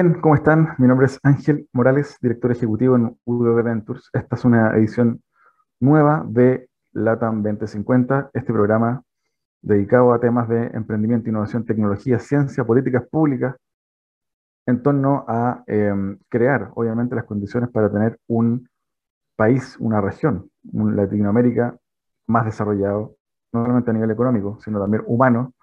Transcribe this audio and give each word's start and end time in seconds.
Bien, 0.00 0.14
¿cómo 0.20 0.36
están? 0.36 0.76
Mi 0.78 0.86
nombre 0.86 1.06
es 1.06 1.18
Ángel 1.24 1.68
Morales, 1.72 2.18
director 2.22 2.52
ejecutivo 2.52 2.94
en 2.94 3.18
UDV 3.24 3.64
Ventures. 3.64 4.08
Esta 4.12 4.36
es 4.36 4.44
una 4.44 4.76
edición 4.76 5.20
nueva 5.80 6.24
de 6.24 6.70
LATAM 6.92 7.42
2050, 7.42 8.30
este 8.32 8.52
programa 8.52 9.02
dedicado 9.60 10.14
a 10.14 10.20
temas 10.20 10.48
de 10.48 10.66
emprendimiento, 10.66 11.28
innovación, 11.28 11.66
tecnología, 11.66 12.20
ciencia, 12.20 12.62
políticas 12.62 13.08
públicas, 13.10 13.56
en 14.66 14.84
torno 14.84 15.24
a 15.26 15.64
em, 15.66 16.16
crear, 16.28 16.70
obviamente, 16.76 17.16
las 17.16 17.24
condiciones 17.24 17.68
para 17.68 17.90
tener 17.90 18.20
un 18.28 18.68
país, 19.34 19.76
una 19.80 20.00
región, 20.00 20.48
un 20.74 20.94
Latinoamérica 20.94 21.76
más 22.28 22.44
desarrollado, 22.44 23.16
no 23.52 23.62
solamente 23.62 23.90
a 23.90 23.94
nivel 23.94 24.12
económico, 24.12 24.60
sino 24.60 24.78
también 24.78 25.02
humano, 25.08 25.54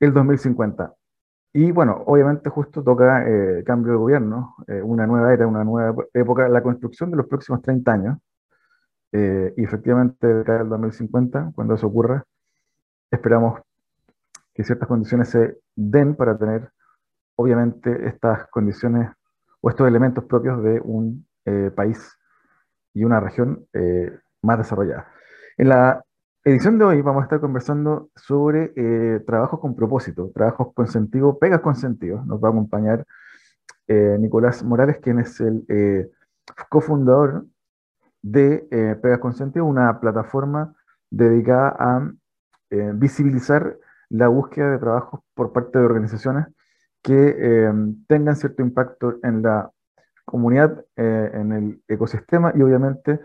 el 0.00 0.12
2050. 0.12 0.94
Y 1.52 1.72
bueno, 1.72 2.04
obviamente 2.06 2.48
justo 2.48 2.82
toca 2.82 3.26
eh, 3.28 3.64
cambio 3.64 3.92
de 3.92 3.98
gobierno, 3.98 4.54
eh, 4.68 4.80
una 4.82 5.06
nueva 5.06 5.32
era, 5.32 5.46
una 5.48 5.64
nueva 5.64 6.04
época, 6.14 6.48
la 6.48 6.62
construcción 6.62 7.10
de 7.10 7.16
los 7.16 7.26
próximos 7.26 7.60
30 7.62 7.92
años. 7.92 8.18
Eh, 9.12 9.52
y 9.56 9.64
efectivamente, 9.64 10.28
el 10.30 10.68
2050, 10.68 11.52
cuando 11.54 11.74
eso 11.74 11.88
ocurra, 11.88 12.24
esperamos 13.10 13.60
que 14.54 14.62
ciertas 14.62 14.88
condiciones 14.88 15.30
se 15.30 15.58
den 15.74 16.14
para 16.14 16.38
tener, 16.38 16.70
obviamente, 17.36 18.06
estas 18.06 18.46
condiciones 18.50 19.10
o 19.60 19.70
estos 19.70 19.88
elementos 19.88 20.24
propios 20.24 20.62
de 20.62 20.80
un 20.80 21.26
país 21.74 22.16
y 22.94 23.02
una 23.02 23.18
región 23.18 23.66
más 24.42 24.58
desarrollada. 24.58 25.08
En 25.56 25.68
la 25.68 26.04
edición 26.44 26.78
de 26.78 26.84
hoy 26.84 27.02
vamos 27.02 27.20
a 27.20 27.24
estar 27.24 27.40
conversando 27.40 28.10
sobre 28.16 28.72
eh, 28.76 29.20
trabajos 29.26 29.60
con 29.60 29.76
propósito, 29.76 30.30
trabajos 30.34 30.72
con 30.74 30.86
sentido, 30.86 31.38
pegas 31.38 31.60
con 31.60 31.76
sentido. 31.76 32.24
Nos 32.24 32.42
va 32.42 32.48
a 32.48 32.50
acompañar 32.52 33.04
eh, 33.88 34.16
Nicolás 34.18 34.62
Morales, 34.62 34.98
quien 35.02 35.18
es 35.18 35.38
el 35.40 35.64
eh, 35.68 36.10
cofundador 36.68 37.46
de 38.22 38.98
Pegas 39.00 39.18
con 39.18 39.32
Sentido, 39.32 39.64
una 39.64 39.98
plataforma 39.98 40.74
dedicada 41.08 41.74
a 41.78 42.12
visibilizar 42.68 43.78
la 44.10 44.28
búsqueda 44.28 44.72
de 44.72 44.78
trabajos 44.78 45.20
por 45.32 45.52
parte 45.52 45.78
de 45.78 45.86
organizaciones 45.86 46.46
que 47.02 47.72
tengan 48.08 48.36
cierto 48.36 48.62
impacto 48.62 49.18
en 49.22 49.40
la 49.40 49.70
comunidad, 50.26 50.84
en 50.96 51.52
el 51.52 51.82
ecosistema 51.88 52.52
y 52.54 52.60
obviamente 52.60 53.20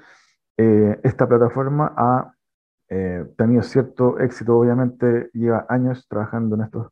esta 0.56 1.28
plataforma 1.28 1.94
ha 1.98 2.35
eh, 2.90 3.26
tenido 3.38 3.64
cierto 3.64 4.20
éxito, 4.20 4.58
obviamente 4.58 5.30
lleva 5.34 5.66
años 5.70 6.08
trabajando 6.08 6.56
en 6.56 6.64
estos 6.64 6.88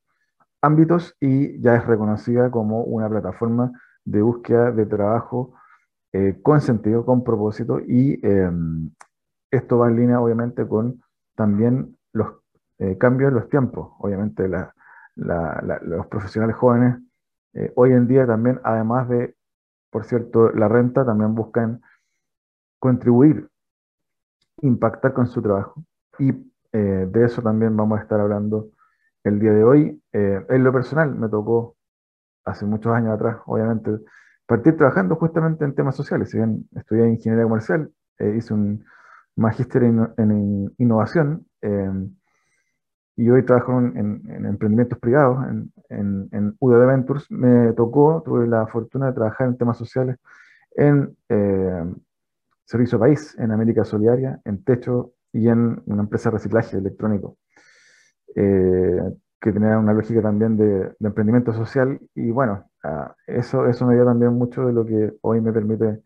ámbitos 0.61 1.15
y 1.19 1.59
ya 1.61 1.75
es 1.75 1.85
reconocida 1.85 2.49
como 2.49 2.83
una 2.83 3.09
plataforma 3.09 3.71
de 4.05 4.21
búsqueda 4.21 4.71
de 4.71 4.85
trabajo 4.85 5.53
eh, 6.11 6.39
con 6.41 6.61
sentido, 6.61 7.05
con 7.05 7.23
propósito 7.23 7.79
y 7.79 8.19
em, 8.25 8.91
esto 9.51 9.77
va 9.79 9.89
en 9.89 9.95
línea 9.95 10.21
obviamente 10.21 10.67
con 10.67 11.01
también 11.35 11.97
los 12.11 12.27
eh, 12.79 12.97
cambios 12.97 13.29
en 13.29 13.35
los 13.35 13.49
tiempos. 13.49 13.93
Obviamente 13.99 14.47
los 15.15 16.07
profesionales 16.07 16.55
jóvenes 16.55 16.97
eh, 17.53 17.71
hoy 17.75 17.91
en 17.91 18.07
día 18.07 18.25
también, 18.25 18.59
además 18.63 19.07
de, 19.09 19.35
por 19.91 20.05
cierto, 20.05 20.51
la 20.51 20.67
renta, 20.67 21.05
también 21.05 21.35
buscan 21.35 21.81
contribuir 22.79 23.49
impactar 24.61 25.13
con 25.13 25.27
su 25.27 25.41
trabajo. 25.41 25.83
Y 26.19 26.31
eh, 26.71 27.07
de 27.09 27.25
eso 27.25 27.41
también 27.41 27.75
vamos 27.75 27.99
a 27.99 28.01
estar 28.01 28.19
hablando 28.19 28.69
el 29.23 29.39
día 29.39 29.53
de 29.53 29.63
hoy. 29.63 30.01
Eh, 30.11 30.45
en 30.49 30.63
lo 30.63 30.71
personal, 30.71 31.15
me 31.15 31.29
tocó 31.29 31.75
hace 32.45 32.65
muchos 32.65 32.93
años 32.93 33.13
atrás, 33.13 33.37
obviamente, 33.45 33.91
partir 34.45 34.75
trabajando 34.75 35.15
justamente 35.15 35.65
en 35.65 35.75
temas 35.75 35.95
sociales. 35.95 36.29
Si 36.29 36.37
bien 36.37 36.67
estudié 36.75 37.07
ingeniería 37.07 37.45
comercial, 37.45 37.91
eh, 38.19 38.35
hice 38.37 38.53
un 38.53 38.83
magíster 39.35 39.83
en, 39.83 40.73
innovación 40.77 41.47
y 43.15 43.29
hoy 43.29 43.43
trabajo 43.45 43.79
en, 43.79 44.45
emprendimientos 44.45 44.99
privados, 44.99 45.45
en, 45.89 46.29
en, 46.31 46.57
Ventures. 46.59 47.29
Me 47.31 47.73
tocó, 47.73 48.21
tuve 48.23 48.47
la 48.47 48.67
fortuna 48.67 49.07
de 49.07 49.13
trabajar 49.13 49.47
en 49.47 49.57
temas 49.57 49.77
sociales 49.77 50.17
en 50.75 51.15
Servicio 52.73 52.97
País, 52.97 53.35
en 53.37 53.51
América 53.51 53.83
Solidaria, 53.83 54.41
en 54.45 54.63
Techo 54.63 55.13
y 55.31 55.47
en 55.47 55.83
una 55.85 56.01
empresa 56.01 56.31
de 56.31 56.37
reciclaje 56.37 56.75
electrónico, 56.75 57.37
eh, 58.35 58.99
que 59.39 59.51
tenía 59.51 59.77
una 59.77 59.93
lógica 59.93 60.23
también 60.23 60.57
de, 60.57 60.95
emprendimiento 60.99 61.53
social. 61.53 61.99
Y 62.15 62.31
bueno, 62.31 62.71
ah, 62.83 63.15
eso, 63.27 63.67
eso 63.67 63.85
me 63.85 63.93
dio 63.93 64.05
también 64.05 64.33
mucho 64.33 64.65
de 64.65 64.73
lo 64.73 64.83
que 64.87 65.13
hoy 65.21 65.39
me 65.39 65.53
permite 65.53 66.01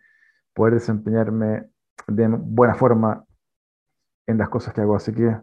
poder 0.54 0.74
desempeñarme 0.74 1.70
de 2.06 2.28
buena 2.28 2.76
forma 2.76 3.24
en 4.26 4.38
las 4.38 4.50
cosas 4.50 4.74
que 4.74 4.82
hago. 4.82 4.98
Así 4.98 5.14
que, 5.14 5.38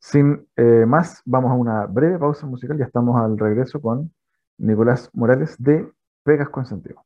sin 0.00 0.48
eh, 0.56 0.84
más, 0.84 1.22
vamos 1.24 1.52
a 1.52 1.54
una 1.54 1.86
breve 1.86 2.18
pausa 2.18 2.44
musical. 2.44 2.76
Ya 2.76 2.86
estamos 2.86 3.14
al 3.20 3.38
regreso 3.38 3.80
con 3.80 4.12
Nicolás 4.58 5.10
Morales 5.14 5.54
de 5.60 5.88
Pegas 6.24 6.48
con 6.48 6.66
Sentido. 6.66 7.05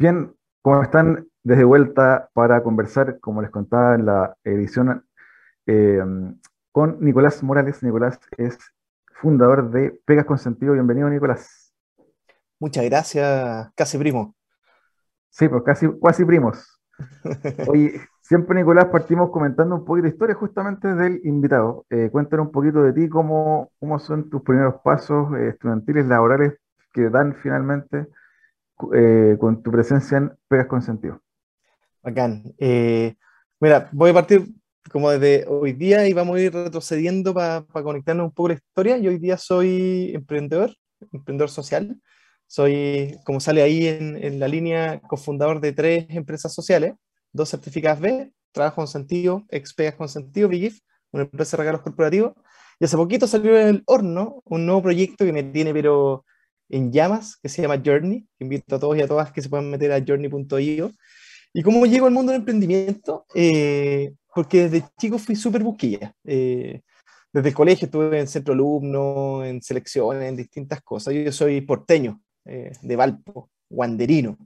Bien, 0.00 0.34
¿cómo 0.62 0.82
están? 0.82 1.28
Desde 1.42 1.62
vuelta 1.62 2.30
para 2.32 2.62
conversar, 2.62 3.20
como 3.20 3.42
les 3.42 3.50
contaba 3.50 3.94
en 3.94 4.06
la 4.06 4.34
edición, 4.44 5.04
eh, 5.66 6.02
con 6.72 6.96
Nicolás 7.00 7.42
Morales. 7.42 7.82
Nicolás 7.82 8.18
es 8.38 8.56
fundador 9.20 9.70
de 9.70 10.00
Pegas 10.06 10.24
con 10.24 10.38
Sentido. 10.38 10.72
Bienvenido, 10.72 11.10
Nicolás. 11.10 11.74
Muchas 12.58 12.86
gracias, 12.86 13.70
casi 13.74 13.98
primo. 13.98 14.34
Sí, 15.28 15.50
pues 15.50 15.64
casi, 15.64 15.86
casi 16.02 16.24
primos. 16.24 16.80
Hoy, 17.68 18.00
siempre, 18.22 18.56
Nicolás, 18.56 18.86
partimos 18.86 19.28
comentando 19.30 19.74
un 19.74 19.84
poquito 19.84 20.04
de 20.04 20.12
historia 20.12 20.34
justamente 20.34 20.94
del 20.94 21.20
invitado. 21.24 21.84
Eh, 21.90 22.08
cuéntanos 22.10 22.46
un 22.46 22.52
poquito 22.52 22.82
de 22.82 22.94
ti, 22.94 23.06
cómo, 23.10 23.70
cómo 23.78 23.98
son 23.98 24.30
tus 24.30 24.40
primeros 24.40 24.76
pasos 24.82 25.36
eh, 25.36 25.48
estudiantiles, 25.48 26.06
laborales 26.06 26.54
que 26.90 27.10
dan 27.10 27.34
finalmente 27.42 28.06
eh, 28.94 29.36
con 29.38 29.62
tu 29.62 29.70
presencia 29.70 30.18
en 30.18 30.32
Pegas 30.48 30.66
con 30.66 30.82
Sentido. 30.82 31.20
Bacán. 32.02 32.54
Eh, 32.58 33.14
mira, 33.60 33.88
voy 33.92 34.10
a 34.10 34.14
partir 34.14 34.46
como 34.90 35.10
desde 35.10 35.46
hoy 35.46 35.72
día 35.72 36.08
y 36.08 36.12
vamos 36.12 36.36
a 36.36 36.40
ir 36.40 36.52
retrocediendo 36.52 37.34
para 37.34 37.64
conectarnos 37.64 38.24
un 38.24 38.32
poco 38.32 38.48
la 38.48 38.54
historia. 38.54 38.98
Yo 38.98 39.10
hoy 39.10 39.18
día 39.18 39.36
soy 39.36 40.12
emprendedor, 40.14 40.74
emprendedor 41.12 41.50
social. 41.50 42.00
Soy, 42.46 43.16
como 43.24 43.38
sale 43.38 43.62
ahí 43.62 43.86
en, 43.86 44.40
la 44.40 44.48
línea, 44.48 45.00
cofundador 45.00 45.60
de 45.60 45.72
tres 45.72 46.06
empresas 46.08 46.52
sociales, 46.52 46.94
dos 47.32 47.48
certificadas 47.48 48.00
B, 48.00 48.32
Trabajo 48.52 48.76
con 48.76 48.88
Sentido, 48.88 49.44
Expegas 49.50 49.94
con 49.94 50.08
Sentido, 50.08 50.48
BigIF, 50.48 50.80
una 51.12 51.22
empresa 51.24 51.56
de 51.56 51.60
regalos 51.60 51.82
corporativos. 51.82 52.32
Y 52.80 52.86
hace 52.86 52.96
poquito 52.96 53.28
salió 53.28 53.56
en 53.56 53.68
el 53.68 53.82
horno 53.86 54.42
un 54.46 54.66
nuevo 54.66 54.82
proyecto 54.82 55.24
que 55.24 55.32
me 55.32 55.44
tiene, 55.44 55.72
pero 55.72 56.24
en 56.70 56.92
llamas 56.92 57.36
que 57.36 57.48
se 57.48 57.62
llama 57.62 57.82
Journey, 57.84 58.26
invito 58.38 58.76
a 58.76 58.78
todos 58.78 58.96
y 58.96 59.02
a 59.02 59.08
todas 59.08 59.32
que 59.32 59.42
se 59.42 59.48
puedan 59.48 59.68
meter 59.68 59.92
a 59.92 60.02
journey.io. 60.06 60.92
¿Y 61.52 61.62
cómo 61.62 61.84
llego 61.84 62.06
al 62.06 62.12
mundo 62.12 62.32
del 62.32 62.40
emprendimiento? 62.40 63.26
Eh, 63.34 64.12
porque 64.32 64.68
desde 64.68 64.88
chico 64.98 65.18
fui 65.18 65.34
súper 65.34 65.62
busquilla. 65.64 66.14
Eh, 66.24 66.80
desde 67.32 67.48
el 67.48 67.54
colegio 67.54 67.86
estuve 67.86 68.18
en 68.18 68.28
centro 68.28 68.54
alumno, 68.54 69.44
en 69.44 69.60
selecciones, 69.60 70.28
en 70.28 70.36
distintas 70.36 70.80
cosas. 70.82 71.14
Yo 71.14 71.32
soy 71.32 71.60
porteño, 71.60 72.20
eh, 72.44 72.72
de 72.82 72.96
Valpo, 72.96 73.50
guanderino. 73.68 74.38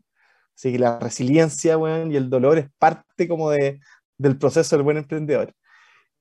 Así 0.56 0.72
que 0.72 0.78
la 0.78 0.98
resiliencia 0.98 1.76
bueno, 1.76 2.10
y 2.10 2.16
el 2.16 2.30
dolor 2.30 2.58
es 2.58 2.66
parte 2.78 3.28
como 3.28 3.50
de, 3.50 3.80
del 4.16 4.38
proceso 4.38 4.76
del 4.76 4.84
buen 4.84 4.96
emprendedor. 4.96 5.52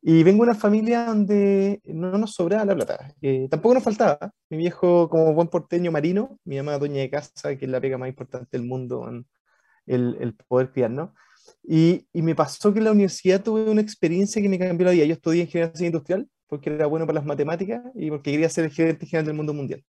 Y 0.05 0.21
vengo 0.23 0.43
de 0.43 0.51
una 0.51 0.59
familia 0.59 1.05
donde 1.05 1.81
no 1.85 2.17
nos 2.17 2.33
sobraba 2.35 2.65
la 2.65 2.75
plata, 2.75 3.15
eh, 3.21 3.47
tampoco 3.49 3.75
nos 3.75 3.83
faltaba. 3.83 4.33
Mi 4.49 4.57
viejo, 4.57 5.07
como 5.09 5.33
buen 5.33 5.47
porteño 5.47 5.93
marino, 5.93 6.37
mi 6.43 6.57
mamá 6.57 6.77
dueña 6.77 6.99
de 6.99 7.09
casa, 7.09 7.55
que 7.57 7.63
es 7.63 7.71
la 7.71 7.79
pega 7.79 7.97
más 7.97 8.09
importante 8.09 8.57
del 8.57 8.67
mundo, 8.67 9.09
el, 9.85 10.17
el 10.19 10.35
poder 10.35 10.73
criarnos. 10.73 11.11
Y, 11.63 12.05
y, 12.11 12.21
me 12.21 12.35
pasó 12.35 12.73
que 12.73 12.79
en 12.79 12.85
la 12.85 12.91
universidad 12.91 13.41
tuve 13.41 13.69
una 13.69 13.79
experiencia 13.79 14.41
que 14.41 14.49
me 14.49 14.59
cambió 14.59 14.87
la 14.87 14.91
vida. 14.91 15.05
Yo 15.05 15.13
estudié 15.13 15.43
ingeniería 15.43 15.87
industrial 15.87 16.27
porque 16.47 16.69
era 16.69 16.85
bueno 16.87 17.05
para 17.05 17.15
las 17.15 17.25
matemáticas 17.25 17.81
y 17.95 18.09
porque 18.09 18.31
quería 18.31 18.49
ser 18.49 18.65
el 18.65 18.71
gerente 18.71 19.05
general 19.05 19.27
del 19.27 19.35
mundo 19.35 19.53
mundial. 19.53 19.83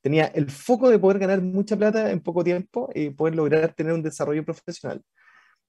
Tenía 0.00 0.26
el 0.26 0.50
foco 0.50 0.88
de 0.88 0.98
poder 0.98 1.18
ganar 1.18 1.42
mucha 1.42 1.76
plata 1.76 2.10
en 2.10 2.20
poco 2.20 2.42
tiempo 2.42 2.90
y 2.94 3.10
poder 3.10 3.34
lograr 3.36 3.74
tener 3.74 3.92
un 3.92 4.02
desarrollo 4.02 4.44
profesional. 4.44 5.02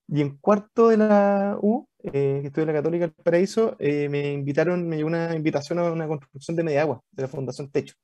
Y 0.08 0.22
en 0.22 0.38
cuarto 0.38 0.88
de 0.88 0.96
la 0.96 1.58
U, 1.60 1.86
eh, 2.12 2.40
que 2.42 2.46
estuve 2.48 2.62
en 2.62 2.68
la 2.68 2.74
Católica 2.74 3.06
del 3.06 3.14
Paraíso, 3.14 3.76
eh, 3.78 4.08
me 4.08 4.32
invitaron, 4.32 4.88
me 4.88 4.96
llegó 4.96 5.08
una 5.08 5.34
invitación 5.34 5.78
a 5.78 5.90
una 5.90 6.06
construcción 6.06 6.56
de 6.56 6.78
agua 6.78 7.02
de 7.10 7.22
la 7.22 7.28
Fundación 7.28 7.70
Techo. 7.70 7.94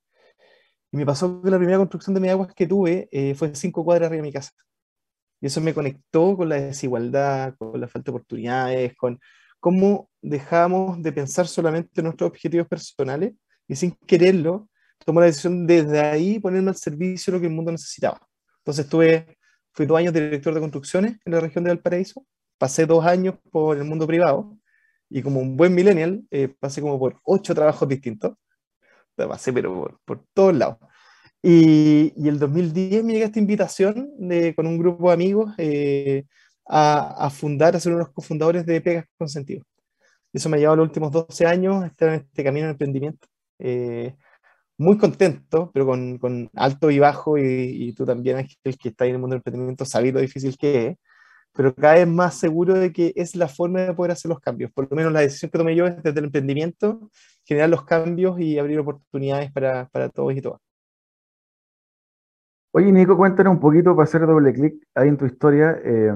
Y 0.92 0.96
me 0.96 1.06
pasó 1.06 1.40
que 1.42 1.50
la 1.50 1.58
primera 1.58 1.78
construcción 1.78 2.14
de 2.14 2.30
agua 2.30 2.48
que 2.54 2.66
tuve 2.66 3.08
eh, 3.12 3.34
fue 3.34 3.54
cinco 3.54 3.84
cuadras 3.84 4.08
arriba 4.08 4.22
de 4.22 4.28
mi 4.28 4.32
casa. 4.32 4.50
Y 5.40 5.46
eso 5.46 5.60
me 5.60 5.74
conectó 5.74 6.36
con 6.36 6.48
la 6.48 6.56
desigualdad, 6.56 7.54
con 7.56 7.80
la 7.80 7.88
falta 7.88 8.10
de 8.10 8.16
oportunidades, 8.16 8.96
con 8.96 9.18
cómo 9.60 10.10
dejamos 10.20 11.02
de 11.02 11.12
pensar 11.12 11.46
solamente 11.46 12.00
en 12.00 12.04
nuestros 12.04 12.30
objetivos 12.30 12.68
personales 12.68 13.34
y 13.68 13.76
sin 13.76 13.92
quererlo, 14.06 14.68
tomó 15.04 15.20
la 15.20 15.26
decisión 15.26 15.66
desde 15.66 16.00
ahí 16.00 16.38
ponerme 16.40 16.70
al 16.70 16.76
servicio 16.76 17.32
de 17.32 17.38
lo 17.38 17.40
que 17.40 17.46
el 17.48 17.54
mundo 17.54 17.72
necesitaba. 17.72 18.20
Entonces 18.58 18.84
estuve 18.84 19.38
Fui 19.72 19.86
dos 19.86 19.98
años 19.98 20.12
director 20.12 20.52
de 20.52 20.60
construcciones 20.60 21.18
en 21.24 21.32
la 21.32 21.40
región 21.40 21.64
de 21.64 21.70
Valparaíso. 21.70 22.26
Pasé 22.60 22.84
dos 22.84 23.06
años 23.06 23.36
por 23.50 23.78
el 23.78 23.84
mundo 23.84 24.06
privado 24.06 24.54
y 25.08 25.22
como 25.22 25.40
un 25.40 25.56
buen 25.56 25.74
millennial, 25.74 26.22
eh, 26.30 26.48
pasé 26.60 26.82
como 26.82 26.98
por 26.98 27.18
ocho 27.24 27.54
trabajos 27.54 27.88
distintos. 27.88 28.34
Pasé, 29.16 29.50
pero 29.50 29.74
por, 29.74 30.00
por 30.04 30.24
todos 30.34 30.54
lados. 30.54 30.76
Y, 31.42 32.12
y, 32.16 32.28
el 32.28 32.38
2010 32.38 33.02
me 33.02 33.14
llega 33.14 33.26
esta 33.26 33.38
invitación 33.38 34.10
de, 34.18 34.54
con 34.54 34.66
un 34.66 34.76
grupo 34.76 35.08
de 35.08 35.14
amigos 35.14 35.54
eh, 35.56 36.26
a, 36.66 37.26
a, 37.26 37.30
fundar, 37.30 37.74
a 37.74 37.80
ser 37.80 37.94
unos 37.94 38.10
cofundadores 38.10 38.66
de 38.66 38.82
Pegas 38.82 39.06
con 39.16 39.30
Sentido. 39.30 39.64
Eso 40.30 40.50
me 40.50 40.58
ha 40.58 40.60
llevado 40.60 40.76
los 40.76 40.88
últimos 40.88 41.12
12 41.12 41.46
años 41.46 41.82
a 41.82 41.86
estar 41.86 42.10
en 42.10 42.14
este 42.16 42.44
camino 42.44 42.66
de 42.66 42.72
emprendimiento. 42.72 43.26
Eh, 43.58 44.14
muy 44.76 44.98
contento, 44.98 45.70
pero 45.72 45.86
con, 45.86 46.18
con 46.18 46.50
alto 46.54 46.90
y 46.90 46.98
bajo, 46.98 47.38
y, 47.38 47.42
y, 47.88 47.94
tú 47.94 48.04
también, 48.04 48.36
Ángel, 48.36 48.78
que 48.78 48.90
está 48.90 49.06
en 49.06 49.12
el 49.12 49.18
mundo 49.18 49.34
del 49.34 49.38
emprendimiento, 49.38 49.86
sabes 49.86 50.12
lo 50.12 50.20
difícil 50.20 50.58
que 50.58 50.88
es, 50.88 50.96
pero 51.52 51.74
cada 51.74 51.94
vez 51.94 52.06
más 52.06 52.34
seguro 52.34 52.74
de 52.74 52.92
que 52.92 53.12
es 53.16 53.34
la 53.36 53.48
forma 53.48 53.80
de 53.80 53.94
poder 53.94 54.12
hacer 54.12 54.28
los 54.28 54.40
cambios. 54.40 54.70
Por 54.72 54.88
lo 54.90 54.96
menos 54.96 55.12
la 55.12 55.20
decisión 55.20 55.50
que 55.50 55.58
tomé 55.58 55.74
yo 55.74 55.86
es 55.86 56.02
desde 56.02 56.18
el 56.18 56.26
emprendimiento, 56.26 57.10
generar 57.44 57.68
los 57.68 57.84
cambios 57.84 58.40
y 58.40 58.58
abrir 58.58 58.78
oportunidades 58.78 59.52
para, 59.52 59.88
para 59.88 60.08
todos 60.08 60.34
y 60.36 60.40
todas. 60.40 60.60
Oye, 62.72 62.92
Nico, 62.92 63.16
cuéntanos 63.16 63.54
un 63.54 63.60
poquito 63.60 63.96
para 63.96 64.04
hacer 64.04 64.26
doble 64.26 64.52
clic 64.52 64.74
ahí 64.94 65.08
en 65.08 65.16
tu 65.16 65.26
historia. 65.26 65.76
Eh, 65.84 66.12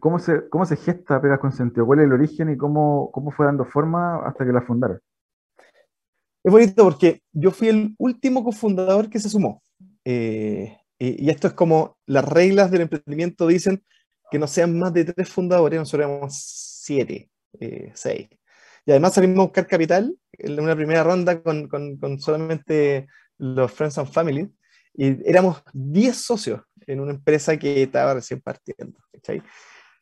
¿cómo, 0.00 0.18
se, 0.18 0.48
¿Cómo 0.48 0.64
se 0.64 0.76
gesta 0.76 1.20
Pegas 1.20 1.40
con 1.40 1.52
Sentido? 1.52 1.84
¿Cuál 1.84 2.00
es 2.00 2.06
el 2.06 2.12
origen 2.12 2.50
y 2.50 2.56
cómo, 2.56 3.10
cómo 3.12 3.30
fue 3.30 3.44
dando 3.44 3.66
forma 3.66 4.26
hasta 4.26 4.46
que 4.46 4.52
la 4.52 4.62
fundaron? 4.62 4.98
Es 6.42 6.52
bonito 6.52 6.84
porque 6.84 7.20
yo 7.32 7.50
fui 7.50 7.68
el 7.68 7.94
último 7.98 8.42
cofundador 8.42 9.10
que 9.10 9.20
se 9.20 9.28
sumó. 9.28 9.62
Eh, 10.04 10.78
y, 10.98 11.28
esto 11.28 11.48
es 11.48 11.52
como 11.52 11.98
las 12.06 12.24
reglas 12.24 12.70
del 12.70 12.82
emprendimiento 12.82 13.46
dicen 13.46 13.82
que 14.30 14.38
no 14.38 14.46
sean 14.46 14.78
más 14.78 14.92
de 14.92 15.04
tres 15.04 15.28
fundadores, 15.28 15.78
nosotros 15.78 16.08
éramos 16.08 16.34
siete, 16.36 17.30
eh, 17.60 17.90
seis. 17.94 18.28
Y 18.84 18.90
además 18.90 19.14
salimos 19.14 19.38
a 19.38 19.42
buscar 19.42 19.66
capital 19.66 20.16
en 20.32 20.60
una 20.60 20.74
primera 20.74 21.02
ronda 21.02 21.42
con, 21.42 21.68
con, 21.68 21.98
con 21.98 22.18
solamente 22.20 23.06
los 23.36 23.70
Friends 23.72 23.98
and 23.98 24.10
Family. 24.10 24.50
Y 24.94 25.28
éramos 25.28 25.62
diez 25.72 26.16
socios 26.16 26.62
en 26.86 27.00
una 27.00 27.12
empresa 27.12 27.56
que 27.56 27.82
estaba 27.82 28.14
recién 28.14 28.40
partiendo. 28.40 28.98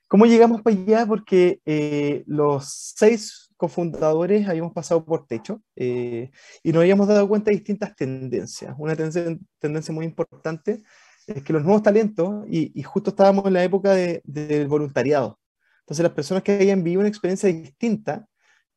¿Cómo 0.09 0.25
llegamos 0.25 0.63
para 0.63 0.77
allá? 0.77 1.07
Porque 1.07 1.61
eh, 1.65 2.23
los 2.27 2.95
seis 2.97 3.51
cofundadores 3.57 4.49
habíamos 4.49 4.73
pasado 4.73 5.05
por 5.05 5.27
techo 5.27 5.63
eh, 5.75 6.31
y 6.63 6.73
nos 6.73 6.83
habíamos 6.83 7.09
dado 7.09 7.27
cuenta 7.27 7.51
de 7.51 7.57
distintas 7.57 7.97
tendencias. 7.97 8.75
Una 8.79 8.95
tendencia, 8.95 9.37
tendencia 9.59 9.93
muy 9.93 10.05
importante 10.05 10.83
es 11.27 11.43
que 11.43 11.53
los 11.53 11.63
nuevos 11.63 11.83
talentos, 11.83 12.45
y, 12.49 12.79
y 12.79 12.83
justo 12.83 13.11
estábamos 13.11 13.47
en 13.47 13.55
la 13.55 13.65
época 13.65 13.93
de, 13.93 14.23
del 14.25 14.69
voluntariado, 14.69 15.39
entonces 15.81 16.03
las 16.03 16.13
personas 16.13 16.43
que 16.43 16.53
habían 16.53 16.83
vivido 16.83 17.01
una 17.01 17.09
experiencia 17.09 17.49
distinta 17.49 18.27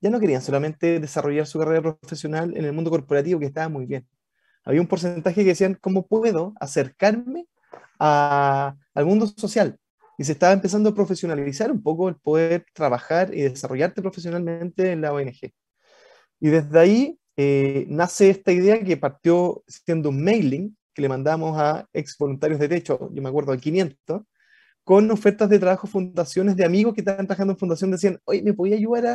ya 0.02 0.10
no 0.10 0.20
querían 0.20 0.42
solamente 0.42 1.00
desarrollar 1.00 1.46
su 1.46 1.60
carrera 1.60 1.82
profesional 1.82 2.56
en 2.56 2.66
el 2.66 2.74
mundo 2.74 2.90
corporativo, 2.90 3.40
que 3.40 3.48
estaba 3.48 3.68
muy 3.70 3.86
bien. 3.86 4.08
Había 4.64 4.82
un 4.82 4.88
porcentaje 4.88 5.42
que 5.44 5.50
decían, 5.50 5.78
¿cómo 5.82 6.08
puedo 6.08 6.54
acercarme 6.60 7.48
a, 8.00 8.76
al 8.94 9.06
mundo 9.06 9.28
social? 9.28 9.78
y 10.20 10.26
se 10.26 10.34
estaba 10.34 10.52
empezando 10.52 10.90
a 10.90 10.94
profesionalizar 10.94 11.72
un 11.72 11.82
poco 11.82 12.10
el 12.10 12.16
poder 12.16 12.66
trabajar 12.74 13.34
y 13.34 13.44
desarrollarte 13.44 14.02
profesionalmente 14.02 14.92
en 14.92 15.00
la 15.00 15.14
ONG. 15.14 15.54
Y 16.42 16.50
desde 16.50 16.78
ahí 16.78 17.20
eh, 17.38 17.86
nace 17.88 18.30
esta 18.30 18.52
idea 18.52 18.84
que 18.84 18.98
partió 18.98 19.64
siendo 19.66 20.10
un 20.10 20.22
mailing 20.22 20.78
le 21.00 21.10
mandamos 21.10 21.58
a 21.60 21.88
ex 21.94 22.18
voluntarios 22.18 22.60
de 22.60 22.70
techo, 22.70 23.10
yo 23.14 23.22
me 23.22 23.30
acuerdo, 23.30 23.52
a 23.52 23.58
500, 23.58 24.22
con 24.84 25.12
ofertas 25.12 25.50
de 25.50 25.60
trabajo, 25.60 25.88
fundaciones 25.88 26.56
de 26.56 26.66
amigos 26.66 26.94
que 26.94 27.02
estaban 27.02 27.28
trabajando 27.28 27.54
en 27.54 27.60
fundación, 27.60 27.92
decían, 27.92 28.20
oye, 28.26 28.42
¿me 28.42 28.54
podía 28.54 28.76
ayudar 28.76 29.06
a, 29.08 29.14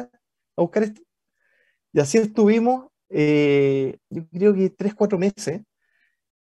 a 0.57 0.63
buscar 0.63 0.85
esto? 0.85 1.03
Y 1.93 2.01
así 2.01 2.19
estuvimos, 2.19 2.87
eh, 3.09 3.97
yo 4.11 4.27
creo 4.29 4.55
que 4.55 4.71
tres, 4.71 4.95
cuatro 4.95 5.19
meses, 5.19 5.63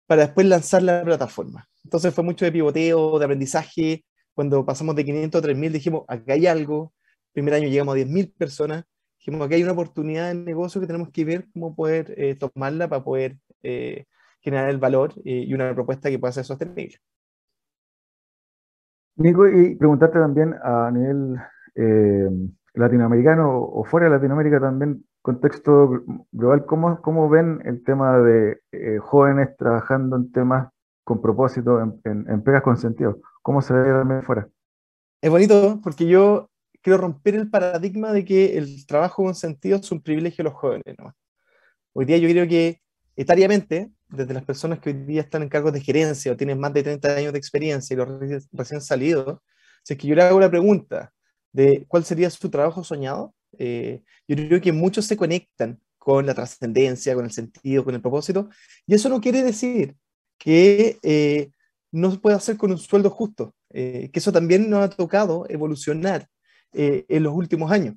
para 0.06 0.24
después 0.24 0.48
lanzar 0.48 0.84
la 0.84 1.04
plataforma. 1.04 1.68
Entonces 1.84 2.14
fue 2.14 2.24
mucho 2.24 2.46
de 2.46 2.52
pivoteo, 2.52 3.20
de 3.20 3.26
aprendizaje, 3.26 4.04
cuando 4.34 4.66
pasamos 4.66 4.96
de 4.96 5.04
500 5.06 5.40
a 5.40 5.42
3000, 5.42 5.74
dijimos, 5.74 6.04
acá 6.08 6.34
hay 6.34 6.48
algo. 6.48 6.94
Primer 7.34 7.54
año 7.56 7.68
llegamos 7.68 7.94
a 7.94 7.98
10.000 7.98 8.34
personas. 8.38 8.86
Dijimos, 9.18 9.46
acá 9.46 9.56
hay 9.56 9.64
una 9.64 9.74
oportunidad 9.74 10.30
de 10.30 10.36
negocio 10.36 10.80
que 10.80 10.88
tenemos 10.88 11.10
que 11.12 11.26
ver 11.26 11.48
cómo 11.54 11.76
poder 11.76 12.14
eh, 12.18 12.36
tomarla 12.36 12.88
para 12.88 13.04
poder 13.04 13.38
eh, 13.64 14.06
generar 14.42 14.70
el 14.70 14.78
valor 14.78 15.14
eh, 15.26 15.44
y 15.48 15.54
una 15.54 15.74
propuesta 15.74 16.10
que 16.10 16.20
pueda 16.20 16.32
ser 16.32 16.46
sostenible. 16.46 16.98
Nico, 19.16 19.48
y 19.48 19.76
preguntarte 19.76 20.18
también 20.18 20.56
a 20.64 20.90
nivel 20.92 21.36
latinoamericano 22.74 23.58
o 23.58 23.84
fuera 23.84 24.08
de 24.08 24.16
Latinoamérica 24.16 24.60
también, 24.60 25.06
contexto 25.22 26.04
global, 26.32 26.66
¿cómo, 26.66 27.02
cómo 27.02 27.30
ven 27.30 27.62
el 27.66 27.84
tema 27.84 28.18
de 28.20 28.60
jóvenes 29.02 29.56
trabajando 29.58 30.16
en 30.16 30.32
temas 30.32 30.70
con 31.04 31.22
propósito, 31.22 31.82
en, 31.82 32.00
en, 32.06 32.30
en 32.30 32.44
pegas 32.44 32.64
con 32.64 32.78
sentido? 32.78 33.20
¿Cómo 33.42 33.62
se 33.62 33.74
ve 33.74 33.90
también 33.90 34.24
fuera? 34.24 34.48
Es 35.22 35.30
bonito 35.30 35.80
porque 35.84 36.06
yo 36.06 36.50
quiero 36.82 37.00
romper 37.00 37.36
el 37.36 37.50
paradigma 37.50 38.14
de 38.14 38.24
que 38.26 38.58
el 38.58 38.86
trabajo 38.86 39.24
con 39.24 39.36
sentido 39.36 39.78
es 39.78 39.92
un 39.92 40.02
privilegio 40.02 40.44
de 40.44 40.50
los 40.50 40.60
jóvenes. 40.60 40.96
¿no? 40.98 41.14
Hoy 41.94 42.06
día 42.06 42.18
yo 42.18 42.30
creo 42.30 42.48
que 42.48 42.82
etariamente, 43.22 43.92
desde 44.08 44.34
las 44.34 44.46
personas 44.46 44.80
que 44.80 44.92
hoy 44.92 45.06
día 45.06 45.22
están 45.22 45.44
en 45.44 45.50
cargos 45.50 45.74
de 45.74 45.82
gerencia 45.82 46.32
o 46.32 46.38
tienen 46.38 46.60
más 46.60 46.74
de 46.74 46.84
30 46.84 47.16
años 47.16 47.34
de 47.34 47.40
experiencia 47.40 47.94
y 47.94 47.98
los 47.98 48.08
recién 48.54 48.82
salidos, 48.82 49.40
si 49.84 49.94
es 49.94 50.00
que 50.00 50.08
yo 50.08 50.16
le 50.16 50.24
hago 50.24 50.40
la 50.40 50.50
pregunta 50.50 51.12
de 51.52 51.86
cuál 51.88 52.06
sería 52.06 52.30
su 52.30 52.50
trabajo 52.50 52.84
soñado, 52.84 53.34
eh, 53.58 54.02
yo 54.28 54.36
creo 54.36 54.62
que 54.62 54.72
muchos 54.72 55.06
se 55.06 55.18
conectan 55.18 55.80
con 55.98 56.26
la 56.26 56.34
trascendencia, 56.34 57.14
con 57.14 57.26
el 57.26 57.32
sentido, 57.32 57.84
con 57.84 57.94
el 57.94 58.02
propósito, 58.02 58.50
y 58.88 58.96
eso 58.96 59.10
no 59.10 59.20
quiere 59.20 59.44
decir 59.44 59.96
que 60.38 60.98
eh, 61.04 61.52
no 61.92 62.12
se 62.12 62.20
puede 62.20 62.38
hacer 62.38 62.58
con 62.58 62.72
un 62.72 62.78
sueldo 62.78 63.10
justo, 63.10 63.54
eh, 63.70 64.10
que 64.12 64.20
eso 64.20 64.32
también 64.32 64.70
nos 64.70 64.84
ha 64.84 64.90
tocado 64.90 65.46
evolucionar 65.50 66.28
eh, 66.74 67.06
en 67.10 67.24
los 67.24 67.34
últimos 67.34 67.72
años. 67.72 67.96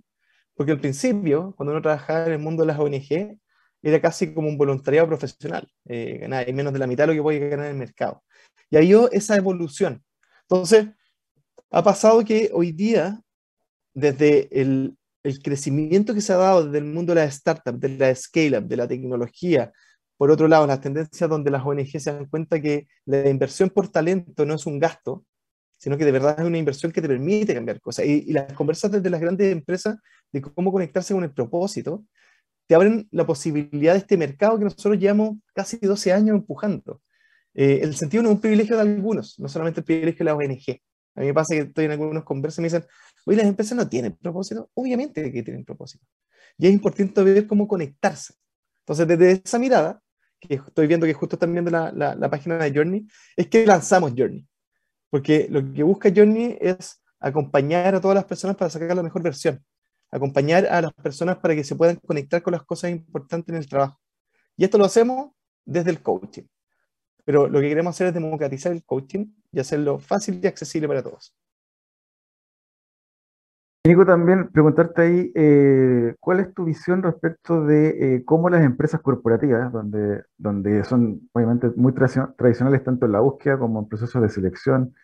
Porque 0.54 0.72
al 0.72 0.80
principio, 0.80 1.54
cuando 1.56 1.72
uno 1.72 1.82
trabajaba 1.82 2.26
en 2.26 2.32
el 2.32 2.38
mundo 2.38 2.62
de 2.62 2.66
las 2.66 2.78
ONG, 2.78 3.38
era 3.82 4.00
casi 4.00 4.32
como 4.32 4.48
un 4.48 4.56
voluntariado 4.56 5.08
profesional, 5.08 5.68
eh, 5.86 6.26
menos 6.54 6.72
de 6.72 6.78
la 6.78 6.86
mitad 6.86 7.04
de 7.04 7.08
lo 7.08 7.12
que 7.14 7.22
puede 7.22 7.48
ganar 7.48 7.66
en 7.66 7.72
el 7.72 7.78
mercado. 7.78 8.22
Y 8.70 8.76
ha 8.76 8.78
habido 8.78 9.10
esa 9.10 9.36
evolución. 9.36 10.02
Entonces, 10.42 10.86
ha 11.70 11.82
pasado 11.82 12.24
que 12.24 12.50
hoy 12.52 12.72
día, 12.72 13.20
desde 13.94 14.48
el, 14.60 14.96
crecimiento 15.42 16.14
que 16.14 16.20
se 16.20 16.32
ha 16.32 16.36
dado 16.36 16.64
desde 16.64 16.78
el 16.78 16.84
mundo 16.84 17.14
de 17.14 17.20
las 17.20 17.34
startups, 17.34 17.78
de 17.78 17.88
la 17.90 18.14
scale-up, 18.14 18.64
de 18.64 18.76
la 18.76 18.88
tecnología, 18.88 19.72
por 20.16 20.30
otro 20.30 20.48
lado, 20.48 20.66
las 20.66 20.80
tendencias 20.80 21.30
donde 21.30 21.50
las 21.50 21.64
ONG 21.64 22.00
se 22.00 22.12
dan 22.12 22.26
cuenta 22.26 22.60
que 22.60 22.86
la 23.06 23.28
inversión 23.28 23.70
por 23.70 23.88
talento 23.88 24.44
no 24.44 24.54
es 24.54 24.66
un 24.66 24.78
gasto, 24.78 25.24
sino 25.78 25.98
que 25.98 26.04
de 26.04 26.12
verdad 26.12 26.38
es 26.38 26.44
una 26.44 26.58
inversión 26.58 26.92
que 26.92 27.02
te 27.02 27.08
permite 27.08 27.54
cambiar 27.54 27.80
cosas. 27.80 28.06
Y, 28.06 28.32
las 28.32 28.52
conversas 28.52 28.92
desde 28.92 29.10
las 29.10 29.20
grandes 29.20 29.50
empresas 29.50 29.96
de 30.30 30.40
cómo 30.40 30.70
conectarse 30.70 31.12
con 31.12 31.24
el 31.24 31.32
propósito, 31.32 32.04
te 32.72 32.76
abren 32.76 33.06
la 33.10 33.26
posibilidad 33.26 33.92
de 33.92 33.98
este 33.98 34.16
mercado 34.16 34.56
que 34.56 34.64
nosotros 34.64 34.98
llevamos 34.98 35.36
casi 35.54 35.76
12 35.76 36.10
años 36.10 36.36
empujando. 36.36 37.02
Eh, 37.52 37.80
el 37.82 37.94
sentido 37.94 38.22
no 38.22 38.30
es 38.30 38.36
un 38.36 38.40
privilegio 38.40 38.76
de 38.76 38.80
algunos, 38.80 39.38
no 39.38 39.46
solamente 39.46 39.80
el 39.80 39.84
privilegio 39.84 40.20
de 40.20 40.24
la 40.24 40.34
ONG. 40.34 40.80
A 41.14 41.20
mí 41.20 41.26
me 41.26 41.34
pasa 41.34 41.54
que 41.54 41.60
estoy 41.60 41.84
en 41.84 41.90
algunos 41.90 42.24
conversas 42.24 42.60
y 42.60 42.62
me 42.62 42.68
dicen, 42.68 42.86
oye, 43.26 43.36
las 43.36 43.46
empresas 43.46 43.76
no 43.76 43.86
tienen 43.86 44.16
propósito. 44.16 44.70
Obviamente 44.72 45.30
que 45.30 45.42
tienen 45.42 45.66
propósito. 45.66 46.06
Y 46.56 46.66
es 46.66 46.72
importante 46.72 47.22
ver 47.22 47.46
cómo 47.46 47.68
conectarse. 47.68 48.36
Entonces, 48.86 49.06
desde 49.06 49.42
esa 49.44 49.58
mirada, 49.58 50.00
que 50.40 50.54
estoy 50.54 50.86
viendo 50.86 51.04
que 51.04 51.12
justo 51.12 51.36
están 51.36 51.52
viendo 51.52 51.70
la, 51.70 51.92
la, 51.92 52.30
página 52.30 52.56
de 52.56 52.72
Journey, 52.72 53.06
es 53.36 53.48
que 53.48 53.66
lanzamos 53.66 54.14
Journey. 54.16 54.48
Porque 55.10 55.46
lo 55.50 55.60
que 55.74 55.82
busca 55.82 56.10
Journey 56.10 56.56
es 56.58 57.02
acompañar 57.20 57.94
a 57.94 58.00
todas 58.00 58.14
las 58.14 58.24
personas 58.24 58.56
para 58.56 58.70
sacar 58.70 58.96
la 58.96 59.02
mejor 59.02 59.22
versión. 59.22 59.62
Acompañar 60.12 60.66
a 60.66 60.83
las 60.83 60.92
personas 60.92 61.38
para 61.38 61.54
que 61.54 61.64
se 61.64 61.75
puedan 61.75 61.97
conectar 61.97 62.42
con 62.42 62.52
las 62.52 62.62
cosas 62.62 62.90
importantes 62.90 63.49
en 63.49 63.57
el 63.57 63.69
trabajo. 63.69 63.99
Y 64.57 64.64
esto 64.64 64.78
lo 64.78 64.85
hacemos 64.85 65.33
desde 65.64 65.90
el 65.90 66.02
coaching. 66.02 66.45
Pero 67.25 67.49
lo 67.49 67.61
que 67.61 67.69
queremos 67.69 67.97
hacer 67.97 68.09
es 68.09 68.14
democratizar 68.14 68.73
el 68.73 68.85
coaching 68.85 69.26
y 69.50 69.61
hacerlo 69.61 69.99
fácil 69.99 70.40
y 70.42 70.47
accesible 70.47 70.87
para 70.87 71.02
todos. 71.02 71.35
Nico, 73.85 74.07
también 74.07 74.49
preguntarte 74.49 75.02
ahí, 75.02 75.33
eh, 75.35 76.14
¿cuál 76.21 76.38
es 76.38 76.54
tu 76.54 76.64
visión 76.64 77.02
respecto 77.02 77.64
de 77.64 77.88
eh, 78.16 78.25
cómo 78.25 78.49
las 78.49 78.62
empresas 78.62 79.00
corporativas, 79.00 79.73
donde, 79.73 80.23
donde 80.38 80.85
son 80.85 81.28
obviamente 81.33 81.69
muy 81.75 81.92
tradicionales 81.92 82.85
tanto 82.85 83.07
en 83.07 83.12
la 83.12 83.19
búsqueda 83.19 83.59
como 83.59 83.81
en 83.81 83.88
procesos 83.88 84.23
de 84.23 84.28
selección, 84.28 84.95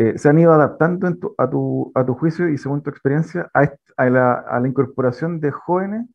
eh, 0.00 0.16
se 0.16 0.28
han 0.28 0.38
ido 0.38 0.52
adaptando 0.52 1.08
a, 1.38 1.50
tu, 1.50 2.14
juicio 2.14 2.48
y 2.48 2.56
según 2.56 2.84
tu 2.84 2.90
experiencia 2.90 3.50
a, 3.52 4.08
la, 4.08 4.62
incorporación 4.64 5.40
de 5.40 5.50
jóvenes, 5.50 6.06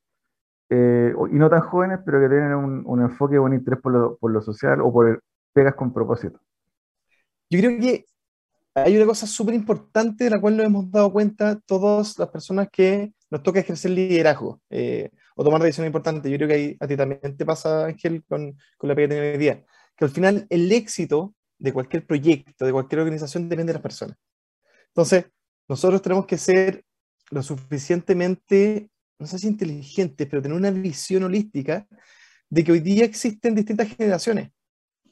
y 0.70 1.36
no 1.36 1.50
tan 1.50 1.60
jóvenes, 1.60 2.00
pero 2.06 2.22
que 2.22 2.30
tienen 2.30 2.54
un, 2.54 3.02
enfoque 3.02 3.38
o 3.38 3.44
un 3.44 3.54
interés 3.54 3.82
por 3.82 4.32
lo, 4.32 4.42
social 4.42 4.80
o 4.80 4.92
por 4.92 5.22
pegas 5.52 5.76
con 5.76 5.94
propósito? 5.94 6.40
Yo 7.50 7.60
creo 7.60 7.78
que 7.78 8.06
hay 8.74 8.96
una 8.96 9.06
cosa 9.06 9.28
súper 9.28 9.54
importante 9.54 10.24
de 10.24 10.30
la 10.30 10.40
cual 10.40 10.56
nos 10.56 10.66
hemos 10.66 10.90
dado 10.90 11.12
cuenta 11.12 11.60
todas 11.66 12.18
las 12.18 12.30
personas 12.30 12.70
que 12.72 13.12
nos 13.30 13.44
toca 13.44 13.60
ejercer 13.60 13.92
liderazgo 13.92 14.62
eh, 14.70 15.12
o 15.36 15.44
tomar 15.44 15.62
decisiones 15.62 15.90
importantes. 15.90 16.32
Yo 16.32 16.38
creo 16.38 16.48
que 16.48 16.78
a 16.80 16.88
ti 16.88 16.96
también 16.96 17.36
te 17.36 17.46
pasa, 17.46 17.88
Ángel, 17.88 18.24
con, 18.30 18.56
la 18.82 18.96
pega 18.96 19.14
de 19.14 19.34
hoy 19.34 19.38
día, 19.38 19.62
que 19.98 20.06
al 20.06 20.12
final 20.12 20.48
el 20.50 20.72
éxito 20.72 21.36
de 21.64 21.72
cualquier 21.72 22.06
proyecto, 22.06 22.66
de 22.66 22.74
cualquier 22.74 23.00
organización, 23.00 23.48
depende 23.48 23.72
de 23.72 23.76
las 23.76 23.82
personas. 23.82 24.18
Entonces, 24.90 25.28
nosotros 25.70 26.02
tenemos 26.02 26.26
que 26.26 26.38
ser 26.38 26.84
lo 27.32 27.42
suficientemente, 27.42 28.90
no 29.18 29.26
sé 29.26 29.40
si 29.40 29.48
inteligentes, 29.48 30.28
pero 30.30 30.42
tener 30.42 30.58
una 30.58 30.72
visión 30.72 31.24
holística 31.24 31.88
de 32.50 32.64
que 32.66 32.74
hoy 32.74 32.82
día 32.82 33.06
existen 33.06 33.56
distintas 33.56 33.88
generaciones. 33.96 34.52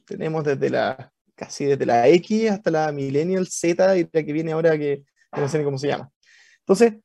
Tenemos 0.05 0.43
desde 0.43 0.69
la 0.69 1.13
casi 1.35 1.65
desde 1.65 1.85
la 1.85 2.07
X 2.09 2.51
hasta 2.51 2.69
la 2.69 2.91
Millennial 2.91 3.47
Z 3.47 3.97
y 3.97 4.09
la 4.11 4.23
que 4.23 4.33
viene 4.33 4.51
ahora 4.51 4.77
que 4.77 5.05
no 5.35 5.47
sé 5.47 5.57
ni 5.57 5.63
cómo 5.63 5.77
se 5.77 5.87
llama. 5.87 6.11
Entonces, 6.59 6.95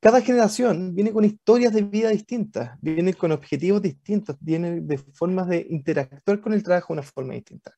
cada 0.00 0.20
generación 0.20 0.94
viene 0.94 1.12
con 1.12 1.24
historias 1.24 1.72
de 1.72 1.82
vida 1.82 2.10
distintas, 2.10 2.76
viene 2.82 3.14
con 3.14 3.30
objetivos 3.30 3.80
distintos, 3.80 4.36
viene 4.40 4.80
de 4.80 4.98
formas 4.98 5.48
de 5.48 5.64
interactuar 5.70 6.40
con 6.40 6.52
el 6.52 6.62
trabajo 6.64 6.92
de 6.92 6.98
una 6.98 7.08
forma 7.08 7.34
distinta. 7.34 7.72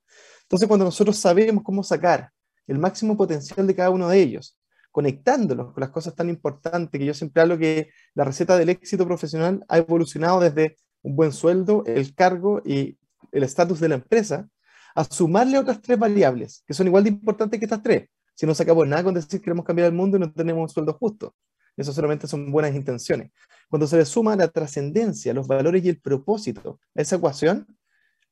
Entonces, 0.48 0.66
cuando 0.66 0.86
nosotros 0.86 1.18
sabemos 1.18 1.62
cómo 1.62 1.82
sacar 1.82 2.30
el 2.66 2.78
máximo 2.78 3.18
potencial 3.18 3.66
de 3.66 3.74
cada 3.74 3.90
uno 3.90 4.08
de 4.08 4.18
ellos, 4.18 4.58
conectándolos 4.90 5.74
con 5.74 5.82
las 5.82 5.90
cosas 5.90 6.14
tan 6.14 6.30
importantes, 6.30 6.98
que 6.98 7.04
yo 7.04 7.12
siempre 7.12 7.42
hablo 7.42 7.58
que 7.58 7.90
la 8.14 8.24
receta 8.24 8.56
del 8.56 8.70
éxito 8.70 9.06
profesional 9.06 9.62
ha 9.68 9.76
evolucionado 9.76 10.40
desde 10.40 10.76
un 11.02 11.16
buen 11.16 11.32
sueldo, 11.32 11.84
el 11.86 12.14
cargo 12.14 12.62
y 12.64 12.98
el 13.30 13.42
estatus 13.42 13.78
de 13.78 13.90
la 13.90 13.96
empresa, 13.96 14.48
a 14.94 15.04
sumarle 15.04 15.58
otras 15.58 15.82
tres 15.82 15.98
variables, 15.98 16.64
que 16.66 16.72
son 16.72 16.86
igual 16.86 17.04
de 17.04 17.10
importantes 17.10 17.60
que 17.60 17.66
estas 17.66 17.82
tres. 17.82 18.08
Si 18.34 18.46
no 18.46 18.54
sacamos 18.54 18.88
nada 18.88 19.04
con 19.04 19.12
decir 19.12 19.40
que 19.40 19.42
queremos 19.42 19.66
cambiar 19.66 19.88
el 19.88 19.94
mundo 19.94 20.16
y 20.16 20.20
no 20.20 20.32
tenemos 20.32 20.62
un 20.62 20.68
sueldo 20.70 20.94
justo. 20.94 21.34
Eso 21.76 21.92
solamente 21.92 22.26
son 22.26 22.50
buenas 22.50 22.74
intenciones. 22.74 23.30
Cuando 23.68 23.86
se 23.86 23.98
le 23.98 24.04
suma 24.06 24.34
la 24.34 24.48
trascendencia, 24.48 25.34
los 25.34 25.46
valores 25.46 25.84
y 25.84 25.90
el 25.90 26.00
propósito 26.00 26.80
a 26.96 27.02
esa 27.02 27.16
ecuación, 27.16 27.66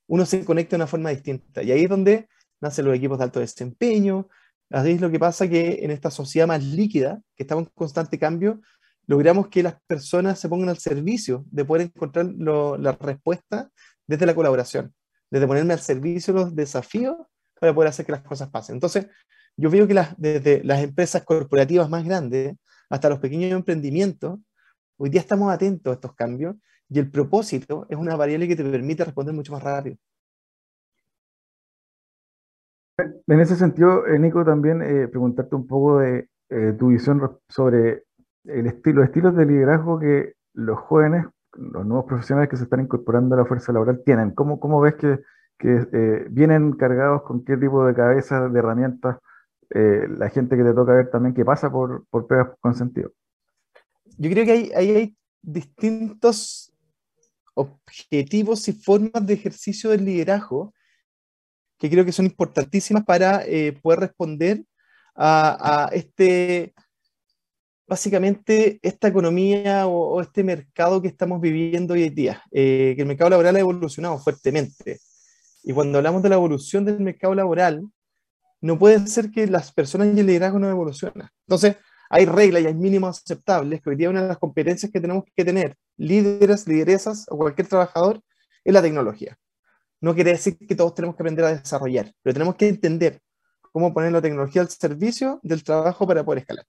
uno 0.07 0.27
se 0.27 0.45
conecta 0.45 0.71
de 0.71 0.77
una 0.77 0.87
forma 0.87 1.11
distinta. 1.11 1.63
Y 1.63 1.73
ahí 1.73 1.85
es 1.85 1.91
donde 1.91 2.29
nacen 2.61 2.85
los 2.85 2.97
equipos 2.97 3.19
de 3.19 3.25
alto 3.25 3.41
desempeño. 3.41 4.29
Así 4.71 4.93
es 4.93 5.01
lo 5.01 5.11
que 5.11 5.19
pasa 5.19 5.49
que 5.49 5.85
en 5.85 5.91
esta 5.91 6.11
sociedad 6.11 6.47
más 6.47 6.63
líquida, 6.63 7.21
que 7.35 7.43
estamos 7.43 7.65
en 7.65 7.71
constante 7.75 8.19
cambio, 8.19 8.61
logramos 9.07 9.49
que 9.49 9.63
las 9.63 9.77
personas 9.87 10.39
se 10.41 10.49
pongan 10.49 10.69
al 10.69 10.79
servicio 10.79 11.45
de 11.51 11.65
poder 11.65 11.87
encontrar 11.87 12.27
la 12.27 12.93
respuesta 12.93 13.71
desde 14.07 14.27
la 14.27 14.35
colaboración 14.35 14.95
desde 15.31 15.47
ponerme 15.47 15.75
al 15.75 15.81
servicio 15.81 16.33
de 16.35 16.41
los 16.41 16.55
desafíos 16.55 17.17
para 17.59 17.75
poder 17.75 17.89
hacer 17.89 18.07
que 18.07 18.13
las 18.13 18.23
cosas 18.23 18.49
pasen. 18.51 18.77
Entonces, 18.77 19.07
yo 19.57 19.71
veo 19.71 19.87
que 19.87 19.95
las, 19.95 20.15
desde 20.19 20.63
las 20.65 20.83
empresas 20.83 21.25
corporativas 21.25 21.89
más 21.89 22.05
grandes 22.05 22.55
hasta 22.91 23.09
los 23.09 23.19
pequeños 23.19 23.53
emprendimientos, 23.53 24.39
hoy 24.97 25.11
día 25.11 25.21
estamos 25.21 25.53
atentos 25.53 25.91
a 25.91 25.95
estos 25.95 26.15
cambios 26.15 26.57
y 26.89 26.99
el 26.99 27.11
propósito 27.11 27.87
es 27.89 27.97
una 27.97 28.17
variable 28.17 28.49
que 28.49 28.57
te 28.57 28.65
permite 28.65 29.05
responder 29.05 29.35
mucho 29.35 29.53
más 29.53 29.63
rápido. 29.63 29.97
En 32.99 33.41
ese 33.41 33.57
sentido, 33.57 34.07
eh, 34.07 34.19
Nico, 34.19 34.45
también 34.45 34.81
eh, 34.83 35.09
preguntarte 35.09 35.55
un 35.55 35.67
poco 35.67 35.99
de 35.99 36.29
eh, 36.49 36.75
tu 36.79 36.89
visión 36.89 37.39
sobre 37.49 38.05
el 38.45 38.67
estilo, 38.67 39.01
los 39.01 39.09
estilos 39.09 39.37
de 39.37 39.45
liderazgo 39.45 39.99
que 39.99 40.35
los 40.55 40.79
jóvenes 40.79 41.27
los 41.59 41.87
nuevos 41.87 42.05
profesionales 42.05 42.51
que 42.51 42.57
se 42.59 42.65
están 42.65 42.81
incorporando 42.81 43.35
a 43.35 43.39
la 43.39 43.47
fuerza 43.47 43.73
laboral 43.73 44.03
tienen? 44.05 44.33
¿Cómo, 44.33 44.61
cómo 44.61 44.79
ves 44.79 44.95
que, 44.97 45.21
que 45.59 45.87
eh, 45.91 46.27
vienen 46.29 46.73
cargados 46.73 47.23
con 47.23 47.45
qué 47.45 47.57
tipo 47.57 47.87
de 47.87 47.95
cabezas, 47.95 48.53
de 48.53 48.59
herramientas, 48.59 49.19
la 49.71 50.29
gente 50.29 50.57
que 50.57 50.63
te 50.63 50.75
toca 50.75 50.93
ver 50.93 51.11
también 51.11 51.35
que 51.35 51.45
pasa 51.45 51.73
por, 51.73 52.05
por 52.11 52.27
pegas 52.27 52.51
con 52.61 52.75
sentido? 52.75 53.11
Yo 54.19 54.31
creo 54.31 54.45
que 54.45 54.53
hay, 54.53 54.71
hay 54.73 55.17
distintos 55.43 56.76
objetivos 57.57 58.69
y 58.69 58.73
formas 58.73 59.27
de 59.27 59.35
ejercicio 59.35 59.91
del 59.91 60.05
liderazgo 60.05 60.75
que 61.79 61.91
creo 61.91 62.05
que 62.05 62.13
son 62.13 62.27
importantísimas 62.27 63.05
para 63.05 63.45
eh, 63.45 63.73
poder 63.83 64.01
responder 64.01 64.65
a, 65.15 65.87
a 65.87 65.95
este 65.95 66.75
básicamente 67.87 68.81
esta 68.83 69.09
economía 69.09 69.87
o, 69.87 70.21
este 70.21 70.43
mercado 70.43 71.01
que 71.01 71.09
estamos 71.09 71.41
viviendo 71.41 71.95
hoy 71.95 72.05
en 72.05 72.15
día, 72.15 72.43
eh, 72.51 72.95
que 72.97 73.03
el 73.03 73.09
mercado 73.09 73.31
laboral 73.31 73.57
ha 73.57 73.61
evolucionado 73.61 74.19
fuertemente. 74.19 74.99
Y 75.63 75.73
cuando 75.73 75.99
hablamos 75.99 76.23
de 76.23 76.29
la 76.29 76.35
evolución 76.37 76.85
del 76.85 77.01
mercado 77.01 77.35
laboral, 77.35 77.89
no 78.61 78.79
puede 78.79 79.07
ser 79.07 79.31
que 79.31 79.47
las 79.47 79.73
personas 79.73 80.09
y 80.17 80.21
el 80.21 80.27
liderazgo 80.27 80.59
no 80.59 80.69
evolucionen. 80.69 81.29
Entonces, 81.47 81.77
hay 82.11 82.27
reglas 82.27 82.63
y 82.63 82.67
hay 82.67 82.75
mínimos 82.75 83.23
aceptables, 83.23 83.83
que 83.83 83.91
hoy 83.91 83.97
día 83.97 84.11
una 84.11 84.23
de 84.23 84.29
las 84.29 84.39
competencias 84.39 84.91
que 84.93 85.01
tenemos 85.01 85.25
que 85.35 85.45
tener, 85.45 85.77
líderes, 85.97 86.67
lideresas 86.67 87.27
o 87.29 87.37
cualquier 87.37 87.69
trabajador, 87.69 88.21
es 88.65 88.73
la 88.73 88.83
tecnología. 88.83 89.39
No 90.01 90.15
quiere 90.15 90.33
decir 90.33 90.59
que 90.59 90.75
todos 90.75 90.95
tenemos 90.95 91.17
que 91.17 91.23
aprender 91.23 91.45
a 91.45 91.57
desarrollar, 91.57 92.13
pero 92.23 92.35
tenemos 92.35 92.57
que 92.57 92.69
entender 92.69 93.21
cómo 93.73 93.93
poner 93.93 94.13
la 94.13 94.23
tecnología 94.23 94.63
al 94.63 94.69
servicio 94.69 95.41
del 95.43 95.63
trabajo 95.63 96.07
para 96.07 96.25
poder 96.25 96.41
escalar. 96.41 96.67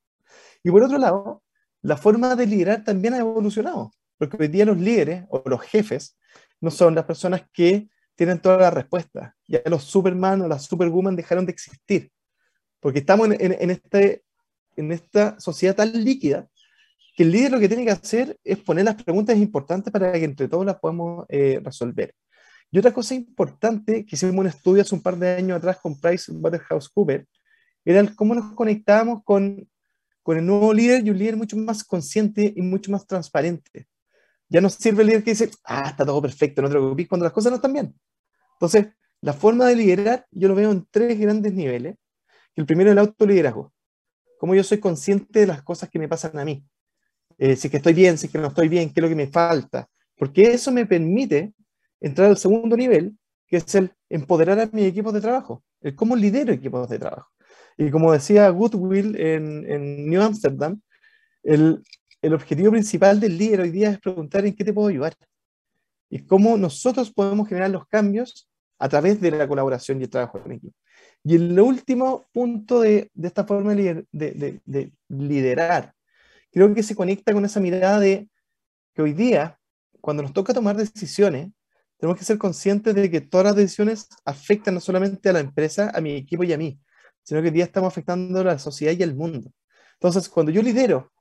Y 0.64 0.72
por 0.72 0.84
otro 0.84 0.98
lado, 0.98 1.44
la 1.82 1.98
forma 1.98 2.36
de 2.36 2.46
liderar 2.46 2.84
también 2.84 3.14
ha 3.14 3.20
evolucionado, 3.20 3.92
porque 4.18 4.38
hoy 4.40 4.48
día 4.48 4.66
los 4.66 4.78
líderes 4.78 5.26
o 5.30 5.44
los 5.46 5.62
jefes 5.62 6.18
no 6.60 6.72
son 6.72 6.96
las 6.96 7.06
personas 7.06 7.44
que 7.54 7.88
tienen 8.16 8.40
todas 8.40 8.60
las 8.60 8.74
respuestas. 8.74 9.34
Ya 9.48 9.62
los 9.66 9.84
Superman 9.84 10.42
o 10.42 10.48
las 10.48 10.64
Superwoman 10.66 11.16
dejaron 11.16 11.46
de 11.46 11.52
existir, 11.52 12.12
porque 12.80 13.00
estamos 13.00 13.30
en, 13.30 13.72
este, 13.72 14.24
en 14.78 14.92
esta 14.92 15.40
sociedad 15.40 15.76
tan 15.76 15.92
líquida 16.04 16.48
que 17.16 17.24
el 17.24 17.32
líder 17.32 17.52
lo 17.52 17.60
que 17.60 17.68
tiene 17.68 17.84
que 17.84 17.92
hacer 17.92 18.38
es 18.44 18.60
poner 18.60 18.86
las 18.86 19.02
preguntas 19.04 19.38
importantes 19.38 19.92
para 19.92 20.14
que 20.14 20.24
entre 20.24 20.48
todos 20.48 20.66
las 20.66 20.80
podamos 20.80 21.26
eh, 21.30 21.60
resolver. 21.64 22.14
Y 22.72 22.80
otra 22.80 22.94
cosa 22.94 23.16
importante 23.16 24.06
que 24.06 24.16
hicimos 24.16 24.36
un 24.36 24.48
estudio 24.48 24.84
hace 24.84 24.96
un 24.96 25.02
par 25.02 25.18
de 25.18 25.36
años 25.36 25.58
atrás 25.58 25.78
con 25.82 26.00
Price 26.00 26.32
Waterhouse 26.32 26.90
Cooper 26.90 27.26
era 27.84 28.06
cómo 28.16 28.36
nos 28.36 28.54
conectábamos 28.54 29.24
con 29.24 29.68
con 30.28 30.38
el 30.38 30.46
nuevo 30.46 30.74
líder 30.74 31.08
y 31.08 31.10
un 31.10 31.18
líder 31.18 31.38
mucho 31.38 31.56
más 31.56 31.86
consciente 31.86 32.52
y 32.54 32.62
mucho 32.62 32.92
más 32.92 33.08
transparente. 33.08 33.88
Ya 34.50 34.60
no 34.60 34.70
sirve 34.70 35.04
el 35.04 35.08
líder 35.08 35.24
que 35.24 35.32
dice, 35.32 35.50
ah, 35.64 35.88
está 35.88 36.06
todo 36.06 36.22
perfecto, 36.22 36.62
no 36.62 36.68
te 36.68 36.74
preocupes 36.74 37.08
cuando 37.08 37.24
las 37.24 37.32
cosas 37.32 37.50
no 37.50 37.56
están 37.56 37.72
bien. 37.72 37.96
Entonces, 38.56 38.88
la 39.22 39.32
forma 39.32 39.68
de 39.68 39.78
liderar 39.78 40.28
yo 40.32 40.50
lo 40.50 40.56
veo 40.56 40.70
en 40.74 40.86
tres 40.92 41.18
grandes 41.18 41.54
niveles. 41.54 41.96
El 42.56 42.66
primero 42.66 42.90
es 42.90 42.92
el 42.92 42.98
autoliderazgo. 42.98 43.72
Cómo 44.38 44.56
yo 44.56 44.64
soy 44.64 44.80
consciente 44.80 45.42
de 45.42 45.48
las 45.48 45.64
cosas 45.64 45.90
que 45.90 46.00
me 46.00 46.08
pasan 46.08 46.38
a 46.40 46.46
mí. 46.46 46.64
Eh, 47.38 47.56
si 47.56 47.70
que 47.70 47.78
estoy 47.78 47.94
bien, 47.94 48.18
si 48.18 48.30
que 48.30 48.38
no 48.38 48.48
estoy 48.48 48.68
bien, 48.68 48.94
qué 48.94 49.00
es 49.00 49.04
lo 49.04 49.10
que 49.10 49.16
me 49.16 49.28
falta. 49.28 49.88
Porque 50.16 50.52
eso 50.52 50.72
me 50.72 50.86
permite 50.86 51.54
entrar 52.00 52.30
al 52.30 52.38
segundo 52.38 52.76
nivel, 52.76 53.18
que 53.48 53.58
es 53.58 53.76
el 53.76 53.92
empoderar 54.10 54.60
a 54.60 54.70
mi 54.72 54.84
equipo 54.84 55.12
de 55.12 55.22
trabajo. 55.22 55.64
El 55.82 55.96
cómo 55.96 56.16
lidero 56.16 56.52
equipos 56.52 56.90
de 56.90 57.00
trabajo. 57.00 57.32
Y 57.78 57.92
como 57.92 58.12
decía 58.12 58.50
Goodwill 58.50 59.16
en, 59.20 59.70
en 59.70 60.10
New 60.10 60.22
Amsterdam, 60.22 60.82
el, 61.44 61.84
el, 62.22 62.34
objetivo 62.34 62.72
principal 62.72 63.20
del 63.20 63.38
líder 63.38 63.62
hoy 63.62 63.72
día 63.72 63.92
es 63.92 64.00
preguntar 64.00 64.46
en 64.46 64.56
qué 64.56 64.64
te 64.64 64.74
puedo 64.74 64.88
ayudar 64.88 65.16
y 66.10 66.26
cómo 66.26 66.58
nosotros 66.58 67.12
podemos 67.12 67.48
generar 67.48 67.70
los 67.70 67.88
cambios 67.88 68.50
a 68.80 68.90
través 68.90 69.20
de 69.20 69.32
la 69.32 69.48
colaboración 69.48 70.00
y 70.00 70.04
el 70.04 70.10
trabajo 70.10 70.42
en 70.46 70.54
equipo. 70.54 70.76
Y 71.24 71.36
el 71.36 71.60
último 71.60 72.26
punto 72.32 72.82
de, 72.82 73.12
esta 73.22 73.46
forma 73.46 73.74
de, 73.76 74.06
de, 74.12 74.62
de, 74.66 74.94
liderar, 75.10 75.94
creo 76.52 76.74
que 76.74 76.84
se 76.84 76.96
conecta 76.96 77.34
con 77.34 77.44
esa 77.46 77.60
mirada 77.60 78.00
de 78.00 78.30
que 78.94 79.02
hoy 79.02 79.14
día, 79.14 79.60
cuando 80.00 80.24
nos 80.24 80.34
toca 80.34 80.54
tomar 80.54 80.78
decisiones, 80.78 81.50
tenemos 81.98 82.18
que 82.18 82.26
ser 82.26 82.38
conscientes 82.38 82.94
de 82.94 83.10
que 83.10 83.22
todas 83.22 83.46
las 83.46 83.56
decisiones 83.56 84.08
afectan 84.24 84.76
no 84.76 84.80
solamente 84.80 85.30
a 85.30 85.34
la 85.34 85.40
empresa, 85.40 85.92
a 85.94 86.00
mi 86.00 86.16
equipo 86.16 86.44
y 86.44 86.54
a 86.54 86.58
mí, 86.58 86.80
sino 87.24 87.42
que 87.42 87.48
hoy 87.48 87.54
día 87.54 87.66
estamos 87.66 87.92
afectando 87.92 88.40
a 88.40 88.44
la 88.44 88.60
sociedad 88.60 88.94
y 88.94 89.04
al 89.04 89.16
mundo. 89.16 89.52
Entonces, 89.94 90.30
cuando 90.30 90.52
yo 90.52 90.62
lidero, 90.62 91.12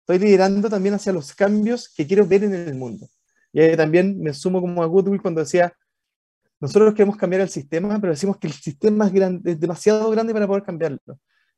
estoy 0.00 0.20
liderando 0.20 0.70
también 0.70 0.94
hacia 0.94 1.12
los 1.12 1.34
cambios 1.34 1.92
que 1.94 2.06
quiero 2.06 2.26
ver 2.26 2.44
en 2.44 2.54
el 2.54 2.74
mundo. 2.74 3.08
Y 3.52 3.76
también 3.76 4.20
me 4.20 4.32
sumo 4.32 4.60
como 4.60 4.82
a 4.82 4.86
Goodwill 4.86 5.20
cuando 5.20 5.40
decía, 5.40 5.72
nosotros 6.66 6.94
queremos 6.94 7.16
cambiar 7.16 7.42
el 7.42 7.48
sistema, 7.48 7.98
pero 8.00 8.12
decimos 8.12 8.38
que 8.38 8.48
el 8.48 8.52
sistema 8.52 9.06
es, 9.06 9.12
grande, 9.12 9.52
es 9.52 9.60
demasiado 9.60 10.10
grande 10.10 10.32
para 10.32 10.46
poder 10.46 10.64
cambiarlo. 10.64 10.98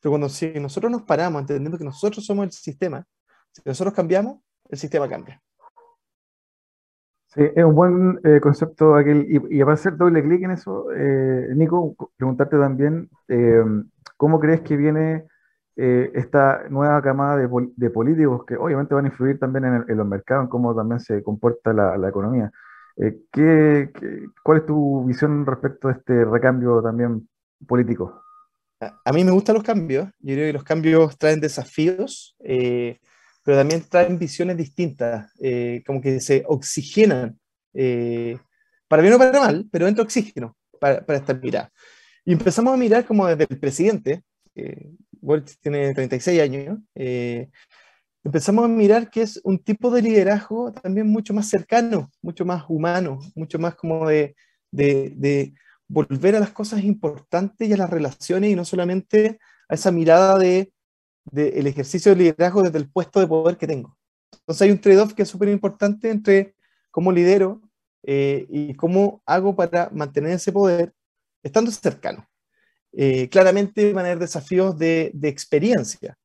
Pero 0.00 0.12
cuando 0.12 0.29
si 0.29 0.53
nosotros 0.61 0.93
nos 0.93 1.03
paramos 1.03 1.41
entendiendo 1.41 1.79
que 1.79 1.85
nosotros 1.85 2.25
somos 2.25 2.45
el 2.45 2.53
sistema, 2.53 3.05
si 3.53 3.62
nosotros 3.65 3.95
cambiamos, 3.95 4.41
el 4.69 4.79
sistema 4.79 5.09
cambia. 5.09 5.41
Sí, 7.29 7.43
es 7.55 7.65
un 7.65 7.75
buen 7.75 8.21
eh, 8.25 8.38
concepto 8.41 8.95
aquel. 8.95 9.27
Y, 9.29 9.59
y, 9.59 9.61
para 9.61 9.75
hacer 9.75 9.97
doble 9.97 10.23
clic 10.23 10.43
en 10.43 10.50
eso, 10.50 10.93
eh, 10.95 11.49
Nico, 11.55 11.95
preguntarte 12.17 12.59
también, 12.59 13.09
eh, 13.29 13.65
¿cómo 14.17 14.38
crees 14.41 14.61
que 14.61 14.77
viene 14.77 15.27
esta 15.81 16.65
nueva 16.71 17.00
camada 17.00 17.37
de, 17.37 17.91
políticos 17.91 18.45
que 18.45 18.57
obviamente 18.57 18.97
van 18.97 19.05
a 19.05 19.09
influir 19.09 19.38
también 19.38 19.65
en, 19.87 19.97
los 19.97 20.07
mercados, 20.09 20.43
en 20.43 20.49
cómo 20.49 20.75
también 20.75 20.99
se 20.99 21.23
comporta 21.23 21.73
la, 21.73 22.09
economía? 22.09 22.50
¿Qué, 23.33 23.90
cuál 24.43 24.59
es 24.59 24.67
tu 24.67 25.05
visión 25.05 25.47
respecto 25.47 25.88
a 25.88 25.93
este 25.93 26.25
recambio 26.25 26.83
también 26.83 27.28
político? 27.67 28.23
A, 28.81 29.12
mí 29.12 29.25
me 29.25 29.33
gustan 29.33 29.55
los 29.55 29.64
cambios. 29.64 30.09
Yo 30.21 30.35
creo 30.35 30.47
que 30.47 30.52
los 30.52 30.64
cambios 30.64 31.19
traen 31.19 31.40
desafíos 31.40 32.37
pero 33.49 33.57
también 33.57 33.83
traen 33.88 34.19
visiones 34.19 34.59
distintas, 34.59 35.33
eh, 35.40 35.83
como 35.87 36.02
que 36.02 36.21
se 36.21 36.45
oxigenan, 36.47 37.38
eh, 37.73 38.37
para 38.88 39.00
bien 39.00 39.14
o 39.14 39.19
para 39.19 39.40
mal, 39.40 39.67
pero 39.73 39.88
entra 39.88 40.05
oxígeno 40.05 40.55
para, 40.78 41.00
para 41.07 41.19
esta 41.19 41.33
mirada. 41.33 41.73
Y 42.26 42.35
empezamos 42.35 42.75
a 42.75 42.76
mirar 42.76 43.07
como 43.07 43.26
desde 43.26 43.47
el 43.49 43.59
presidente, 43.59 44.23
eh, 44.55 44.90
tiene 45.62 45.95
36 45.95 46.43
años, 46.43 46.78
eh, 46.95 47.49
empezamos 48.25 48.65
a 48.65 48.69
mirar 48.69 49.11
que 49.11 49.23
es 49.23 49.41
un 49.45 49.59
tipo 49.59 49.91
de 49.91 50.03
liderazgo 50.03 50.73
también 50.73 51.07
mucho 51.07 51.35
más 51.35 51.49
cercano, 51.49 52.11
mucho 52.23 52.45
más 52.45 52.65
humano, 52.69 53.19
mucho 53.35 53.59
más 53.59 53.75
como 53.75 54.09
de, 54.09 54.37
de, 54.71 55.12
de 55.16 55.55
volver 55.87 56.37
a 56.37 56.40
las 56.40 56.51
cosas 56.51 56.83
importantes 56.85 57.69
y 57.69 57.73
a 57.73 57.77
las 57.77 57.90
relaciones 57.90 58.51
y 58.51 58.57
no 58.57 58.64
solamente 58.64 59.38
a 59.69 59.75
esa 59.75 59.90
mirada 59.90 60.38
de 60.38 60.73
del 61.31 61.66
ejercicio 61.66 62.12
de 62.12 62.19
liderazgo 62.19 62.62
desde 62.62 62.79
el 62.79 62.90
puesto 62.90 63.21
de 63.21 63.27
poder 63.27 63.57
que 63.57 63.66
tengo. 63.66 63.97
Entonces 64.33 64.62
hay 64.62 64.71
un 64.71 64.81
trade-off 64.81 65.14
que 65.14 65.23
es 65.23 65.29
súper 65.29 65.49
importante 65.49 66.11
entre 66.11 66.55
cómo 66.90 67.12
lidero 67.12 67.61
eh, 68.03 68.47
y 68.49 68.75
cómo 68.75 69.23
hago 69.27 69.55
para 69.55 69.90
mantener 69.92 70.33
ese 70.33 70.53
poder 70.53 70.92
estando 71.42 71.71
cercano. 71.71 72.27
Eh, 72.92 73.29
claramente 73.29 73.92
van 73.92 74.07
a 74.07 74.09
haber 74.09 74.21
desafíos 74.21 74.79
de, 74.79 75.11
de, 75.14 75.29
experiencia. 75.29 76.16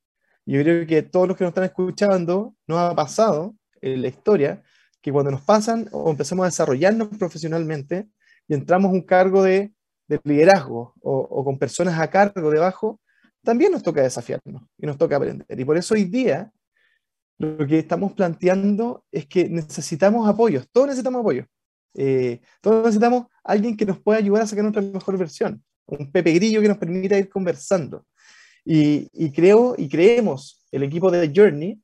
Yo 0.45 0.61
creo 0.61 0.85
que 0.85 1.01
todos 1.03 1.27
los 1.27 1.37
que 1.37 1.43
nos 1.43 1.51
están 1.51 1.63
escuchando 1.63 2.55
nos 2.67 2.79
ha 2.79 2.95
pasado 2.95 3.55
en 3.81 4.01
la 4.01 4.07
historia 4.09 4.61
que 5.01 5.11
cuando 5.11 5.31
nos 5.31 5.41
pasan 5.41 5.89
o 5.91 6.09
empezamos 6.09 6.43
a 6.43 6.47
desarrollarnos 6.47 7.09
profesionalmente 7.17 8.07
y 8.47 8.53
entramos 8.53 8.89
a 8.89 8.93
un 8.93 9.01
cargo 9.01 9.43
de, 9.43 9.73
de 10.07 10.19
liderazgo 10.23 10.93
o, 11.01 11.17
o, 11.17 11.43
con 11.43 11.57
personas 11.57 11.99
a 11.99 12.09
cargo 12.09 12.49
debajo, 12.49 13.01
también 13.43 13.71
nos 13.71 13.83
toca 13.83 14.01
desafiarnos 14.01 14.63
y 14.77 14.85
nos 14.85 14.97
toca 14.97 15.17
aprender. 15.17 15.59
Y 15.59 15.65
por 15.65 15.77
eso 15.77 15.93
hoy 15.93 16.05
día 16.05 16.51
lo 17.37 17.67
que 17.67 17.79
estamos 17.79 18.13
planteando 18.13 19.03
es 19.11 19.27
que 19.27 19.49
necesitamos 19.49 20.27
apoyos, 20.27 20.67
todos 20.71 20.87
necesitamos 20.87 21.19
apoyo. 21.19 21.45
Eh, 21.95 22.41
todos 22.61 22.85
necesitamos 22.85 23.25
alguien 23.43 23.77
que 23.77 23.85
nos 23.85 23.99
pueda 23.99 24.19
ayudar 24.19 24.43
a 24.43 24.47
sacar 24.47 24.63
nuestra 24.63 24.81
mejor 24.81 25.17
versión, 25.17 25.63
un 25.85 26.11
Pepe 26.11 26.31
Grillo 26.33 26.61
que 26.61 26.67
nos 26.67 26.77
permita 26.77 27.17
ir 27.17 27.29
conversando. 27.29 28.05
Y, 28.65 29.31
creo 29.31 29.75
y 29.77 29.89
creemos, 29.89 30.65
el 30.71 30.83
equipo 30.83 31.11
de 31.11 31.31
Journey, 31.35 31.81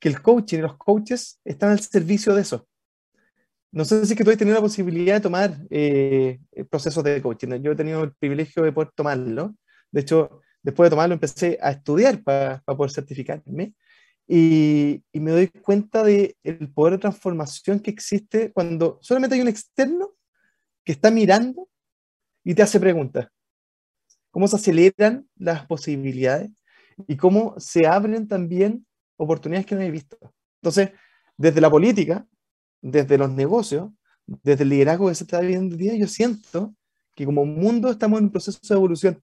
que 0.00 0.08
el 0.08 0.20
coaching 0.20 0.58
y 0.58 0.62
los 0.62 0.76
coaches 0.76 1.40
están 1.44 1.70
al 1.70 1.80
servicio 1.80 2.34
de 2.34 2.42
eso. 2.42 2.66
No 3.70 3.84
sé 3.84 4.04
si 4.06 4.12
es 4.12 4.18
que 4.18 4.24
tú 4.24 4.30
has 4.30 4.36
tenido 4.36 4.56
la 4.56 4.62
posibilidad 4.62 5.14
de 5.14 5.20
tomar 5.20 5.56
eh, 5.70 6.40
procesos 6.70 7.04
de 7.04 7.20
coaching. 7.20 7.60
Yo 7.62 7.72
he 7.72 7.76
tenido 7.76 8.02
el 8.02 8.12
privilegio 8.14 8.62
de 8.62 8.72
poder 8.72 8.90
tomarlo. 8.94 9.54
De 9.90 10.00
hecho, 10.00 10.40
después 10.62 10.86
de 10.86 10.90
tomarlo 10.90 11.14
empecé 11.14 11.58
a 11.60 11.72
estudiar 11.72 12.22
para 12.22 12.62
poder 12.64 12.90
certificarme 12.90 13.74
y, 14.26 15.02
y, 15.10 15.20
me 15.20 15.30
doy 15.30 15.48
cuenta 15.48 16.02
del 16.02 16.36
el 16.42 16.70
poder 16.70 16.94
de 16.94 16.98
transformación 16.98 17.80
que 17.80 17.90
existe 17.90 18.52
cuando 18.52 18.98
solamente 19.00 19.34
hay 19.34 19.40
un 19.40 19.48
externo 19.48 20.10
que 20.84 20.92
está 20.92 21.10
mirando 21.10 21.68
y 22.44 22.54
te 22.54 22.62
hace 22.62 22.78
preguntas. 22.78 23.28
Cómo 24.30 24.48
se 24.48 24.56
aceleran 24.56 25.28
las 25.36 25.66
posibilidades 25.66 26.50
y 27.06 27.16
cómo 27.16 27.54
se 27.58 27.86
abren 27.86 28.28
también 28.28 28.86
oportunidades 29.16 29.66
que 29.66 29.74
no 29.74 29.82
he 29.82 29.90
visto. 29.90 30.18
Entonces, 30.60 30.90
desde 31.36 31.60
la 31.60 31.70
política, 31.70 32.26
desde 32.80 33.18
los 33.18 33.30
negocios, 33.30 33.90
desde 34.26 34.64
el 34.64 34.70
liderazgo 34.70 35.08
que 35.08 35.14
se 35.14 35.24
está 35.24 35.40
viviendo 35.40 35.74
hoy 35.74 35.82
día, 35.82 35.94
yo 35.96 36.06
siento 36.06 36.74
que 37.14 37.24
como 37.24 37.44
mundo 37.44 37.90
estamos 37.90 38.18
en 38.18 38.26
un 38.26 38.30
proceso 38.30 38.58
de 38.62 38.74
evolución 38.74 39.22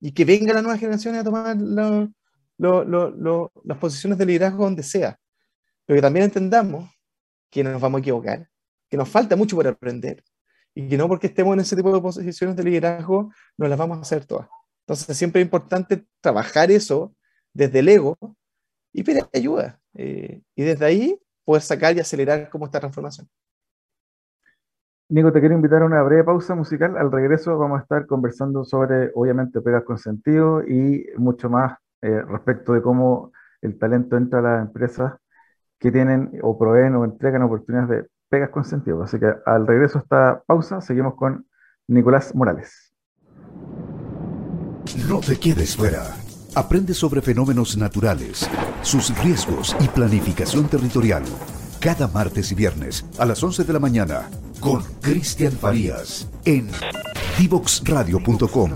y 0.00 0.12
que 0.12 0.24
venga 0.24 0.52
la 0.52 0.62
nueva 0.62 0.78
generación 0.78 1.14
a 1.14 1.24
tomar 1.24 1.56
lo, 1.56 2.12
lo, 2.58 3.52
las 3.64 3.78
posiciones 3.78 4.18
de 4.18 4.26
liderazgo 4.26 4.64
donde 4.64 4.82
sea. 4.82 5.18
Pero 5.84 5.96
que 5.96 6.02
también 6.02 6.24
entendamos 6.24 6.90
que 7.50 7.64
nos 7.64 7.80
vamos 7.80 7.98
a 7.98 8.00
equivocar, 8.00 8.48
que 8.88 8.96
nos 8.96 9.08
falta 9.08 9.36
mucho 9.36 9.56
por 9.56 9.66
aprender 9.66 10.22
y 10.76 10.88
que 10.88 10.98
no 10.98 11.08
porque 11.08 11.28
estemos 11.28 11.54
en 11.54 11.60
ese 11.60 11.74
tipo 11.74 11.90
de 11.90 12.02
posiciones 12.02 12.54
de 12.54 12.62
liderazgo 12.62 13.32
nos 13.56 13.68
las 13.70 13.78
vamos 13.78 13.96
a 13.96 14.02
hacer 14.02 14.26
todas. 14.26 14.46
Entonces 14.80 15.16
siempre 15.16 15.40
es 15.40 15.46
importante 15.46 16.06
trabajar 16.20 16.70
eso 16.70 17.14
desde 17.54 17.78
el 17.78 17.88
ego 17.88 18.14
y 18.92 19.02
pedir 19.02 19.24
ayuda. 19.32 19.80
Eh, 19.94 20.42
y 20.54 20.62
desde 20.62 20.84
ahí 20.84 21.18
poder 21.46 21.62
sacar 21.62 21.96
y 21.96 22.00
acelerar 22.00 22.50
como 22.50 22.66
esta 22.66 22.78
transformación. 22.78 23.26
Nico, 25.08 25.32
te 25.32 25.40
quiero 25.40 25.54
invitar 25.54 25.80
a 25.80 25.86
una 25.86 26.02
breve 26.02 26.24
pausa 26.24 26.54
musical. 26.54 26.98
Al 26.98 27.10
regreso 27.10 27.56
vamos 27.56 27.78
a 27.78 27.82
estar 27.82 28.06
conversando 28.06 28.62
sobre, 28.62 29.10
obviamente, 29.14 29.62
pegas 29.62 29.84
con 29.84 29.96
sentido 29.96 30.62
y 30.62 31.06
mucho 31.16 31.48
más 31.48 31.78
eh, 32.02 32.20
respecto 32.20 32.74
de 32.74 32.82
cómo 32.82 33.32
el 33.62 33.78
talento 33.78 34.18
entra 34.18 34.40
a 34.40 34.42
las 34.42 34.66
empresas 34.66 35.14
que 35.78 35.90
tienen 35.90 36.38
o 36.42 36.58
proveen 36.58 36.96
o 36.96 37.04
entregan 37.06 37.42
oportunidades 37.42 37.88
de 37.88 38.15
pegas 38.28 38.50
con 38.50 38.64
sentido. 38.64 39.02
Así 39.02 39.18
que 39.18 39.32
al 39.44 39.66
regreso 39.66 39.98
a 39.98 40.02
esta 40.02 40.42
pausa, 40.46 40.80
seguimos 40.80 41.14
con 41.14 41.46
Nicolás 41.88 42.34
Morales. 42.34 42.92
No 45.08 45.20
te 45.20 45.38
quedes 45.38 45.76
fuera. 45.76 46.02
Aprende 46.54 46.94
sobre 46.94 47.20
fenómenos 47.20 47.76
naturales, 47.76 48.48
sus 48.82 49.16
riesgos 49.22 49.76
y 49.80 49.88
planificación 49.88 50.68
territorial. 50.68 51.22
Cada 51.80 52.08
martes 52.08 52.50
y 52.50 52.54
viernes 52.54 53.04
a 53.18 53.26
las 53.26 53.42
11 53.42 53.64
de 53.64 53.72
la 53.72 53.78
mañana 53.78 54.30
con 54.60 54.82
Cristian 55.02 55.52
Farías 55.52 56.28
en 56.44 56.68
divoxradio.com. 57.38 58.70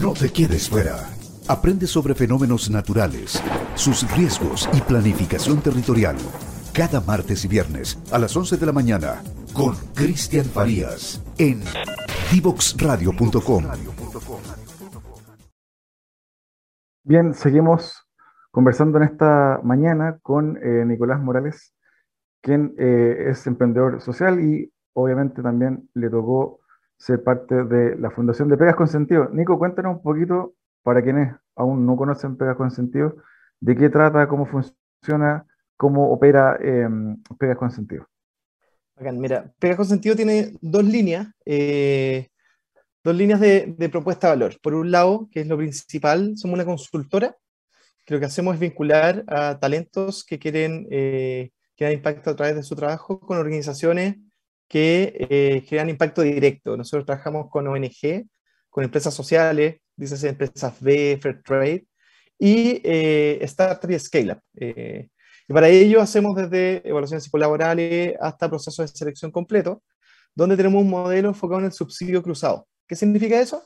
No 0.00 0.14
te 0.14 0.32
quedes 0.32 0.70
fuera. 0.70 0.96
Aprende 1.46 1.86
sobre 1.86 2.14
fenómenos 2.14 2.70
naturales, 2.70 3.38
sus 3.74 4.10
riesgos 4.16 4.66
y 4.72 4.80
planificación 4.80 5.60
territorial. 5.60 6.16
Cada 6.72 7.02
martes 7.02 7.44
y 7.44 7.48
viernes 7.48 7.98
a 8.10 8.18
las 8.18 8.34
11 8.34 8.56
de 8.56 8.64
la 8.64 8.72
mañana 8.72 9.22
con 9.52 9.74
Cristian 9.94 10.46
Farías 10.46 11.22
en 11.36 11.60
divoxradio.com. 12.32 13.64
Bien, 17.04 17.34
seguimos 17.34 18.08
conversando 18.50 18.96
en 18.96 19.04
esta 19.04 19.60
mañana 19.62 20.18
con 20.22 20.56
eh, 20.62 20.86
Nicolás 20.86 21.20
Morales, 21.20 21.74
quien 22.40 22.74
eh, 22.78 23.26
es 23.28 23.46
emprendedor 23.46 24.00
social 24.00 24.40
y 24.40 24.72
obviamente 24.94 25.42
también 25.42 25.90
le 25.92 26.08
tocó 26.08 26.59
ser 27.00 27.24
parte 27.24 27.64
de 27.64 27.96
la 27.96 28.10
Fundación 28.10 28.48
de 28.48 28.58
Pegas 28.58 28.76
con 28.76 28.86
Sentido. 28.86 29.30
Nico, 29.32 29.58
cuéntanos 29.58 29.96
un 29.96 30.02
poquito, 30.02 30.54
para 30.82 31.02
quienes 31.02 31.34
aún 31.56 31.86
no 31.86 31.96
conocen 31.96 32.36
Pegas 32.36 32.56
con 32.56 32.70
Sentido, 32.70 33.16
de 33.58 33.74
qué 33.74 33.88
trata, 33.88 34.28
cómo 34.28 34.46
funciona, 34.46 35.46
cómo 35.78 36.12
opera 36.12 36.58
eh, 36.62 36.88
Pegas 37.38 37.56
con 37.56 37.70
Sentido. 37.70 38.06
Mira, 39.00 39.50
Pega 39.58 39.76
con 39.76 39.86
Sentido 39.86 40.14
tiene 40.14 40.52
dos 40.60 40.84
líneas, 40.84 41.28
eh, 41.46 42.28
dos 43.02 43.16
líneas 43.16 43.40
de, 43.40 43.88
propuesta 43.90 44.26
de 44.26 44.32
valor. 44.34 44.60
Por 44.60 44.74
un 44.74 44.90
lado, 44.90 45.28
que 45.32 45.40
es 45.40 45.46
lo 45.46 45.56
principal, 45.56 46.36
somos 46.36 46.54
una 46.54 46.66
consultora, 46.66 47.34
que 48.04 48.12
lo 48.12 48.20
que 48.20 48.26
hacemos 48.26 48.54
es 48.54 48.60
vincular 48.60 49.24
a 49.26 49.58
talentos 49.58 50.22
que 50.22 50.38
quieren, 50.38 50.86
eh, 50.90 51.50
crear 51.78 51.92
impacto 51.92 52.28
a 52.28 52.36
través 52.36 52.56
de 52.56 52.62
su 52.62 52.76
trabajo 52.76 53.18
con 53.20 53.38
organizaciones 53.38 54.16
que 54.70 55.12
eh, 55.18 55.66
crean 55.68 55.90
impacto 55.90 56.22
directo. 56.22 56.76
Nosotros 56.76 57.04
trabajamos 57.04 57.50
con 57.50 57.66
ONG, 57.66 58.28
con 58.70 58.84
empresas 58.84 59.12
sociales, 59.12 59.80
dice 59.96 60.28
empresas 60.28 60.80
B, 60.80 61.18
Fair 61.20 61.42
Trade, 61.42 61.86
y 62.38 62.80
eh, 62.84 63.38
Startup 63.42 63.90
y 63.90 63.98
Scale 63.98 64.32
Up. 64.32 64.40
Eh, 64.54 65.08
y 65.48 65.52
para 65.52 65.68
ello 65.68 66.00
hacemos 66.00 66.36
desde 66.36 66.88
evaluaciones 66.88 67.24
psicolaborales 67.24 68.14
hasta 68.20 68.48
procesos 68.48 68.92
de 68.92 68.96
selección 68.96 69.32
completo, 69.32 69.82
donde 70.36 70.56
tenemos 70.56 70.80
un 70.80 70.88
modelo 70.88 71.30
enfocado 71.30 71.58
en 71.58 71.66
el 71.66 71.72
subsidio 71.72 72.22
cruzado. 72.22 72.68
¿Qué 72.86 72.94
significa 72.94 73.40
eso? 73.40 73.64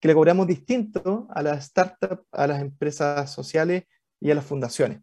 Que 0.00 0.08
le 0.08 0.14
cobramos 0.14 0.46
distinto 0.46 1.28
a 1.30 1.42
las 1.42 1.64
startups, 1.64 2.24
a 2.30 2.46
las 2.46 2.60
empresas 2.60 3.32
sociales 3.32 3.84
y 4.20 4.30
a 4.30 4.34
las 4.34 4.44
fundaciones, 4.44 5.00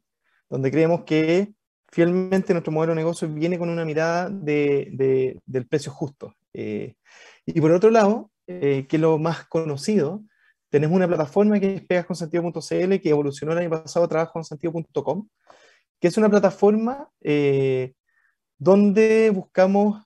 donde 0.48 0.70
creemos 0.70 1.06
que 1.06 1.56
fielmente 1.92 2.54
nuestro 2.54 2.72
modelo 2.72 2.92
de 2.92 2.98
negocio 2.98 3.28
viene 3.28 3.58
con 3.58 3.70
una 3.70 3.86
mirada 3.86 4.30
de, 4.30 5.38
del 5.46 5.68
precio 5.68 5.92
justo. 5.92 6.36
Eh, 6.54 6.96
y 7.46 7.60
por 7.60 7.72
otro 7.72 7.90
lado, 7.90 8.32
eh, 8.48 8.86
que 8.88 8.98
lo 8.98 9.18
más 9.18 9.46
conocido, 9.48 10.24
tenemos 10.70 10.96
una 10.96 11.08
plataforma 11.08 11.60
que 11.60 11.76
es 11.76 11.86
pegasconsentido.cl 11.86 13.00
que 13.00 13.10
evolucionó 13.10 13.54
el 13.54 13.60
año 13.60 13.70
pasado 13.70 14.06
a 14.06 14.10
trabajoconsentido.com, 14.10 15.28
que 16.00 16.08
es 16.08 16.18
una 16.18 16.30
plataforma 16.30 17.10
eh, 17.22 17.94
donde 18.58 19.32
buscamos 19.32 20.04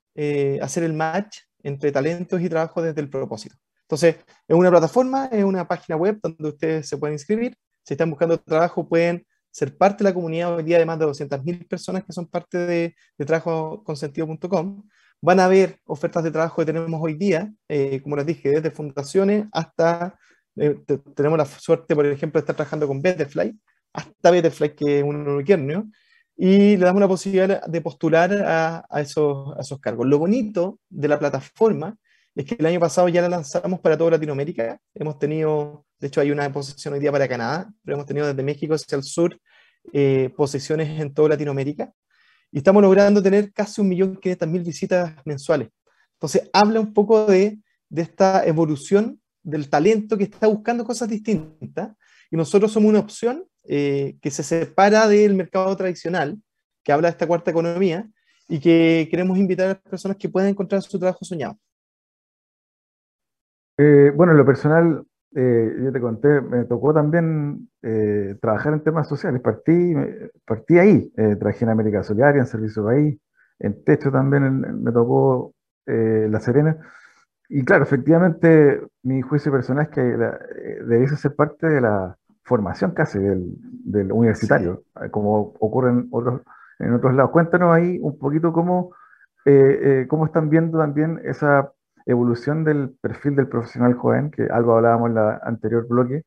hacer 0.61 0.83
el 0.83 0.93
match 0.93 1.39
entre 1.63 1.91
talentos 1.91 2.39
y 2.39 2.47
trabajo 2.47 2.83
desde 2.83 3.01
el 3.01 3.09
propósito. 3.09 3.55
Entonces, 3.81 4.17
es 4.47 4.55
una 4.55 4.69
plataforma, 4.69 5.25
es 5.31 5.43
una 5.43 5.67
página 5.67 5.95
web 5.95 6.19
donde 6.21 6.49
ustedes 6.49 6.87
se 6.87 6.97
pueden 6.97 7.15
inscribir. 7.15 7.57
Si 7.83 7.95
están 7.95 8.11
buscando 8.11 8.39
trabajo, 8.39 8.87
pueden 8.87 9.25
ser 9.53 9.77
parte 9.77 10.03
de 10.03 10.09
la 10.09 10.13
comunidad 10.13 10.55
hoy 10.55 10.63
día 10.63 10.79
de 10.79 10.85
más 10.85 10.97
de 10.97 11.05
200.000 11.05 11.67
personas 11.67 12.03
que 12.03 12.11
son 12.11 12.27
parte 12.27 12.57
de, 12.57 12.95
de 13.17 13.25
trabajoconsentido.com. 13.25 14.83
Van 15.21 15.39
a 15.39 15.47
ver 15.47 15.79
ofertas 15.85 16.23
de 16.23 16.31
trabajo 16.31 16.61
que 16.61 16.65
tenemos 16.65 16.99
hoy 17.01 17.13
día, 17.13 17.53
eh, 17.69 18.01
como 18.01 18.15
les 18.15 18.25
dije, 18.25 18.49
desde 18.49 18.71
fundaciones 18.71 19.45
hasta, 19.51 20.17
eh, 20.55 20.75
tenemos 21.15 21.37
la 21.37 21.45
suerte, 21.45 21.95
por 21.95 22.05
ejemplo, 22.07 22.39
de 22.39 22.43
estar 22.43 22.55
trabajando 22.55 22.87
con 22.87 23.01
Betterfly, 23.01 23.55
hasta 23.93 24.31
Betterfly, 24.31 24.75
que 24.75 24.99
es 24.99 25.03
un 25.03 25.27
unicornio, 25.27 25.87
y 26.35 26.75
le 26.77 26.85
damos 26.85 26.99
la 26.99 27.07
posibilidad 27.07 27.63
de 27.63 27.81
postular 27.81 28.33
a, 28.33 28.85
a, 28.89 29.01
esos, 29.01 29.55
a 29.55 29.61
esos 29.61 29.79
cargos. 29.79 30.07
Lo 30.07 30.17
bonito 30.17 30.79
de 30.89 31.07
la 31.07 31.19
plataforma 31.19 31.95
es 32.35 32.45
que 32.45 32.55
el 32.57 32.65
año 32.65 32.79
pasado 32.79 33.07
ya 33.09 33.21
la 33.21 33.29
lanzamos 33.29 33.79
para 33.79 33.97
toda 33.97 34.11
Latinoamérica. 34.11 34.79
Hemos 34.95 35.19
tenido, 35.19 35.85
de 36.03 36.07
hecho 36.07 36.19
hay 36.19 36.31
una 36.31 36.51
posición 36.51 36.93
hoy 36.93 36.99
día 36.99 37.13
para 37.13 37.29
Canadá, 37.29 37.71
pero 37.81 37.95
hemos 37.95 38.05
tenido 38.05 38.27
desde 38.27 38.43
México 38.43 38.73
hacia 38.73 38.97
el 38.97 39.03
sur 39.03 39.39
eh, 39.93 40.33
posiciones 40.35 40.99
en 40.99 41.13
toda 41.13 41.29
Latinoamérica. 41.29 41.93
Y 42.51 42.57
estamos 42.57 42.83
logrando 42.83 43.23
tener 43.23 43.53
casi 43.53 43.81
1.500.000 43.81 44.65
visitas 44.65 45.15
mensuales. 45.23 45.69
Entonces 46.15 46.49
habla 46.51 46.81
un 46.81 46.93
poco 46.93 47.25
de, 47.25 47.57
de 47.87 48.01
esta 48.01 48.45
evolución 48.45 49.21
del 49.43 49.69
talento 49.69 50.17
que 50.17 50.25
está 50.25 50.47
buscando 50.47 50.83
cosas 50.83 51.07
distintas. 51.07 51.95
Y 52.29 52.35
nosotros 52.35 52.73
somos 52.73 52.89
una 52.89 52.99
opción 52.99 53.45
eh, 53.63 54.17
que 54.21 54.29
se 54.29 54.43
separa 54.43 55.07
del 55.07 55.35
mercado 55.35 55.73
tradicional, 55.77 56.37
que 56.83 56.91
habla 56.91 57.07
de 57.07 57.11
esta 57.13 57.27
cuarta 57.27 57.51
economía, 57.51 58.09
y 58.49 58.59
que 58.59 59.07
queremos 59.09 59.37
invitar 59.37 59.67
a 59.67 59.69
las 59.69 59.81
personas 59.81 60.17
que 60.17 60.27
puedan 60.27 60.49
encontrar 60.49 60.81
su 60.81 60.99
trabajo 60.99 61.23
soñado. 61.23 61.57
Eh, 63.77 64.11
bueno, 64.13 64.33
en 64.33 64.37
lo 64.37 64.45
personal, 64.45 65.05
eh, 65.35 65.75
yo 65.83 65.91
te 65.91 65.99
conté, 65.99 66.41
me 66.41 66.65
tocó 66.65 66.93
también 66.93 67.69
trabajar 68.41 68.73
en 68.73 68.83
temas 68.83 69.07
sociales. 69.07 69.41
Partí, 69.41 69.93
partí 70.45 70.79
ahí, 70.79 71.11
trabajé 71.39 71.65
en 71.65 71.71
América 71.71 72.03
Solidaria, 72.03 72.39
en 72.39 72.47
Servicio 72.47 72.85
País, 72.85 73.19
en 73.59 73.83
Techo 73.83 74.11
también 74.11 74.83
me 74.83 74.91
tocó 74.91 75.53
La 75.85 76.39
Serena. 76.39 76.77
Y 77.49 77.63
claro, 77.65 77.83
efectivamente, 77.83 78.81
mi 79.03 79.21
juicio 79.21 79.51
personal 79.51 79.85
es 79.85 79.89
que 79.89 80.01
debiese 80.85 81.17
ser 81.17 81.35
parte 81.35 81.67
de 81.67 81.81
la 81.81 82.17
formación 82.43 82.91
casi 82.91 83.19
del, 83.19 83.55
del 83.83 84.11
universitario, 84.11 84.83
eh, 85.01 85.09
como 85.09 85.53
ocurre 85.59 85.91
en 85.91 86.07
otros, 86.11 86.41
en 86.79 86.93
otros 86.93 87.13
lados. 87.13 87.31
Cuéntanos 87.31 87.73
ahí 87.73 87.99
un 88.01 88.17
poquito 88.17 88.51
cómo, 88.51 88.93
eh, 89.45 89.79
eh, 89.81 90.07
cómo 90.07 90.25
están 90.25 90.49
viendo 90.49 90.77
también 90.77 91.21
esa 91.23 91.71
evolución 92.05 92.63
del 92.63 92.91
perfil 93.01 93.35
del 93.35 93.47
profesional 93.47 93.93
joven, 93.93 94.31
que 94.31 94.43
algo 94.43 94.75
hablábamos 94.75 95.09
en 95.09 95.15
la 95.15 95.41
anterior 95.43 95.87
bloque, 95.87 96.23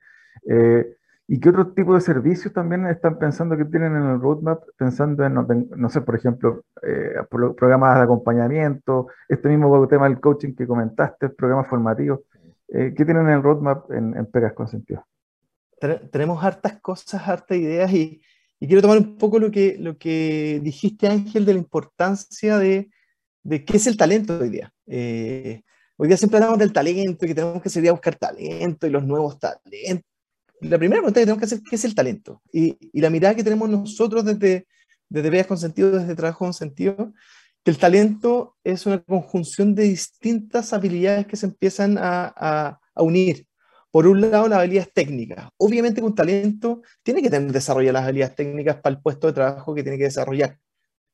y 1.29 1.41
qué 1.41 1.49
otro 1.49 1.73
tipo 1.73 1.95
de 1.95 2.01
servicios 2.01 2.53
también 2.53 2.87
están 2.87 3.19
pensando 3.19 3.57
que 3.57 3.65
tienen 3.65 3.97
en 3.97 4.05
el 4.05 4.21
roadmap, 4.21 4.63
pensando 4.77 5.25
en, 5.25 5.35
no, 5.35 5.89
sé, 5.89 6.01
por 6.03 6.15
ejemplo, 6.15 6.65
programas 7.57 7.97
de 7.97 8.03
acompañamiento, 8.03 9.09
este 9.29 9.49
mismo 9.49 9.87
tema 9.89 10.09
del 10.09 10.21
coaching 10.21 10.55
que 10.55 10.67
comentaste, 10.67 11.31
programas 11.31 11.69
formativos, 11.69 12.21
¿qué 12.69 13.05
tienen 13.05 13.27
en 13.27 13.33
el 13.35 13.43
roadmap 13.43 13.91
en, 13.91 14.17
en 14.17 14.27
Pegas 14.27 14.53
Consentidos? 14.53 15.05
tenemos 16.11 16.43
hartas 16.43 16.81
cosas, 16.81 17.27
hartas 17.29 17.59
ideas 17.59 17.93
y, 17.93 18.23
quiero 18.59 18.83
tomar 18.83 18.99
un 18.99 19.19
poco 19.19 19.39
lo 19.39 19.51
que, 19.51 19.77
lo 19.79 19.99
que 19.99 20.61
dijiste, 20.63 21.09
Ángel, 21.09 21.45
de 21.45 21.53
la 21.53 21.59
importancia 21.59 22.59
de, 22.59 22.91
de 23.47 23.65
qué 23.65 23.77
es 23.77 23.87
el 23.87 23.97
talento 23.97 24.39
hoy 24.39 24.51
día. 24.51 24.73
Eh, 24.87 25.63
hoy 25.97 26.09
día 26.09 26.17
siempre 26.17 26.39
hablamos 26.39 26.59
del 26.59 26.73
talento 26.73 27.25
y 27.25 27.29
que 27.29 27.35
tenemos 27.35 27.63
que 27.63 27.69
salir 27.69 27.91
a 27.91 27.93
buscar 27.93 28.17
talento 28.17 28.87
y 28.87 28.91
los 28.91 29.05
nuevos 29.05 29.39
talentos. 29.39 30.05
La 30.61 30.79
primera 30.79 31.01
pregunta 31.01 31.21
que 31.21 31.27
tenemos 31.27 31.39
que 31.39 31.45
hacer 31.45 31.61
qué 31.69 31.77
es 31.77 31.85
el 31.85 31.95
talento. 31.95 32.43
Y, 32.53 32.77
y 32.93 33.01
la 33.01 33.11
mirada 33.11 33.37
que 33.37 33.45
tenemos 33.45 33.69
nosotros 33.69 34.25
desde, 34.25 34.67
desde 35.09 35.31
Veas 35.31 35.47
con 35.47 35.59
Sentido, 35.59 35.91
desde 35.93 36.15
Trabajo 36.17 36.41
con 36.41 36.55
Sentido, 36.55 37.13
que 37.63 37.71
el 37.71 37.79
talento 37.79 38.57
es 38.65 38.87
una 38.87 39.01
conjunción 39.03 39.75
de 39.75 39.85
distintas 39.85 40.73
habilidades 40.73 41.27
que 41.27 41.37
se 41.37 41.47
empiezan 41.47 41.99
a, 41.99 42.33
a, 42.37 42.81
a 42.95 43.03
unir 43.03 43.47
por 43.91 44.07
un 44.07 44.21
lado, 44.21 44.49
las 44.49 44.59
habilidades 44.59 44.93
técnicas. 44.93 45.49
Obviamente, 45.57 46.03
un 46.03 46.15
talento 46.15 46.83
tiene 47.03 47.23
que 47.23 47.31
tener 47.31 47.51
desarrollar 47.51 47.95
las 47.95 48.05
habilidades 48.05 48.37
técnicas 48.37 48.77
para 48.77 48.97
el 48.97 49.01
puesto 49.01 49.27
de 49.27 49.33
trabajo 49.33 49.75
que 49.75 49.83
tiene 49.83 49.97
que 49.97 50.05
desarrollar. 50.05 50.59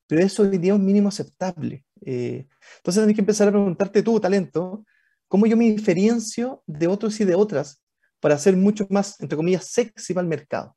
Pero 0.09 0.23
eso 0.23 0.43
hoy 0.43 0.59
día 0.59 0.73
es 0.73 0.79
un 0.79 0.85
mínimo 0.85 1.09
aceptable. 1.09 1.85
Eh, 2.05 2.47
entonces, 2.79 3.03
tienes 3.03 3.15
que 3.15 3.23
empezar 3.23 3.49
a 3.49 3.53
preguntarte 3.53 4.03
tu 4.03 4.21
talento, 4.21 4.85
cómo 5.29 5.47
yo 5.47 5.57
me 5.57 5.65
diferencio 5.65 6.63
de 6.67 6.87
otros 6.87 7.21
y 7.21 7.25
de 7.25 7.35
otras 7.35 7.83
para 8.21 8.39
ser 8.39 8.57
mucho 8.57 8.87
más, 8.91 9.21
entre 9.21 9.37
comillas, 9.37 9.67
sexy 9.67 10.15
para 10.15 10.23
el 10.23 10.29
mercado. 10.29 10.77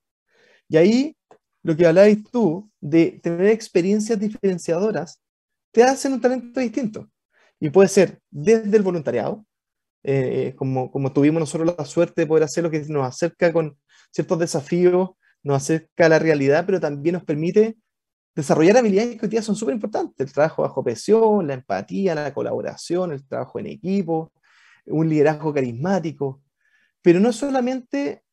Y 0.68 0.78
ahí, 0.78 1.18
lo 1.62 1.76
que 1.76 1.86
habláis 1.86 2.24
tú 2.32 2.72
de 2.80 3.20
tener 3.22 3.48
experiencias 3.48 4.20
diferenciadoras, 4.20 5.22
te 5.72 5.84
hacen 5.84 6.14
un 6.14 6.22
talento 6.22 6.60
distinto. 6.60 7.10
Y 7.60 7.70
puede 7.70 7.90
ser 7.90 8.20
desde 8.32 8.78
el 8.78 8.84
voluntariado, 8.84 9.46
eh, 10.04 10.54
como, 10.56 10.92
como 10.92 11.12
tuvimos 11.12 11.40
nosotros 11.40 11.76
la 11.78 11.86
suerte 11.86 12.22
de 12.22 12.28
poder 12.28 12.44
hacer 12.44 12.64
lo 12.64 12.72
que 12.72 12.80
nos 12.88 13.06
acerca 13.06 13.52
con 13.52 13.78
ciertos 14.12 14.40
desafíos, 14.40 15.12
nos 15.44 15.58
acerca 15.58 16.06
a 16.06 16.10
la 16.10 16.20
realidad, 16.20 16.66
pero 16.66 16.80
también 16.80 17.14
nos 17.14 17.24
permite 17.24 17.78
desarrollar 18.36 18.78
habilidades 18.78 19.18
que 19.18 19.26
hoy 19.26 19.30
día 19.30 19.42
son 19.42 19.56
súper 19.56 19.76
importantes, 19.76 20.28
el 20.28 20.34
trabajo 20.34 20.62
bajo 20.64 20.84
presión, 20.84 21.48
la 21.48 21.54
empatía, 21.54 22.14
la 22.14 22.34
colaboración, 22.34 23.14
el 23.14 23.26
trabajo 23.26 23.60
en 23.60 23.68
equipo, 23.68 24.32
un 24.86 25.10
liderazgo 25.10 25.54
carismático, 25.54 26.42
pero 27.02 27.20
no 27.20 27.32
solamente 27.32 28.24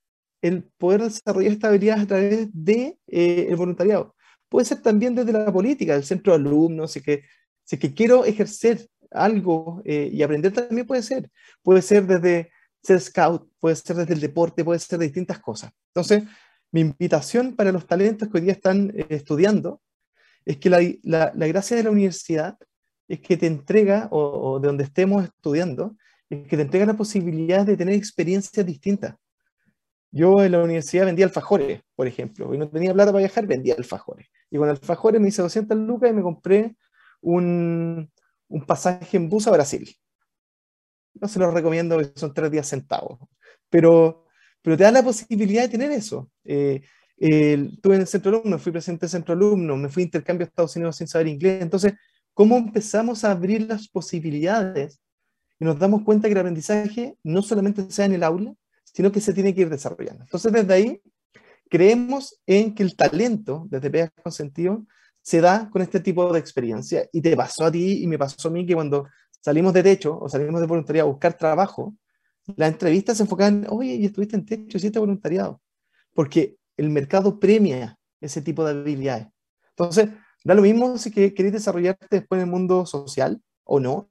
el 0.43 0.65
poder 0.77 1.03
desarrollar 1.03 1.53
estas 1.53 1.69
habilidades 1.69 2.03
a 2.03 2.07
través 2.07 2.49
de 2.53 2.99
eh, 3.07 3.55
voluntariado, 3.57 4.15
puede 4.49 4.67
ser 4.67 4.83
también 4.83 5.15
desde 5.15 5.33
la 5.33 5.53
política, 5.53 5.95
el 5.95 6.05
centro 6.05 6.33
de 6.33 6.41
alumnos, 6.41 6.93
si 6.93 7.01
que, 7.01 7.23
si 7.65 7.79
que 7.79 7.95
quiero 7.95 8.25
ejercer 8.25 8.89
algo 9.11 9.83
eh, 9.85 10.11
y 10.13 10.23
aprender 10.23 10.53
también 10.53 10.87
puede 10.87 11.03
ser. 11.03 11.31
Puede 11.63 11.83
ser 11.83 12.07
desde 12.07 12.51
ser 12.83 13.01
scout, 13.01 13.49
puede 13.61 13.77
ser 13.77 13.97
desde 13.97 14.15
el 14.15 14.21
deporte, 14.21 14.65
puede 14.65 14.81
ser 14.81 14.99
de 14.99 15.07
distintas 15.07 15.39
cosas. 15.39 15.73
Entonces, 15.95 16.25
mi 16.73 16.81
invitación 16.81 17.55
para 17.55 17.71
los 17.71 17.87
talentos 17.87 18.29
que 18.29 18.39
hoy 18.39 18.45
día 18.45 18.53
están 18.53 18.93
eh, 18.97 19.07
estudiando 19.11 19.81
es 20.45 20.57
que 20.59 20.71
la, 20.71 20.81
la, 21.03 21.47
gracia 21.47 21.77
de 21.77 21.83
la 21.83 21.91
universidad 21.91 22.57
es 23.09 23.21
que 23.21 23.37
te 23.37 23.47
entrega, 23.47 24.09
o, 24.11 24.59
de 24.61 24.67
donde 24.67 24.85
estemos 24.85 25.25
estudiando, 25.25 25.97
es 26.31 26.47
que 26.49 26.57
te 26.57 26.63
entrega 26.63 26.87
la 26.87 26.97
posibilidad 26.97 27.67
de 27.67 27.77
tener 27.77 27.95
experiencias 27.95 28.65
distintas. 28.65 29.17
Yo 30.11 30.43
en 30.43 30.53
la 30.53 30.63
universidad 30.63 31.07
vendía 31.07 31.25
alfajores, 31.25 31.83
por 31.95 32.07
ejemplo, 32.07 32.55
y 32.55 32.59
no 32.59 32.69
tenía 32.69 32.93
plata 32.93 33.13
para 33.13 33.21
viajar, 33.21 33.47
vendía 33.47 33.75
alfajores. 33.77 34.29
Y 34.51 34.59
con 34.59 34.69
alfajores 34.69 35.21
me 35.21 35.29
hice 35.29 35.43
200 35.43 35.77
lucas 35.79 36.11
y 36.11 36.13
me 36.15 36.23
compré 36.23 36.77
un, 37.21 38.11
un 38.49 38.67
pasaje 38.67 39.17
en 39.17 39.29
bus 39.29 39.47
a 39.47 39.53
Brasil. 39.53 39.89
No 41.15 41.29
se 41.29 41.39
lo 41.39 41.51
recomiendo, 41.51 41.99
son 42.15 42.35
tres 42.35 42.51
días 42.51 42.67
sentados. 42.67 43.19
Pero, 43.71 44.27
pero 44.61 44.77
te 44.77 44.85
da 44.85 44.93
la 44.93 45.03
posibilidad 45.03 45.63
de 45.63 45.69
tener 45.69 45.91
eso. 45.91 46.31
Eh, 46.45 46.83
estuve 47.29 47.95
en 47.95 48.01
el 48.01 48.07
centro 48.07 48.31
alumno, 48.31 48.59
fui 48.59 48.73
presente 48.73 49.07
del 49.07 49.11
centro 49.11 49.35
alumno, 49.35 49.77
me 49.77 49.89
fui 49.89 50.03
a 50.03 50.07
intercambio 50.07 50.45
a 50.45 50.49
Estados 50.49 50.75
Unidos 50.77 50.97
sin 50.97 51.07
saber 51.07 51.29
inglés. 51.29 51.63
Entonces, 51.63 51.95
¿cómo 52.35 52.57
empezamos 52.57 53.25
a 53.25 53.31
abrir 53.31 53.63
las 53.69 53.89
posibilidades? 53.89 55.01
Y 55.61 55.65
nos 55.65 55.79
damos 55.79 56.03
cuenta 56.03 56.29
que 56.29 56.33
el 56.33 56.39
aprendizaje 56.39 57.17
no 57.23 57.43
solamente 57.43 57.89
sea 57.91 58.07
en 58.07 58.15
el 58.15 58.25
aula, 58.25 58.55
sino 58.85 59.13
que 59.13 59.21
se 59.21 59.33
tiene 59.33 59.55
que 59.55 59.63
ir 59.63 59.71
desarrollando. 59.71 60.25
Entonces, 60.25 60.53
desde 60.53 60.75
ahí, 60.75 61.01
creemos 61.71 62.41
en 62.47 62.75
que 62.75 62.83
el 62.83 62.97
talento, 62.97 63.67
desde 63.71 63.91
Pegas 63.91 64.11
con 64.23 64.33
Sentido, 64.33 64.85
se 65.23 65.41
da 65.41 65.71
con 65.71 65.81
este 65.81 66.01
tipo 66.01 66.33
de 66.33 66.41
experiencia. 66.41 67.09
Y 67.13 67.21
te 67.21 67.37
pasó 67.37 67.65
a 67.65 67.73
ti 67.73 68.03
y 68.03 68.07
me 68.07 68.19
pasó 68.19 68.49
a 68.49 68.51
mí 68.51 68.67
que 68.67 68.75
cuando 68.75 69.07
salimos 69.41 69.73
de 69.73 69.83
techo 69.83 70.19
o 70.19 70.29
salimos 70.29 70.61
de 70.61 70.67
voluntariado 70.67 71.09
a 71.09 71.13
buscar 71.13 71.35
trabajo, 71.35 71.95
las 72.57 72.73
entrevistas 72.73 73.17
se 73.17 73.23
enfocaban, 73.23 73.67
oye, 73.69 73.95
y 73.95 74.07
estuviste 74.07 74.37
en 74.37 74.45
techo, 74.45 74.77
hiciste 74.77 74.99
voluntariado. 74.99 75.61
Porque 76.13 76.57
el 76.77 76.91
mercado 76.91 77.39
premia 77.39 77.99
ese 78.21 78.43
tipo 78.43 78.65
de 78.65 78.71
habilidades. 78.73 79.29
Entonces, 79.71 80.09
da 80.45 80.55
lo 80.55 80.63
mismo 80.63 80.99
si 80.99 81.11
querés 81.11 81.53
desarrollarte 81.53 82.07
después 82.11 82.39
en 82.41 82.49
el 82.49 82.51
mundo 82.51 82.87
social 82.87 83.41
o 83.65 83.81
no. 83.81 84.09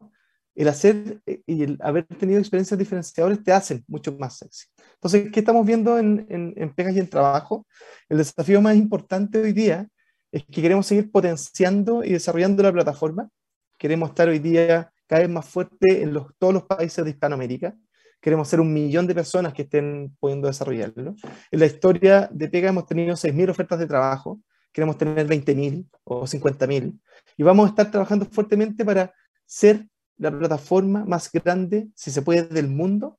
El 0.53 0.67
hacer 0.67 1.21
eh, 1.25 1.41
y 1.45 1.63
el 1.63 1.77
haber 1.81 2.05
tenido 2.05 2.39
experiencias 2.39 2.77
diferenciadoras 2.77 3.41
te 3.41 3.53
hacen 3.53 3.85
mucho 3.87 4.11
más 4.17 4.37
sexy. 4.37 4.67
Entonces, 4.95 5.31
¿qué 5.31 5.39
estamos 5.39 5.65
viendo 5.65 5.97
en, 5.97 6.27
en, 6.29 6.53
en 6.57 6.73
Pegas 6.73 6.95
y 6.95 6.99
en 6.99 7.09
Trabajo? 7.09 7.65
El 8.09 8.17
desafío 8.17 8.61
más 8.61 8.75
importante 8.75 9.39
hoy 9.41 9.53
día 9.53 9.87
es 10.31 10.43
que 10.45 10.61
queremos 10.61 10.87
seguir 10.87 11.11
potenciando 11.11 12.03
y 12.03 12.11
desarrollando 12.11 12.63
la 12.63 12.73
plataforma. 12.73 13.29
Queremos 13.77 14.09
estar 14.09 14.27
hoy 14.29 14.39
día 14.39 14.91
cada 15.07 15.21
vez 15.21 15.29
más 15.29 15.45
fuerte 15.45 16.03
en 16.03 16.13
los, 16.13 16.27
todos 16.37 16.53
los 16.53 16.63
países 16.63 17.03
de 17.03 17.11
Hispanoamérica. 17.11 17.75
Queremos 18.21 18.47
ser 18.47 18.61
un 18.61 18.71
millón 18.71 19.07
de 19.07 19.15
personas 19.15 19.53
que 19.53 19.63
estén 19.63 20.15
pudiendo 20.19 20.47
desarrollarlo. 20.47 21.15
En 21.49 21.59
la 21.59 21.65
historia 21.65 22.29
de 22.31 22.47
Pega 22.47 22.69
hemos 22.69 22.85
tenido 22.85 23.15
6.000 23.15 23.49
ofertas 23.49 23.79
de 23.79 23.87
trabajo. 23.87 24.39
Queremos 24.71 24.97
tener 24.97 25.27
20.000 25.27 25.89
o 26.03 26.27
50.000. 26.27 26.99
Y 27.37 27.43
vamos 27.43 27.65
a 27.65 27.69
estar 27.69 27.89
trabajando 27.89 28.25
fuertemente 28.25 28.85
para 28.85 29.11
ser 29.45 29.87
la 30.17 30.31
plataforma 30.31 31.03
más 31.03 31.31
grande, 31.31 31.89
si 31.95 32.11
se 32.11 32.21
puede, 32.21 32.43
del 32.43 32.67
mundo 32.67 33.17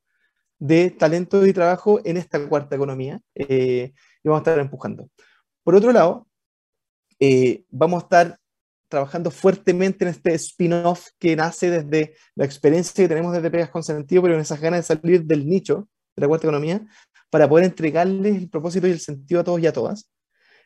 de 0.60 0.90
talento 0.90 1.44
y 1.44 1.52
trabajo 1.52 2.00
en 2.04 2.16
esta 2.16 2.48
cuarta 2.48 2.76
economía. 2.76 3.20
Eh, 3.34 3.92
y 4.22 4.28
vamos 4.28 4.46
a 4.46 4.50
estar 4.50 4.58
empujando. 4.60 5.08
Por 5.64 5.74
otro 5.74 5.90
lado, 5.90 6.28
eh, 7.18 7.64
vamos 7.68 8.02
a 8.02 8.04
estar 8.04 8.38
trabajando 8.92 9.30
fuertemente 9.30 10.04
en 10.04 10.10
este 10.10 10.34
spin-off 10.34 11.08
que 11.18 11.34
nace 11.34 11.70
desde 11.70 12.14
la 12.34 12.44
experiencia 12.44 12.92
que 13.02 13.08
tenemos 13.08 13.32
desde 13.32 13.50
Pegas 13.50 13.70
con 13.70 13.82
Sentido, 13.82 14.20
pero 14.20 14.34
en 14.34 14.40
esas 14.40 14.60
ganas 14.60 14.80
de 14.80 14.94
salir 14.94 15.24
del 15.24 15.48
nicho 15.48 15.88
de 16.14 16.20
la 16.20 16.28
cuarta 16.28 16.46
economía 16.46 16.86
para 17.30 17.48
poder 17.48 17.64
entregarles 17.64 18.36
el 18.36 18.50
propósito 18.50 18.86
y 18.86 18.90
el 18.90 19.00
sentido 19.00 19.40
a 19.40 19.44
todos 19.44 19.60
y 19.60 19.66
a 19.66 19.72
todas. 19.72 20.10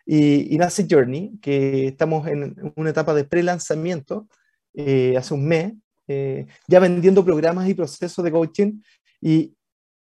Y, 0.05 0.57
nace 0.59 0.89
Journey, 0.91 1.39
que 1.41 1.87
estamos 1.87 2.27
en 2.27 2.57
una 2.75 2.91
etapa 2.91 3.15
de 3.15 3.25
pre-lanzamiento 3.25 4.29
eh, 4.75 5.15
hace 5.17 5.33
un 5.33 5.47
mes, 5.47 5.75
eh, 6.09 6.47
ya 6.67 6.81
vendiendo 6.81 7.25
programas 7.25 7.69
y 7.69 7.75
procesos 7.75 8.25
de 8.25 8.33
coaching 8.33 8.81
y, 9.21 9.55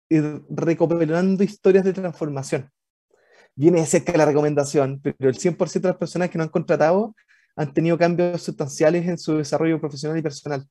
y 0.09 0.19
recopilando 0.49 1.43
historias 1.43 1.85
de 1.85 1.93
transformación 1.93 2.71
viene 3.55 3.81
de 3.81 3.85
cerca 3.87 4.15
la 4.15 4.25
recomendación, 4.25 5.01
pero 5.03 5.29
el 5.29 5.37
100% 5.37 5.81
de 5.81 5.89
las 5.89 5.97
personas 5.97 6.29
que 6.29 6.37
nos 6.37 6.45
han 6.45 6.51
contratado 6.51 7.13
han 7.59 7.73
tenido 7.73 7.97
cambios 7.97 8.41
sustanciales 8.41 9.05
en 9.05 9.17
su 9.17 9.35
desarrollo 9.35 9.81
profesional 9.81 10.17
y 10.17 10.21
personal, 10.21 10.65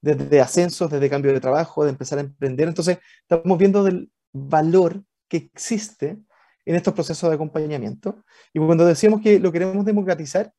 desde 0.00 0.40
ascensos, 0.40 0.90
desde 0.90 1.08
cambio 1.08 1.32
de 1.32 1.38
trabajo, 1.38 1.84
de 1.84 1.90
empezar 1.90 2.18
a 2.18 2.22
emprender. 2.22 2.66
Entonces, 2.66 2.98
estamos 3.20 3.56
viendo 3.56 3.84
del 3.84 4.10
valor 4.32 5.04
que 5.28 5.36
existe 5.36 6.18
en 6.64 6.74
estos 6.74 6.94
procesos 6.94 7.30
de 7.30 7.36
acompañamiento. 7.36 8.24
Y 8.52 8.58
cuando 8.58 8.84
decimos 8.84 9.20
que 9.20 9.38
lo 9.38 9.52
queremos 9.52 9.84
democratizar, 9.84 10.52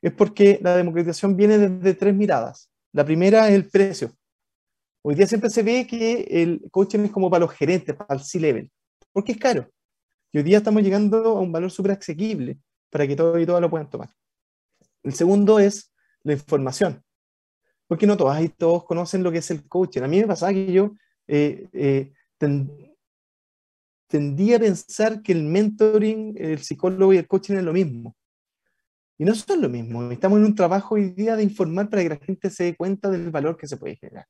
es 0.00 0.12
porque 0.12 0.60
la 0.62 0.76
democratización 0.76 1.36
viene 1.36 1.58
desde 1.58 1.94
tres 1.94 2.14
miradas. 2.14 2.70
La 2.92 3.04
primera 3.04 3.48
es 3.48 3.54
el 3.54 3.68
precio. 3.68 4.12
Hoy 5.02 5.16
día 5.16 5.26
siempre 5.26 5.50
se 5.50 5.64
ve 5.64 5.84
que 5.84 6.28
el 6.30 6.62
coaching 6.70 7.00
es 7.00 7.10
como 7.10 7.28
para 7.28 7.44
los 7.44 7.52
gerentes, 7.52 7.96
para 7.96 8.14
el 8.14 8.20
C-level, 8.24 8.70
porque 9.10 9.32
es 9.32 9.38
caro. 9.38 9.68
Y 10.30 10.38
hoy 10.38 10.44
día 10.44 10.58
estamos 10.58 10.84
llegando 10.84 11.38
a 11.38 11.40
un 11.40 11.50
valor 11.50 11.72
súper 11.72 11.90
asequible 11.90 12.56
para 12.88 13.04
que 13.04 13.16
todos 13.16 13.42
y 13.42 13.46
todas 13.46 13.60
lo 13.60 13.68
puedan 13.68 13.90
tomar. 13.90 14.10
El 15.04 15.14
segundo 15.14 15.58
es 15.58 15.92
la 16.24 16.32
información. 16.32 17.02
Porque 17.86 18.06
no 18.06 18.16
todas 18.16 18.42
y 18.42 18.48
todos 18.48 18.84
conocen 18.84 19.22
lo 19.22 19.30
que 19.30 19.38
es 19.38 19.50
el 19.50 19.68
coaching. 19.68 20.02
A 20.02 20.08
mí 20.08 20.18
me 20.20 20.26
pasaba 20.26 20.52
que 20.52 20.72
yo 20.72 20.94
eh, 21.28 21.68
eh, 21.72 22.12
tendía 24.08 24.56
a 24.56 24.60
pensar 24.60 25.22
que 25.22 25.32
el 25.32 25.44
mentoring, 25.44 26.34
el 26.38 26.58
psicólogo 26.58 27.12
y 27.12 27.18
el 27.18 27.28
coaching 27.28 27.54
es 27.54 27.62
lo 27.62 27.72
mismo. 27.72 28.16
Y 29.18 29.24
no 29.24 29.34
son 29.34 29.60
lo 29.60 29.68
mismo. 29.68 30.10
Estamos 30.10 30.38
en 30.38 30.46
un 30.46 30.54
trabajo 30.54 30.96
hoy 30.96 31.10
día 31.10 31.36
de 31.36 31.44
informar 31.44 31.88
para 31.88 32.02
que 32.02 32.08
la 32.08 32.16
gente 32.16 32.50
se 32.50 32.64
dé 32.64 32.76
cuenta 32.76 33.10
del 33.10 33.30
valor 33.30 33.56
que 33.56 33.68
se 33.68 33.76
puede 33.76 33.96
generar. 33.96 34.26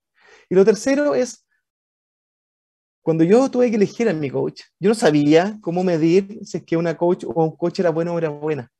Y 0.50 0.54
lo 0.54 0.64
tercero 0.64 1.14
es 1.14 1.46
cuando 3.02 3.22
yo 3.22 3.50
tuve 3.50 3.70
que 3.70 3.76
elegir 3.76 4.08
a 4.08 4.14
mi 4.14 4.30
coach, 4.30 4.62
yo 4.80 4.88
no 4.88 4.94
sabía 4.94 5.58
cómo 5.60 5.84
medir 5.84 6.40
si 6.42 6.58
es 6.58 6.64
que 6.64 6.76
una 6.76 6.96
coach 6.96 7.24
o 7.24 7.44
un 7.44 7.54
coach 7.56 7.80
era 7.80 7.90
bueno 7.90 8.14
o 8.14 8.18
era 8.18 8.30
buena. 8.30 8.70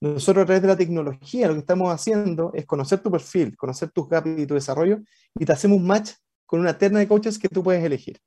Nosotros 0.00 0.42
a 0.42 0.46
través 0.46 0.62
de 0.62 0.68
la 0.68 0.76
tecnología 0.76 1.48
lo 1.48 1.54
que 1.54 1.60
estamos 1.60 1.92
haciendo 1.92 2.52
es 2.54 2.66
conocer 2.66 3.00
tu 3.00 3.10
perfil, 3.10 3.56
conocer 3.56 3.90
tus 3.90 4.08
gaps 4.08 4.28
y 4.38 4.46
tu 4.46 4.54
desarrollo 4.54 5.00
y 5.34 5.44
te 5.44 5.52
hacemos 5.52 5.80
match 5.80 6.12
con 6.44 6.60
una 6.60 6.76
terna 6.76 6.98
de 6.98 7.08
coaches 7.08 7.38
que 7.38 7.48
tú 7.48 7.62
puedes 7.62 7.82
elegir. 7.82 8.18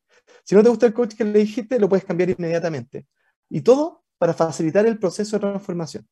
Si 0.44 0.56
no 0.56 0.64
te 0.64 0.70
gusta 0.70 0.88
el 0.88 0.94
coach 0.94 1.16
que 1.16 1.24
le 1.24 1.40
dijiste, 1.40 1.80
lo 1.80 1.88
puedes 1.88 2.06
cambiar 2.06 2.32
inmediatamente. 2.32 3.06
Y 3.50 3.62
todo 3.62 4.04
para 4.18 4.34
facilitar 4.34 4.86
el 4.86 5.00
proceso 5.00 5.38
de 5.38 5.42
transformación. 5.42 6.08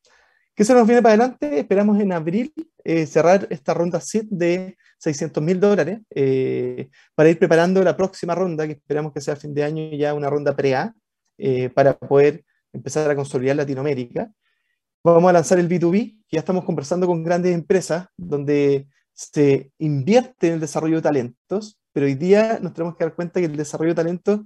¿Qué 0.54 0.64
se 0.64 0.74
nos 0.74 0.86
viene 0.86 1.02
para 1.02 1.14
adelante? 1.14 1.60
Esperamos 1.60 2.00
en 2.00 2.12
abril 2.12 2.52
eh, 2.82 3.06
cerrar 3.06 3.46
esta 3.50 3.74
ronda 3.74 4.00
SID 4.00 4.24
de 4.30 4.76
600 4.98 5.42
mil 5.42 5.60
dólares 5.60 6.00
eh, 6.12 6.88
para 7.14 7.28
ir 7.28 7.38
preparando 7.38 7.82
la 7.84 7.96
próxima 7.96 8.34
ronda, 8.34 8.66
que 8.66 8.72
esperamos 8.72 9.12
que 9.12 9.20
sea 9.20 9.34
a 9.34 9.36
fin 9.36 9.54
de 9.54 9.62
año 9.62 9.90
ya 9.92 10.14
una 10.14 10.28
ronda 10.28 10.56
pre-A, 10.56 10.94
eh, 11.36 11.70
para 11.70 11.96
poder 11.96 12.44
empezar 12.72 13.08
a 13.08 13.14
consolidar 13.14 13.54
Latinoamérica. 13.54 14.32
Vamos 15.14 15.30
a 15.30 15.32
lanzar 15.32 15.58
el 15.58 15.68
B2B, 15.68 16.24
que 16.28 16.36
ya 16.36 16.40
estamos 16.40 16.64
conversando 16.64 17.06
con 17.06 17.22
grandes 17.22 17.54
empresas 17.54 18.08
donde 18.16 18.88
se 19.14 19.72
invierte 19.78 20.48
en 20.48 20.54
el 20.54 20.60
desarrollo 20.60 20.96
de 20.96 21.02
talentos, 21.02 21.80
pero 21.92 22.06
hoy 22.06 22.14
día 22.14 22.58
nos 22.60 22.74
tenemos 22.74 22.96
que 22.96 23.04
dar 23.04 23.14
cuenta 23.14 23.40
que 23.40 23.46
el 23.46 23.56
desarrollo 23.56 23.92
de 23.92 23.96
talentos 23.96 24.40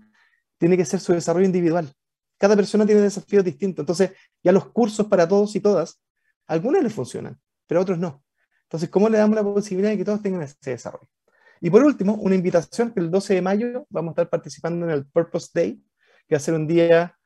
tiene 0.58 0.76
que 0.76 0.84
ser 0.84 1.00
su 1.00 1.12
desarrollo 1.12 1.46
individual. 1.46 1.92
Cada 2.38 2.54
persona 2.54 2.86
tiene 2.86 3.00
desafíos 3.00 3.44
distintos, 3.44 3.82
entonces 3.82 4.12
ya 4.42 4.52
los 4.52 4.66
cursos 4.66 5.06
para 5.08 5.26
todos 5.26 5.54
y 5.56 5.60
todas, 5.60 6.00
algunos 6.46 6.82
les 6.82 6.94
funcionan, 6.94 7.38
pero 7.66 7.80
otros 7.80 7.98
no. 7.98 8.24
Entonces, 8.62 8.88
¿cómo 8.88 9.08
le 9.08 9.18
damos 9.18 9.34
la 9.36 9.42
posibilidad 9.42 9.90
de 9.90 9.98
que 9.98 10.04
todos 10.04 10.22
tengan 10.22 10.42
ese 10.42 10.70
desarrollo? 10.70 11.08
Y 11.60 11.70
por 11.70 11.82
último, 11.82 12.14
una 12.14 12.34
invitación 12.34 12.92
que 12.92 13.00
el 13.00 13.10
12 13.10 13.34
de 13.34 13.42
mayo 13.42 13.86
vamos 13.90 14.10
a 14.10 14.12
estar 14.12 14.30
participando 14.30 14.86
en 14.86 14.92
el 14.92 15.06
Purpose 15.06 15.50
Day, 15.52 15.82
que 16.28 16.34
va 16.34 16.36
a 16.36 16.40
ser 16.40 16.54
un 16.54 16.66
día 16.66 17.16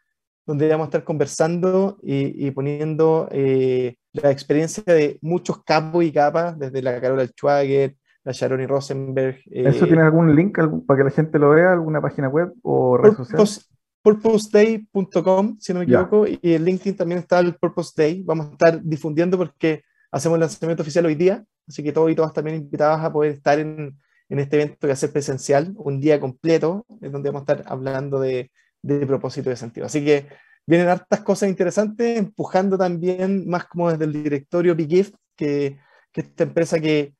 donde 0.46 0.68
vamos 0.68 0.84
a 0.84 0.88
estar 0.88 1.04
conversando 1.04 1.98
y, 2.02 2.50
poniendo 2.52 3.28
eh, 3.32 3.96
la 4.12 4.30
experiencia 4.30 4.82
de 4.86 5.18
muchos 5.20 5.62
capos 5.64 6.04
y 6.04 6.12
capas, 6.12 6.56
desde 6.58 6.82
la 6.82 7.00
Carola 7.00 7.26
Schwager, 7.26 7.96
la 8.24 8.32
Sharon 8.32 8.66
Rosenberg. 8.68 9.36
Eh, 9.50 9.64
¿Eso 9.66 9.86
tiene 9.86 10.02
algún 10.02 10.34
link 10.34 10.56
para 10.86 10.98
que 10.98 11.04
la 11.04 11.10
gente 11.10 11.38
lo 11.38 11.50
vea, 11.50 11.72
alguna 11.72 12.00
página 12.00 12.28
web 12.28 12.52
o 12.62 12.96
red 12.96 13.14
social? 13.14 13.46
purposeday.com, 14.02 15.56
si 15.58 15.72
no 15.72 15.80
me 15.80 15.84
equivoco, 15.84 16.28
y 16.28 16.38
en 16.54 16.64
LinkedIn 16.64 16.96
también 16.96 17.18
está 17.18 17.40
el 17.40 17.56
Purpose 17.56 17.92
Day. 17.96 18.22
Vamos 18.24 18.46
a 18.46 18.52
estar 18.52 18.80
difundiendo 18.80 19.36
porque 19.36 19.82
hacemos 20.12 20.36
el 20.36 20.42
lanzamiento 20.42 20.84
oficial 20.84 21.06
hoy 21.06 21.16
día, 21.16 21.44
así 21.66 21.82
que 21.82 21.90
todos 21.90 22.08
y 22.12 22.14
todas 22.14 22.32
también 22.32 22.56
invitadas 22.56 23.04
a 23.04 23.12
poder 23.12 23.32
estar 23.32 23.58
en, 23.58 23.98
en 24.28 24.38
este 24.38 24.58
evento 24.58 24.76
que 24.80 24.86
va 24.86 24.92
a 24.92 24.96
ser 24.96 25.10
presencial, 25.10 25.74
un 25.76 26.00
día 26.00 26.20
completo, 26.20 26.86
en 27.00 27.10
donde 27.10 27.30
vamos 27.30 27.48
a 27.48 27.52
estar 27.52 27.72
hablando 27.72 28.20
de, 28.20 28.52
de 28.86 29.06
propósito 29.06 29.50
de 29.50 29.56
sentido. 29.56 29.86
Así 29.86 30.04
que 30.04 30.28
vienen 30.66 30.88
hartas 30.88 31.20
cosas 31.20 31.48
interesantes, 31.48 32.18
empujando 32.18 32.78
también 32.78 33.48
más 33.48 33.66
como 33.66 33.90
desde 33.90 34.04
el 34.04 34.12
directorio 34.12 34.74
Big 34.74 35.12
que, 35.36 35.78
que 36.12 36.20
esta 36.20 36.44
empresa 36.44 36.80
que, 36.80 37.14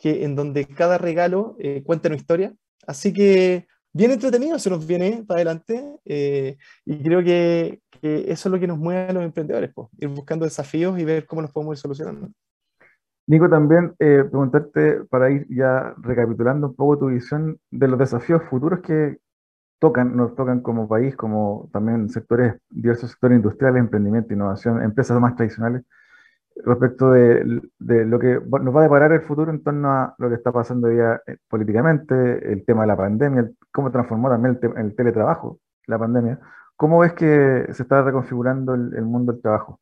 que, 0.00 0.24
en 0.24 0.34
donde 0.34 0.66
cada 0.66 0.98
regalo 0.98 1.56
eh, 1.58 1.82
cuenta 1.84 2.08
una 2.08 2.16
historia. 2.16 2.54
Así 2.86 3.12
que 3.12 3.66
bien 3.92 4.10
entretenido 4.10 4.58
se 4.58 4.70
nos 4.70 4.86
viene 4.86 5.24
para 5.26 5.38
adelante 5.38 5.84
eh, 6.04 6.56
y 6.84 7.02
creo 7.02 7.22
que, 7.22 7.80
eso 8.02 8.48
es 8.48 8.52
lo 8.52 8.58
que 8.58 8.66
nos 8.66 8.78
mueve 8.78 9.10
a 9.10 9.12
los 9.12 9.22
emprendedores, 9.22 9.70
pues, 9.72 9.88
ir 9.98 10.08
buscando 10.08 10.44
desafíos 10.44 10.98
y 10.98 11.04
ver 11.04 11.24
cómo 11.24 11.42
los 11.42 11.52
podemos 11.52 11.76
ir 11.76 11.82
solucionando. 11.82 12.30
Nico, 13.28 13.48
también 13.48 13.94
eh, 14.00 14.24
preguntarte 14.28 15.04
para 15.04 15.30
ir 15.30 15.46
ya 15.48 15.94
recapitulando 15.98 16.68
un 16.68 16.74
poco 16.74 16.98
tu 16.98 17.06
visión 17.06 17.60
de 17.70 17.86
los 17.86 17.98
desafíos 17.98 18.42
futuros 18.50 18.80
que 18.80 19.18
tocan, 19.82 20.16
nos 20.16 20.36
tocan 20.36 20.60
como 20.60 20.86
país, 20.86 21.16
como 21.16 21.68
también 21.72 22.08
sectores, 22.08 22.54
diversos 22.70 23.10
sectores 23.10 23.38
industriales, 23.38 23.80
emprendimiento, 23.80 24.32
innovación, 24.32 24.80
empresas 24.80 25.20
más 25.20 25.34
tradicionales 25.34 25.82
respecto 26.64 27.10
de, 27.10 27.44
lo 27.80 28.18
que 28.20 28.38
nos 28.40 28.76
va 28.76 28.80
a 28.80 28.84
deparar 28.84 29.10
el 29.10 29.22
futuro 29.22 29.50
en 29.50 29.60
torno 29.60 29.90
a 29.90 30.14
lo 30.18 30.28
que 30.28 30.36
está 30.36 30.52
pasando 30.52 30.88
ya 30.92 31.20
eh, 31.26 31.36
políticamente, 31.48 32.52
el 32.52 32.64
tema 32.64 32.82
de 32.82 32.86
la 32.86 32.96
pandemia, 32.96 33.50
cómo 33.72 33.90
transformó 33.90 34.28
también 34.28 34.60
el, 34.76 34.94
teletrabajo, 34.94 35.58
la 35.88 35.98
pandemia. 35.98 36.38
¿Cómo 36.76 37.00
ves 37.00 37.14
que 37.14 37.66
se 37.72 37.82
está 37.82 38.02
reconfigurando 38.02 38.74
el, 38.74 39.02
mundo 39.02 39.32
del 39.32 39.42
trabajo? 39.42 39.80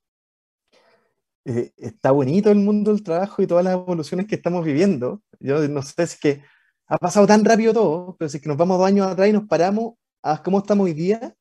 Eh, 1.45 1.73
está 1.77 2.11
bonito 2.11 2.51
el 2.51 2.59
mundo 2.59 2.91
del 2.91 3.03
trabajo 3.03 3.43
y 3.43 3.47
todas 3.47 3.65
las 3.65 3.75
evoluciones 3.75 4.27
que 4.27 4.37
estamos 4.37 4.65
viviendo. 4.65 5.21
Yo 5.41 5.69
no 5.69 5.83
sé 5.83 5.93
si 5.95 6.03
es 6.03 6.21
que 6.21 6.43
ha 6.91 6.99
pasado 6.99 7.27
tan 7.27 7.45
rápido 7.45 7.73
todo, 7.73 8.17
pero 8.19 8.29
si 8.29 8.37
es 8.37 8.43
que 8.43 8.49
nos 8.49 8.59
vamos 8.59 8.77
dos 8.77 8.87
años 8.87 9.07
atrás 9.07 9.29
y 9.29 9.33
nos 9.33 9.47
paramos 9.47 9.95
a 10.23 10.43
cómo 10.43 10.59
estamos 10.59 10.85
hoy 10.85 10.93
día, 10.93 11.35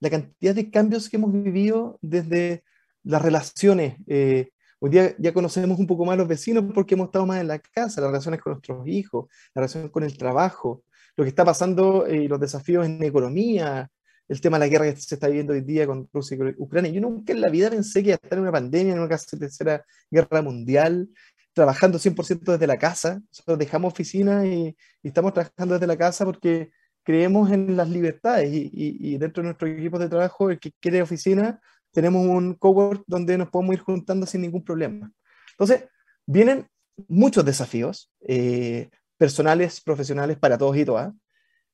la 0.00 0.10
cantidad 0.10 0.54
de 0.54 0.70
cambios 0.70 1.08
que 1.08 1.16
hemos 1.16 1.32
vivido 1.32 1.98
desde 2.02 2.64
las 3.04 3.22
relaciones, 3.22 3.96
eh, 4.06 4.48
Hoy 4.80 4.90
día 4.90 5.14
ya 5.18 5.32
conocemos 5.32 5.78
un 5.78 5.86
poco 5.86 6.04
más 6.04 6.12
a 6.12 6.16
los 6.18 6.28
vecinos 6.28 6.62
porque 6.74 6.94
hemos 6.94 7.06
estado 7.06 7.24
más 7.24 7.40
en 7.40 7.48
la 7.48 7.58
casa, 7.58 8.02
las 8.02 8.10
relaciones 8.10 8.42
con 8.42 8.52
nuestros 8.52 8.86
hijos, 8.86 9.30
la 9.54 9.60
relación 9.60 9.88
con 9.88 10.02
el 10.02 10.18
trabajo, 10.18 10.84
lo 11.16 11.24
que 11.24 11.30
está 11.30 11.42
pasando 11.42 12.06
y 12.06 12.28
los 12.28 12.38
desafíos 12.38 12.84
en 12.84 13.02
economía, 13.02 13.90
el 14.28 14.40
tema 14.42 14.58
de 14.58 14.66
la 14.66 14.68
guerra 14.68 14.92
que 14.92 15.00
se 15.00 15.14
está 15.14 15.28
viviendo 15.28 15.54
hoy 15.54 15.62
día 15.62 15.86
con 15.86 16.06
Rusia 16.12 16.36
y 16.36 16.60
Ucrania. 16.60 16.92
Yo 16.92 17.00
nunca 17.00 17.32
en 17.32 17.40
la 17.40 17.48
vida 17.48 17.70
pensé 17.70 18.02
que 18.02 18.10
iba 18.10 18.14
a 18.16 18.20
estar 18.22 18.36
en 18.36 18.42
una 18.42 18.52
pandemia, 18.52 18.92
en 18.92 19.00
una 19.00 19.16
tercera 19.16 19.82
guerra 20.10 20.42
mundial, 20.42 21.08
trabajando 21.54 21.98
100% 21.98 22.52
desde 22.52 22.66
la 22.66 22.76
casa. 22.76 23.22
Nosotros 23.30 23.58
dejamos 23.58 23.92
oficina 23.92 24.46
y, 24.46 24.76
estamos 25.02 25.32
trabajando 25.32 25.74
desde 25.74 25.86
la 25.86 25.96
casa 25.96 26.24
porque 26.24 26.70
creemos 27.02 27.50
en 27.50 27.76
las 27.76 27.88
libertades 27.88 28.50
y, 28.52 29.16
dentro 29.18 29.42
de 29.42 29.48
nuestro 29.48 29.68
equipo 29.68 29.98
de 29.98 30.08
trabajo, 30.08 30.50
el 30.50 30.58
que 30.58 30.72
quiere 30.80 31.02
oficina, 31.02 31.60
tenemos 31.92 32.26
un 32.26 32.54
cowork 32.54 33.04
donde 33.06 33.38
nos 33.38 33.50
podemos 33.50 33.74
ir 33.74 33.80
juntando 33.80 34.26
sin 34.26 34.42
ningún 34.42 34.64
problema. 34.64 35.10
Entonces, 35.52 35.84
vienen 36.26 36.66
muchos 37.08 37.44
desafíos 37.44 38.10
eh, 38.26 38.90
personales, 39.16 39.80
profesionales 39.80 40.38
para 40.38 40.58
todos 40.58 40.76
y 40.76 40.84
todas. 40.84 41.12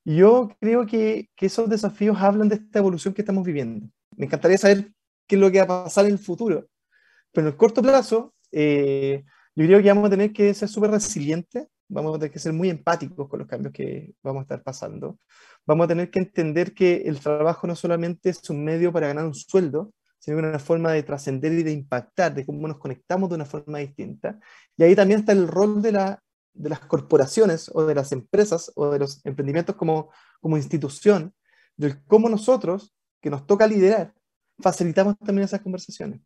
Yo 0.05 0.51
creo 0.61 0.87
que, 0.87 1.31
que, 1.37 1.47
esos 1.47 1.69
desafíos 1.69 2.19
hablan 2.21 2.49
de 2.49 2.57
esta 2.57 2.79
evolución 2.81 3.14
que 3.14 3.23
estamos 3.23 3.45
viviendo. 3.45 3.88
Me 4.16 4.27
encantaría 4.27 4.59
saber 4.59 4.93
qué 5.27 5.37
es 5.37 5.40
lo 5.40 5.51
que 5.51 5.59
va 5.59 5.64
a 5.64 5.85
pasar 5.85 6.07
en 6.07 6.12
el 6.12 6.19
futuro, 6.19 6.69
pero 7.33 7.47
en 7.47 7.53
el 7.53 7.57
corto 7.57 7.83
plazo, 7.83 8.35
eh, 8.51 9.25
yo 9.57 9.67
creo 9.67 9.83
que 9.83 9.89
vamos 9.89 10.07
a 10.07 10.11
tener 10.11 10.33
que 10.33 10.55
ser 10.55 10.69
súper 10.69 10.91
resilientes, 10.91 11.67
vamos 11.89 12.15
a 12.15 12.19
tener 12.19 12.33
que 12.33 12.39
ser 12.39 12.53
muy 12.53 12.71
empáticos 12.71 13.29
con 13.29 13.41
los 13.41 13.49
cambios 13.49 13.73
que 13.73 14.15
vamos 14.23 14.41
a 14.41 14.43
estar 14.43 14.63
pasando. 14.63 15.19
Vamos 15.67 15.85
a 15.85 15.89
tener 15.89 16.11
que 16.11 16.21
entender 16.21 16.75
que 16.75 17.03
el 17.07 17.21
trabajo 17.21 17.67
no 17.67 17.77
solamente 17.77 18.31
es 18.31 18.49
un 18.51 18.65
medio 18.65 18.93
para 18.93 19.09
ganar 19.09 19.27
un 19.27 19.35
sueldo, 19.35 19.93
sino 20.19 20.39
una 20.39 20.59
forma 20.59 20.93
de 20.93 21.03
trascender 21.03 21.53
y 21.53 21.63
de 21.63 21.73
impactar, 21.73 22.35
de 22.35 22.45
cómo 22.47 22.69
nos 22.69 22.79
conectamos 22.79 23.29
de 23.29 23.37
una 23.37 23.47
forma 23.47 23.79
distinta. 23.79 24.39
Y 24.77 24.85
ahí 24.85 24.95
también 24.95 25.21
está 25.21 25.33
el 25.33 25.49
rol 25.49 25.83
de 25.83 25.93
la 25.93 26.23
de 26.53 26.69
las 26.69 26.81
corporaciones 26.81 27.71
o 27.73 27.85
de 27.85 27.95
las 27.95 28.13
empresas 28.13 28.73
o 28.75 28.91
de 28.91 28.99
los 28.99 29.25
emprendimientos 29.25 29.77
como, 29.77 30.11
como 30.41 30.57
institución, 30.57 31.35
de 31.77 32.03
cómo 32.07 32.29
nosotros, 32.29 32.95
que 33.21 33.31
nos 33.31 33.47
toca 33.47 33.67
liderar, 33.67 34.15
facilitamos 34.59 35.17
también 35.19 35.45
esas 35.45 35.61
conversaciones. 35.61 36.21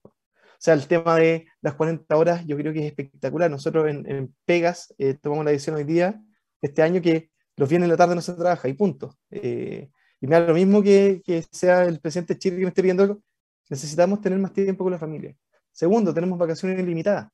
O 0.55 0.57
sea, 0.59 0.75
el 0.75 0.87
tema 0.87 1.17
de 1.17 1.47
las 1.61 1.75
40 1.75 2.17
horas 2.17 2.47
yo 2.47 2.57
creo 2.57 2.73
que 2.73 2.81
es 2.81 2.87
espectacular. 2.87 3.51
Nosotros 3.51 3.87
en, 3.89 4.35
Pegas 4.45 4.95
eh, 4.99 5.15
tomamos 5.15 5.45
la 5.45 5.51
decisión 5.51 5.77
hoy 5.77 5.85
día, 5.85 6.21
este 6.63 6.83
año, 6.83 7.03
que 7.03 7.31
los 7.57 7.69
viernes 7.69 7.87
en 7.87 7.91
la 7.91 7.97
tarde 7.97 8.15
no 8.15 8.23
se 8.23 8.33
trabaja 8.33 8.69
y 8.69 8.73
punto. 8.75 9.17
Eh, 9.31 9.91
y 10.21 10.27
me 10.27 10.41
da 10.41 10.47
lo 10.47 10.55
mismo 10.55 10.83
que, 10.83 11.23
que, 11.25 11.45
sea 11.51 11.85
el 11.85 12.01
presidente 12.01 12.39
Chile 12.39 12.57
que 12.57 12.63
me 12.63 12.69
esté 12.69 12.83
pidiendo 12.83 13.21
necesitamos 13.69 14.21
tener 14.21 14.39
más 14.39 14.53
tiempo 14.53 14.85
con 14.85 14.93
la 14.93 14.99
familia. 14.99 15.35
Segundo, 15.73 16.13
tenemos 16.15 16.39
vacaciones 16.39 16.79
ilimitadas. 16.79 17.29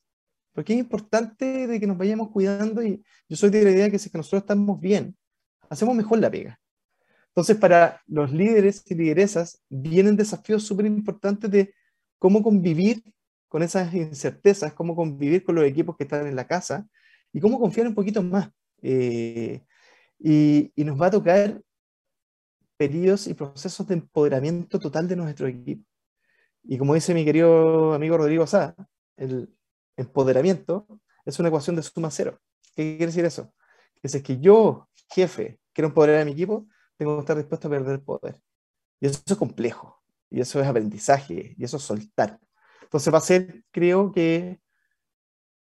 Porque 0.53 0.73
es 0.73 0.81
importante 0.81 1.67
de 1.67 1.81
que 1.81 1.87
nos 1.87 1.97
vayamos 1.97 2.31
cuidando 2.31 2.83
y 2.83 3.03
yo 3.29 3.37
soy 3.37 3.51
de 3.51 3.63
la 3.63 3.71
idea 3.71 3.91
que 3.91 3.99
si 3.99 4.11
que 4.11 4.19
nosotros 4.19 4.43
estamos 4.43 4.81
bien, 4.81 5.17
hacemos 5.69 5.95
mejor 5.95 6.19
la 6.19 6.31
pega. 6.31 6.61
Entonces, 7.29 7.57
para 7.57 8.03
los 8.09 8.33
líderes 8.33 8.83
y 8.87 8.95
lideresas 8.95 9.63
vienen 9.69 10.17
desafíos 10.17 10.65
súper 10.65 10.87
importantes 10.87 11.51
de 11.51 11.73
cómo 12.21 12.45
convivir 12.45 13.03
con 13.49 13.65
esas 13.65 13.93
incertezas, 13.95 14.75
cómo 14.75 14.95
convivir 14.95 15.43
con 15.43 15.57
los 15.57 15.65
equipos 15.65 15.97
que 15.97 16.05
están 16.05 16.29
en 16.29 16.37
la 16.37 16.47
casa 16.47 16.87
y 17.33 17.41
cómo 17.41 17.59
confiar 17.59 17.89
un 17.89 17.95
poquito 17.97 18.23
más. 18.23 18.51
Eh, 18.83 19.65
y, 20.21 20.73
nos 20.77 21.01
va 21.01 21.07
a 21.07 21.11
tocar 21.11 21.61
periodos 22.77 23.27
y 23.27 23.35
procesos 23.35 23.87
de 23.89 23.95
empoderamiento 23.95 24.79
total 24.79 25.09
de 25.09 25.17
nuestro 25.17 25.49
equipo. 25.49 25.85
Y 26.63 26.79
como 26.79 26.95
dice 26.95 27.15
mi 27.15 27.25
querido 27.25 27.95
amigo 27.95 28.17
Rodrigo 28.19 28.47
Sá, 28.47 28.77
el, 29.17 29.53
empoderamiento 29.97 30.87
es 31.25 31.39
una 31.39 31.49
ecuación 31.49 31.77
de 31.77 31.83
suma 31.83 32.11
cero. 32.11 32.39
¿Qué 32.75 32.97
quiere 32.97 33.07
decir 33.07 33.25
eso? 33.25 33.53
Que 34.03 34.09
si 34.09 34.19
es 34.19 34.23
que 34.23 34.39
yo, 34.39 34.89
jefe, 35.11 35.61
quiero 35.73 35.89
empoderar 35.89 36.23
a 36.23 36.25
mi 36.25 36.33
equipo, 36.33 36.67
tengo 36.97 37.17
que 37.17 37.21
estar 37.21 37.37
dispuesto 37.37 37.69
a 37.69 37.71
perder 37.71 38.03
poder. 38.03 38.41
Y 39.01 39.07
eso 39.07 39.23
es 39.25 39.37
complejo, 39.37 40.00
y 40.31 40.41
eso 40.41 40.61
es 40.61 40.67
aprendizaje, 40.67 41.55
y 41.59 41.65
eso 41.65 41.77
es 41.77 41.83
soltar. 41.83 42.39
Entonces 42.83 43.13
va 43.13 43.19
a 43.19 43.23
ser, 43.23 43.65
creo 43.71 44.13
que 44.13 44.61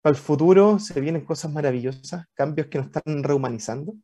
para 0.01 0.15
el 0.15 0.21
futuro 0.21 0.80
se 0.80 0.99
vienen 1.01 1.25
cosas 1.25 1.51
maravillosas, 1.51 2.25
cambios 2.34 2.67
que 2.67 2.78
nos 2.78 2.88
están 2.88 3.23
rehumanizando, 3.23 3.95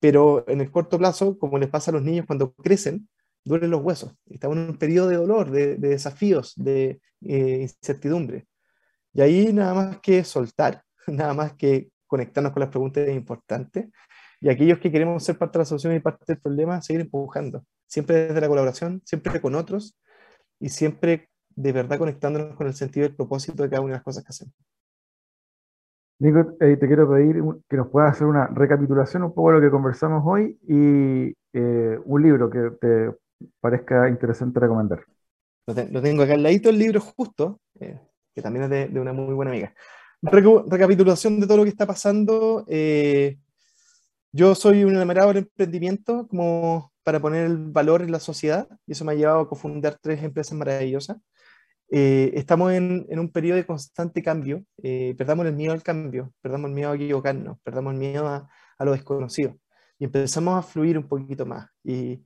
pero 0.00 0.48
en 0.48 0.60
el 0.60 0.70
corto 0.70 0.98
plazo, 0.98 1.38
como 1.38 1.58
les 1.58 1.68
pasa 1.68 1.90
a 1.90 1.94
los 1.94 2.02
niños 2.02 2.26
cuando 2.26 2.52
crecen, 2.54 3.08
duelen 3.44 3.70
los 3.70 3.82
huesos. 3.82 4.14
Estamos 4.26 4.56
en 4.56 4.70
un 4.70 4.78
periodo 4.78 5.08
de 5.08 5.16
dolor, 5.16 5.50
de, 5.50 5.76
desafíos, 5.76 6.52
de 6.56 7.00
eh, 7.22 7.58
incertidumbre. 7.62 8.46
Y 9.12 9.20
ahí 9.22 9.52
nada 9.52 9.74
más 9.74 10.00
que 10.00 10.24
soltar, 10.24 10.82
nada 11.06 11.34
más 11.34 11.54
que 11.54 11.90
conectarnos 12.06 12.52
con 12.52 12.60
las 12.60 12.70
preguntas 12.70 13.08
importantes. 13.08 13.88
Y 14.40 14.48
aquellos 14.48 14.78
que 14.78 14.90
queremos 14.90 15.24
ser 15.24 15.38
parte 15.38 15.58
de 15.58 15.62
la 15.62 15.66
solución 15.66 15.94
y 15.94 16.00
parte 16.00 16.24
del 16.26 16.40
problema, 16.40 16.82
seguir 16.82 17.02
empujando. 17.02 17.64
Siempre 17.86 18.26
desde 18.26 18.40
la 18.40 18.48
colaboración, 18.48 19.02
siempre 19.04 19.40
con 19.40 19.54
otros 19.54 19.96
y 20.58 20.68
siempre 20.70 21.28
de 21.54 21.72
verdad 21.72 21.98
conectándonos 21.98 22.54
con 22.54 22.66
el 22.66 22.74
sentido 22.74 23.06
y 23.06 23.10
el 23.10 23.16
propósito 23.16 23.62
de 23.62 23.70
cada 23.70 23.80
una 23.80 23.92
de 23.92 23.96
las 23.98 24.04
cosas 24.04 24.22
que 24.24 24.28
hacemos. 24.28 24.54
Nico, 26.18 26.56
eh, 26.60 26.76
te 26.76 26.86
quiero 26.86 27.10
pedir 27.10 27.42
que 27.68 27.76
nos 27.76 27.88
puedas 27.88 28.12
hacer 28.12 28.26
una 28.26 28.46
recapitulación 28.46 29.22
un 29.22 29.34
poco 29.34 29.50
de 29.50 29.56
lo 29.56 29.60
que 29.62 29.70
conversamos 29.70 30.22
hoy 30.24 30.58
y 30.66 31.34
eh, 31.52 31.98
un 32.04 32.22
libro 32.22 32.48
que 32.48 32.70
te 32.80 33.12
parezca 33.60 34.08
interesante 34.08 34.60
recomendar. 34.60 35.04
Lo, 35.66 36.00
tengo 36.00 36.22
acá 36.22 36.34
al 36.34 36.42
ladito 36.42 36.70
el 36.70 36.78
libro 36.78 37.00
justo. 37.00 37.60
Eh, 37.80 38.00
que 38.34 38.42
también 38.42 38.64
es 38.72 38.92
de, 38.92 39.00
una 39.00 39.12
muy 39.12 39.34
buena 39.34 39.50
amiga. 39.50 39.74
recapitulación 40.22 41.40
de 41.40 41.46
todo 41.46 41.58
lo 41.58 41.64
que 41.64 41.70
está 41.70 41.86
pasando. 41.86 42.64
Yo 44.32 44.54
soy 44.54 44.84
un 44.84 44.94
enamorado 44.94 45.28
del 45.28 45.38
emprendimiento 45.38 46.26
como 46.28 46.92
para 47.06 47.20
poner 47.20 47.46
el 47.46 47.56
valor 47.56 48.02
en 48.02 48.10
la 48.10 48.18
sociedad 48.18 48.66
y 48.84 48.90
eso 48.90 49.04
me 49.04 49.12
ha 49.12 49.14
llevado 49.14 49.38
a 49.38 49.48
cofundar 49.48 49.96
tres 50.02 50.24
empresas 50.24 50.58
maravillosas. 50.58 51.18
Eh, 51.88 52.32
estamos 52.34 52.72
en, 52.72 53.06
en, 53.08 53.20
un 53.20 53.30
periodo 53.30 53.58
de 53.58 53.64
constante 53.64 54.24
cambio. 54.24 54.64
Eh, 54.82 55.14
perdamos 55.16 55.46
el 55.46 55.52
miedo 55.52 55.72
al 55.72 55.84
cambio, 55.84 56.32
perdamos 56.42 56.68
el 56.68 56.74
miedo 56.74 56.90
a 56.90 56.96
equivocarnos, 56.96 57.58
perdamos 57.62 57.92
el 57.92 58.00
miedo 58.00 58.26
a, 58.26 58.50
a 58.76 58.84
lo 58.84 58.90
desconocido 58.90 59.56
y 60.00 60.06
empezamos 60.06 60.58
a 60.58 60.62
fluir 60.62 60.98
un 60.98 61.06
poquito 61.06 61.46
más. 61.46 61.68
Y, 61.84 62.24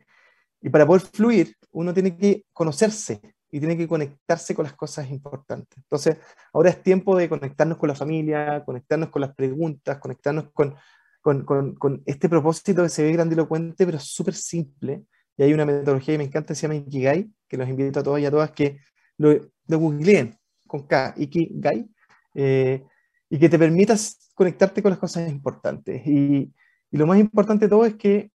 y 0.62 0.71
para 0.71 0.87
poder 0.87 1.03
fluir, 1.03 1.55
uno 1.73 1.93
tiene 1.93 2.16
que 2.16 2.47
conocerse, 2.55 3.21
y 3.53 3.59
tiene 3.59 3.77
que 3.77 3.88
conectarse 3.88 4.54
con 4.54 4.63
las 4.63 4.75
cosas 4.75 5.11
importantes. 5.11 5.77
Entonces, 5.77 6.17
ahora 6.52 6.71
es 6.71 6.83
tiempo 6.83 7.17
de 7.17 7.29
conectarnos 7.29 7.79
con 7.79 7.88
la 7.88 7.94
familia, 7.94 8.65
conectarnos 8.65 9.11
con 9.11 9.21
las 9.21 9.35
preguntas, 9.35 9.98
conectarnos 9.98 10.50
con, 10.52 10.75
con, 11.21 12.02
este 12.06 12.29
propósito 12.29 12.83
que 12.83 12.88
se 12.88 13.02
ve 13.02 13.12
grandilocuente, 13.12 13.85
pero 13.87 13.98
súper 13.98 14.35
simple. 14.35 15.04
Y 15.37 15.42
hay 15.42 15.52
una 15.52 15.64
metodología 15.64 16.14
que 16.14 16.18
me 16.18 16.25
encanta, 16.25 16.54
se 16.54 16.62
llama 16.62 16.77
Ikigai, 16.77 17.31
que 17.48 17.56
los 17.56 17.68
invito 17.68 18.00
a 18.00 18.02
todos 18.02 18.21
y 18.21 18.27
a 18.27 18.31
todas 18.31 18.50
que 18.52 18.79
lo, 19.16 19.33
lo 19.66 19.79
googleen 19.79 20.37
con 20.66 20.87
K, 20.87 21.14
Ikigai, 21.16 21.88
eh, 22.35 22.85
y 23.29 23.38
que 23.38 23.48
te 23.48 23.58
permitas 23.58 24.31
conectarte 24.35 24.83
con 24.83 24.90
las 24.90 24.98
cosas 24.98 25.29
importantes. 25.31 26.06
Y, 26.06 26.52
lo 26.92 27.06
más 27.06 27.21
importante 27.21 27.66
de 27.66 27.68
todo 27.68 27.87
es 27.87 27.94
que 27.94 28.33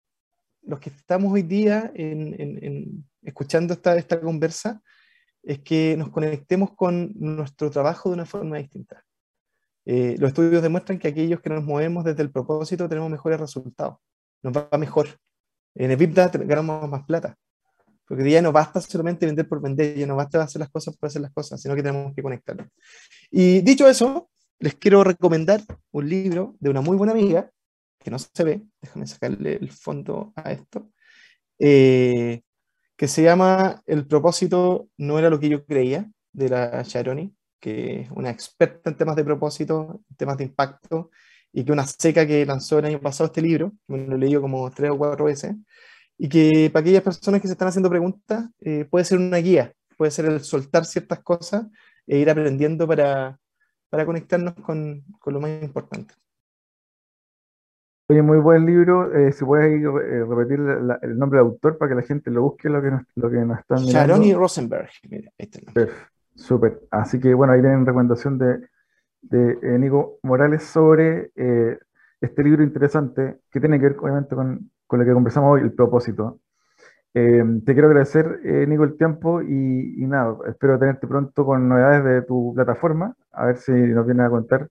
los 0.63 0.79
que 0.79 0.91
estamos 0.91 1.33
hoy 1.33 1.43
día 1.43 1.91
en, 1.93 3.05
escuchando 3.23 3.75
esta, 3.75 3.97
esta 3.97 4.21
conversa, 4.21 4.81
es 5.43 5.59
que 5.59 5.97
nos 5.97 6.11
conectemos 6.11 6.71
con 6.75 7.13
nuestro 7.17 7.69
trabajo 7.71 8.09
de 8.09 8.15
una 8.15 8.27
forma 8.27 8.59
distinta. 8.59 9.05
Eh, 9.87 10.17
los 10.19 10.29
estudios 10.29 10.63
demuestran 10.63 10.99
que 10.99 11.09
aquellos 11.09 11.41
que 11.41 11.51
nos 11.51 11.63
movemos 11.63 12.05
desde 12.05 12.23
el 12.23 12.31
propósito 12.31 12.89
tenemos 12.89 13.11
mejores 13.11 13.39
resultados, 13.39 13.99
nos 14.43 14.53
va 14.55 14.69
mejor. 14.79 15.09
En 15.75 15.97
VIP 15.99 16.17
ganamos 16.47 16.89
más 16.89 17.05
plata, 17.05 17.37
porque 18.07 18.31
ya 18.31 18.41
no 18.41 18.53
basta 18.53 18.81
solamente 18.81 19.27
vender 19.27 19.49
por 19.49 19.61
vender, 19.61 19.97
ya 19.97 20.07
no 20.07 20.17
basta 20.17 20.43
hacer 20.43 20.61
las 20.61 20.71
cosas 20.71 20.97
por 20.97 21.09
hacer 21.09 21.23
las 21.23 21.33
cosas, 21.33 21.61
sino 21.61 21.75
que 21.75 21.83
tenemos 21.83 22.15
que 22.15 22.23
conectarnos. 22.23 22.69
Y 23.31 23.61
dicho 23.61 23.89
eso, 23.89 24.31
les 24.59 24.75
quiero 24.77 25.05
recomendar 25.05 25.63
un 25.91 26.09
libro 26.09 26.57
de 26.61 26.71
una 26.71 26.81
muy 26.81 26.97
buena 26.97 27.13
amiga, 27.13 27.51
que 27.99 28.11
no 28.11 28.19
se 28.19 28.45
ve, 28.45 28.63
déjame 28.81 29.07
sacarle 29.07 29.57
el 29.57 29.71
fondo 29.71 30.33
a 30.37 30.53
esto, 30.53 30.91
eh, 31.59 32.43
que 32.97 33.09
se 33.09 33.23
llama 33.23 33.83
El 33.87 34.07
propósito 34.07 34.89
no 34.97 35.19
era 35.19 35.31
lo 35.31 35.41
que 35.41 35.49
yo 35.49 35.65
creía, 35.65 36.11
de 36.33 36.49
la 36.49 36.83
Sharoni, 36.83 37.35
que 37.65 38.03
es 38.03 38.11
una 38.11 38.29
experta 38.29 38.91
en 38.91 38.97
temas 38.99 39.17
de 39.17 39.25
propósito, 39.25 40.03
en 40.11 40.17
temas 40.17 40.37
de 40.37 40.45
impacto, 40.45 41.11
y 41.51 41.65
que 41.65 41.73
una 41.73 41.87
seca 41.87 42.27
que 42.27 42.45
lanzó 42.45 42.79
el 42.79 42.85
año 42.85 43.01
pasado 43.01 43.29
este 43.29 43.41
libro, 43.41 43.73
me 43.89 44.07
lo 44.07 44.17
he 44.17 44.19
leído 44.19 44.43
como 44.43 44.71
tres 44.71 44.91
o 44.91 44.99
cuatro 44.99 45.25
veces, 45.25 45.55
y 46.19 46.29
que 46.29 46.69
para 46.71 46.83
aquellas 46.83 47.03
personas 47.03 47.41
que 47.41 47.49
se 47.49 47.55
están 47.55 47.69
haciendo 47.69 47.89
preguntas, 47.89 48.51
eh, 48.61 48.85
puede 48.85 49.07
ser 49.07 49.17
una 49.17 49.39
guía, 49.39 49.73
puede 49.97 50.11
ser 50.11 50.27
el 50.27 50.41
soltar 50.41 50.85
ciertas 50.85 51.21
cosas 51.21 51.65
e 52.07 52.19
ir 52.19 52.29
aprendiendo 52.29 52.87
para, 52.87 53.39
para 53.89 54.05
conectarnos 54.05 54.53
con, 54.57 55.03
con 55.19 55.33
lo 55.33 55.41
más 55.41 55.63
importante. 55.63 56.13
Oye, 58.11 58.21
muy 58.21 58.37
buen 58.37 58.67
libro. 58.67 59.11
Eh, 59.17 59.33
si 59.33 59.43
puedes 59.47 59.83
eh, 59.83 60.25
repetir 60.29 60.61
el 61.01 61.19
nombre 61.19 61.39
del 61.39 61.47
autor 61.47 61.79
para 61.79 61.89
que 61.89 61.95
la 61.95 62.03
gente 62.03 62.31
lo 62.31 62.43
busque, 62.43 62.69
lo 62.69 62.83
que 62.83 62.91
nos, 62.91 63.03
lo 63.15 63.31
que 63.31 63.39
nos 63.39 63.59
están 63.61 63.83
mirando. 63.83 64.39
Rosenberg. 64.39 64.91
Mira, 65.09 65.31
ahí 65.39 65.49
está 65.51 65.61
Súper. 66.35 66.81
Así 66.91 67.21
que 67.21 67.35
bueno, 67.35 67.53
ahí 67.53 67.61
tienen 67.61 67.87
recomendación 67.87 68.39
de, 68.39 68.69
de 69.23 69.59
eh, 69.63 69.79
Nico 69.79 70.19
Morales 70.23 70.65
sobre 70.65 71.31
eh, 71.37 71.79
este 72.21 72.43
libro 72.43 72.63
interesante 72.63 73.39
que 73.51 73.61
tiene 73.61 73.79
que 73.79 73.89
ver 73.89 73.97
obviamente 74.01 74.35
con, 74.35 74.71
con 74.87 74.99
lo 74.99 75.05
que 75.05 75.13
conversamos 75.13 75.55
hoy, 75.55 75.61
el 75.63 75.73
propósito. 75.73 76.41
Eh, 77.15 77.45
te 77.65 77.75
quiero 77.75 77.89
agradecer, 77.89 78.41
Nico, 78.67 78.83
el 78.83 78.97
tiempo 78.97 79.41
y, 79.41 79.95
y, 80.03 80.07
nada, 80.07 80.37
espero 80.49 80.79
tenerte 80.81 81.07
pronto 81.07 81.47
con 81.47 81.69
novedades 81.69 82.05
de 82.05 82.23
tu 82.23 82.53
plataforma, 82.55 83.15
a 83.31 83.47
ver 83.47 83.57
si 83.59 83.71
nos 83.71 84.05
vienes 84.05 84.27
a 84.27 84.31
contar 84.31 84.69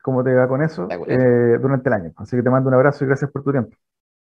cómo 0.00 0.22
te 0.22 0.32
va 0.32 0.46
con 0.46 0.62
eso 0.62 0.86
durante 0.86 1.88
el 1.88 1.92
año. 1.92 2.12
Así 2.16 2.36
que 2.36 2.44
te 2.44 2.50
mando 2.50 2.68
un 2.68 2.74
abrazo 2.74 3.04
y 3.04 3.08
gracias 3.08 3.28
por 3.32 3.42
tu 3.42 3.50
tiempo. 3.50 3.76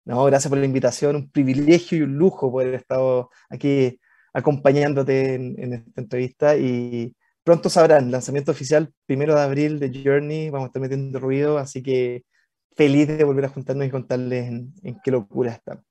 No, 0.05 0.23
gracias 0.27 0.51
por 0.51 0.59
la 0.59 0.67
invitación, 0.67 1.17
un 1.17 1.31
privilegio 1.31 1.99
y 1.99 2.03
un 2.03 2.17
lujo 2.17 2.53
poder 2.53 2.75
estar 2.75 2.99
estado 2.99 3.31
aquí 3.49 3.99
acompañándote 4.37 5.35
en, 5.35 5.73
esta 5.73 6.01
entrevista 6.03 6.57
y 6.59 7.17
pronto 7.43 7.71
sabrán, 7.71 8.11
lanzamiento 8.11 8.53
oficial, 8.53 8.93
primero 9.07 9.35
de 9.35 9.41
abril 9.41 9.79
de 9.79 10.03
Journey, 10.05 10.51
vamos 10.51 10.67
a 10.67 10.69
estar 10.69 10.83
metiendo 10.83 11.19
ruido, 11.19 11.57
así 11.57 11.83
que 11.83 12.25
feliz 12.77 13.09
de 13.09 13.25
volver 13.25 13.47
a 13.47 13.49
juntarnos 13.49 13.87
y 13.87 13.91
contarles 13.91 14.49
en, 14.49 15.01
qué 15.03 15.11
locura 15.11 15.53
estamos. 15.53 15.83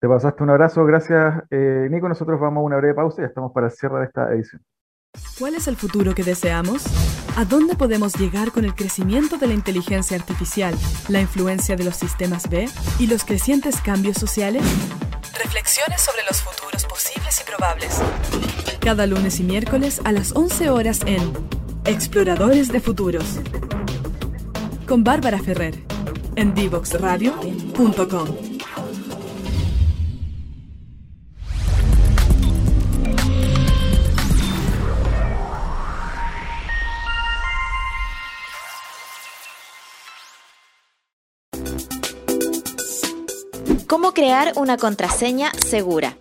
Te 0.00 0.06
pasaste 0.06 0.40
un 0.44 0.50
abrazo, 0.50 0.84
gracias 0.84 1.42
eh, 1.50 1.88
Nico, 1.90 2.08
nosotros 2.08 2.38
vamos 2.38 2.60
a 2.60 2.64
una 2.64 2.76
breve 2.76 2.94
pausa 2.94 3.22
y 3.22 3.24
estamos 3.24 3.50
para 3.52 3.66
el 3.66 3.72
cierre 3.72 3.98
de 3.98 4.04
esta 4.04 4.32
edición. 4.32 4.62
¿Cuál 5.36 5.56
es 5.56 5.66
el 5.66 5.76
futuro 5.76 6.14
que 6.14 6.22
deseamos? 6.22 6.84
¿A 7.36 7.44
dónde 7.44 7.74
podemos 7.74 8.14
llegar 8.14 8.52
con 8.52 8.64
el 8.64 8.74
crecimiento 8.76 9.36
de 9.36 9.48
la 9.48 9.54
inteligencia 9.54 10.16
artificial, 10.16 10.74
la 11.08 11.20
influencia 11.20 11.74
de 11.74 11.84
los 11.84 11.96
sistemas 11.96 12.48
B 12.48 12.66
y 13.00 13.08
los 13.08 13.24
crecientes 13.24 13.80
cambios 13.80 14.16
sociales? 14.16 14.62
Reflexiones 15.42 16.00
sobre 16.00 16.22
los 16.24 16.40
futuros 16.40 16.84
posibles 16.84 17.40
y 17.40 17.44
probables. 17.44 17.98
Cada 18.80 19.06
lunes 19.06 19.40
y 19.40 19.42
miércoles 19.42 20.00
a 20.04 20.12
las 20.12 20.32
11 20.32 20.70
horas 20.70 21.00
en 21.04 21.32
Exploradores 21.84 22.68
de 22.68 22.80
Futuros. 22.80 23.24
Con 24.86 25.02
Bárbara 25.02 25.38
Ferrer 25.40 25.82
en 26.36 26.54
divoxradio.com. 26.54 28.51
¿Cómo 44.12 44.26
crear 44.26 44.52
una 44.56 44.76
contraseña 44.76 45.52
segura? 45.66 46.18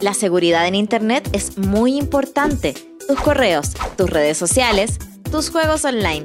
La 0.00 0.14
seguridad 0.14 0.66
en 0.66 0.74
Internet 0.74 1.28
es 1.34 1.58
muy 1.58 1.98
importante. 1.98 2.72
Tus 3.06 3.20
correos, 3.20 3.72
tus 3.94 4.08
redes 4.08 4.38
sociales, 4.38 4.98
tus 5.30 5.50
juegos 5.50 5.84
online. 5.84 6.24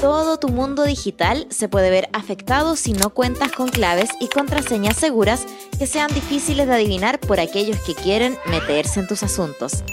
Todo 0.00 0.40
tu 0.40 0.48
mundo 0.48 0.82
digital 0.82 1.46
se 1.50 1.68
puede 1.68 1.88
ver 1.88 2.08
afectado 2.14 2.74
si 2.74 2.94
no 2.94 3.10
cuentas 3.10 3.52
con 3.52 3.68
claves 3.68 4.10
y 4.20 4.26
contraseñas 4.26 4.96
seguras 4.96 5.46
que 5.78 5.86
sean 5.86 6.12
difíciles 6.12 6.66
de 6.66 6.74
adivinar 6.74 7.20
por 7.20 7.38
aquellos 7.38 7.78
que 7.82 7.94
quieren 7.94 8.36
meterse 8.46 8.98
en 8.98 9.06
tus 9.06 9.22
asuntos. 9.22 9.84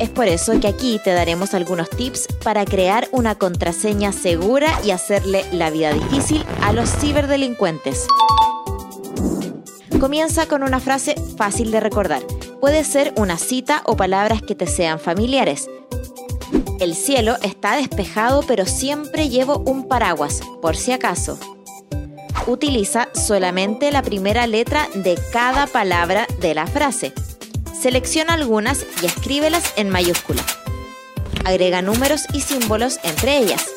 Es 0.00 0.08
por 0.08 0.28
eso 0.28 0.58
que 0.58 0.66
aquí 0.66 0.98
te 1.04 1.12
daremos 1.12 1.52
algunos 1.52 1.90
tips 1.90 2.26
para 2.42 2.64
crear 2.64 3.06
una 3.12 3.34
contraseña 3.34 4.12
segura 4.12 4.80
y 4.82 4.92
hacerle 4.92 5.44
la 5.52 5.68
vida 5.68 5.92
difícil 5.92 6.42
a 6.62 6.72
los 6.72 6.90
ciberdelincuentes. 6.90 8.06
Comienza 10.00 10.46
con 10.46 10.62
una 10.62 10.80
frase 10.80 11.16
fácil 11.36 11.70
de 11.70 11.80
recordar. 11.80 12.22
Puede 12.62 12.82
ser 12.84 13.12
una 13.18 13.36
cita 13.36 13.82
o 13.84 13.94
palabras 13.94 14.40
que 14.40 14.54
te 14.54 14.66
sean 14.66 14.98
familiares. 14.98 15.68
El 16.80 16.94
cielo 16.94 17.36
está 17.42 17.76
despejado 17.76 18.42
pero 18.48 18.64
siempre 18.64 19.28
llevo 19.28 19.58
un 19.66 19.86
paraguas, 19.86 20.40
por 20.62 20.76
si 20.76 20.92
acaso. 20.92 21.38
Utiliza 22.46 23.10
solamente 23.12 23.92
la 23.92 24.00
primera 24.00 24.46
letra 24.46 24.88
de 24.94 25.18
cada 25.30 25.66
palabra 25.66 26.26
de 26.40 26.54
la 26.54 26.66
frase. 26.66 27.12
Selecciona 27.80 28.34
algunas 28.34 28.84
y 29.02 29.06
escríbelas 29.06 29.72
en 29.76 29.88
mayúscula. 29.88 30.44
Agrega 31.46 31.80
números 31.80 32.26
y 32.34 32.42
símbolos 32.42 33.00
entre 33.04 33.38
ellas. 33.38 33.70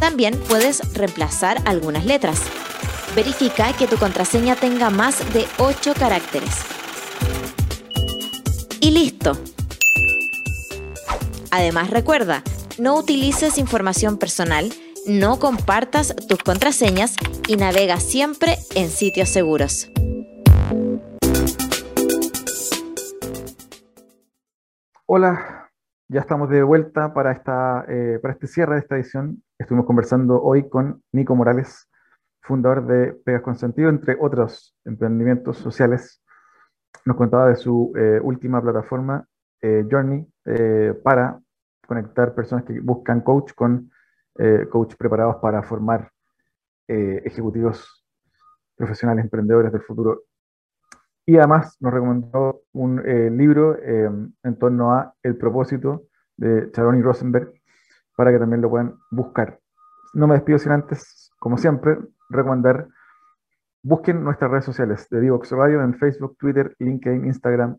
También 0.00 0.36
puedes 0.48 0.94
reemplazar 0.94 1.62
algunas 1.64 2.04
letras. 2.04 2.40
Verifica 3.14 3.72
que 3.72 3.86
tu 3.86 3.98
contraseña 3.98 4.56
tenga 4.56 4.90
más 4.90 5.32
de 5.32 5.46
8 5.58 5.94
caracteres. 5.94 6.50
Y 8.80 8.90
listo. 8.90 9.38
Además 11.52 11.90
recuerda, 11.90 12.42
no 12.78 12.96
utilices 12.96 13.58
información 13.58 14.18
personal, 14.18 14.74
no 15.06 15.38
compartas 15.38 16.16
tus 16.28 16.40
contraseñas 16.40 17.14
y 17.46 17.56
navega 17.56 18.00
siempre 18.00 18.58
en 18.74 18.90
sitios 18.90 19.28
seguros. 19.28 19.88
Hola, 25.08 25.70
ya 26.08 26.18
estamos 26.18 26.50
de 26.50 26.64
vuelta 26.64 27.14
para, 27.14 27.30
esta, 27.30 27.84
eh, 27.86 28.18
para 28.20 28.34
este 28.34 28.48
cierre 28.48 28.74
de 28.74 28.80
esta 28.80 28.96
edición. 28.96 29.40
Estuvimos 29.56 29.86
conversando 29.86 30.42
hoy 30.42 30.68
con 30.68 31.00
Nico 31.12 31.36
Morales, 31.36 31.88
fundador 32.42 32.84
de 32.88 33.12
Pegas 33.12 33.42
con 33.42 33.54
Sentido, 33.54 33.88
entre 33.88 34.16
otros 34.18 34.76
emprendimientos 34.84 35.58
sociales. 35.58 36.20
Nos 37.04 37.16
contaba 37.16 37.48
de 37.48 37.54
su 37.54 37.92
eh, 37.96 38.18
última 38.20 38.60
plataforma, 38.60 39.24
eh, 39.62 39.86
Journey, 39.88 40.26
para 41.04 41.38
conectar 41.86 42.34
personas 42.34 42.64
que 42.64 42.80
buscan 42.80 43.20
coach 43.20 43.52
con 43.54 43.88
coach 44.70 44.96
preparados 44.96 45.36
para 45.36 45.62
formar 45.62 46.10
ejecutivos 46.88 48.04
profesionales, 48.74 49.24
emprendedores 49.24 49.70
del 49.70 49.82
futuro 49.82 50.24
y 51.26 51.36
además 51.38 51.76
nos 51.80 51.92
recomendó 51.92 52.62
un 52.72 53.00
eh, 53.04 53.30
libro 53.30 53.76
eh, 53.76 54.08
en 54.44 54.58
torno 54.58 54.94
a 54.94 55.12
El 55.22 55.36
propósito 55.36 56.04
de 56.36 56.70
Charoni 56.70 57.02
Rosenberg 57.02 57.52
para 58.16 58.30
que 58.30 58.38
también 58.38 58.62
lo 58.62 58.70
puedan 58.70 58.96
buscar. 59.10 59.58
No 60.14 60.28
me 60.28 60.34
despido 60.34 60.60
sin 60.60 60.70
antes, 60.70 61.32
como 61.40 61.58
siempre, 61.58 61.98
recomendar, 62.28 62.86
busquen 63.82 64.22
nuestras 64.22 64.52
redes 64.52 64.64
sociales 64.64 65.08
de 65.10 65.20
Divox 65.20 65.50
Radio 65.50 65.82
en 65.82 65.98
Facebook, 65.98 66.36
Twitter, 66.38 66.76
LinkedIn, 66.78 67.26
Instagram, 67.26 67.76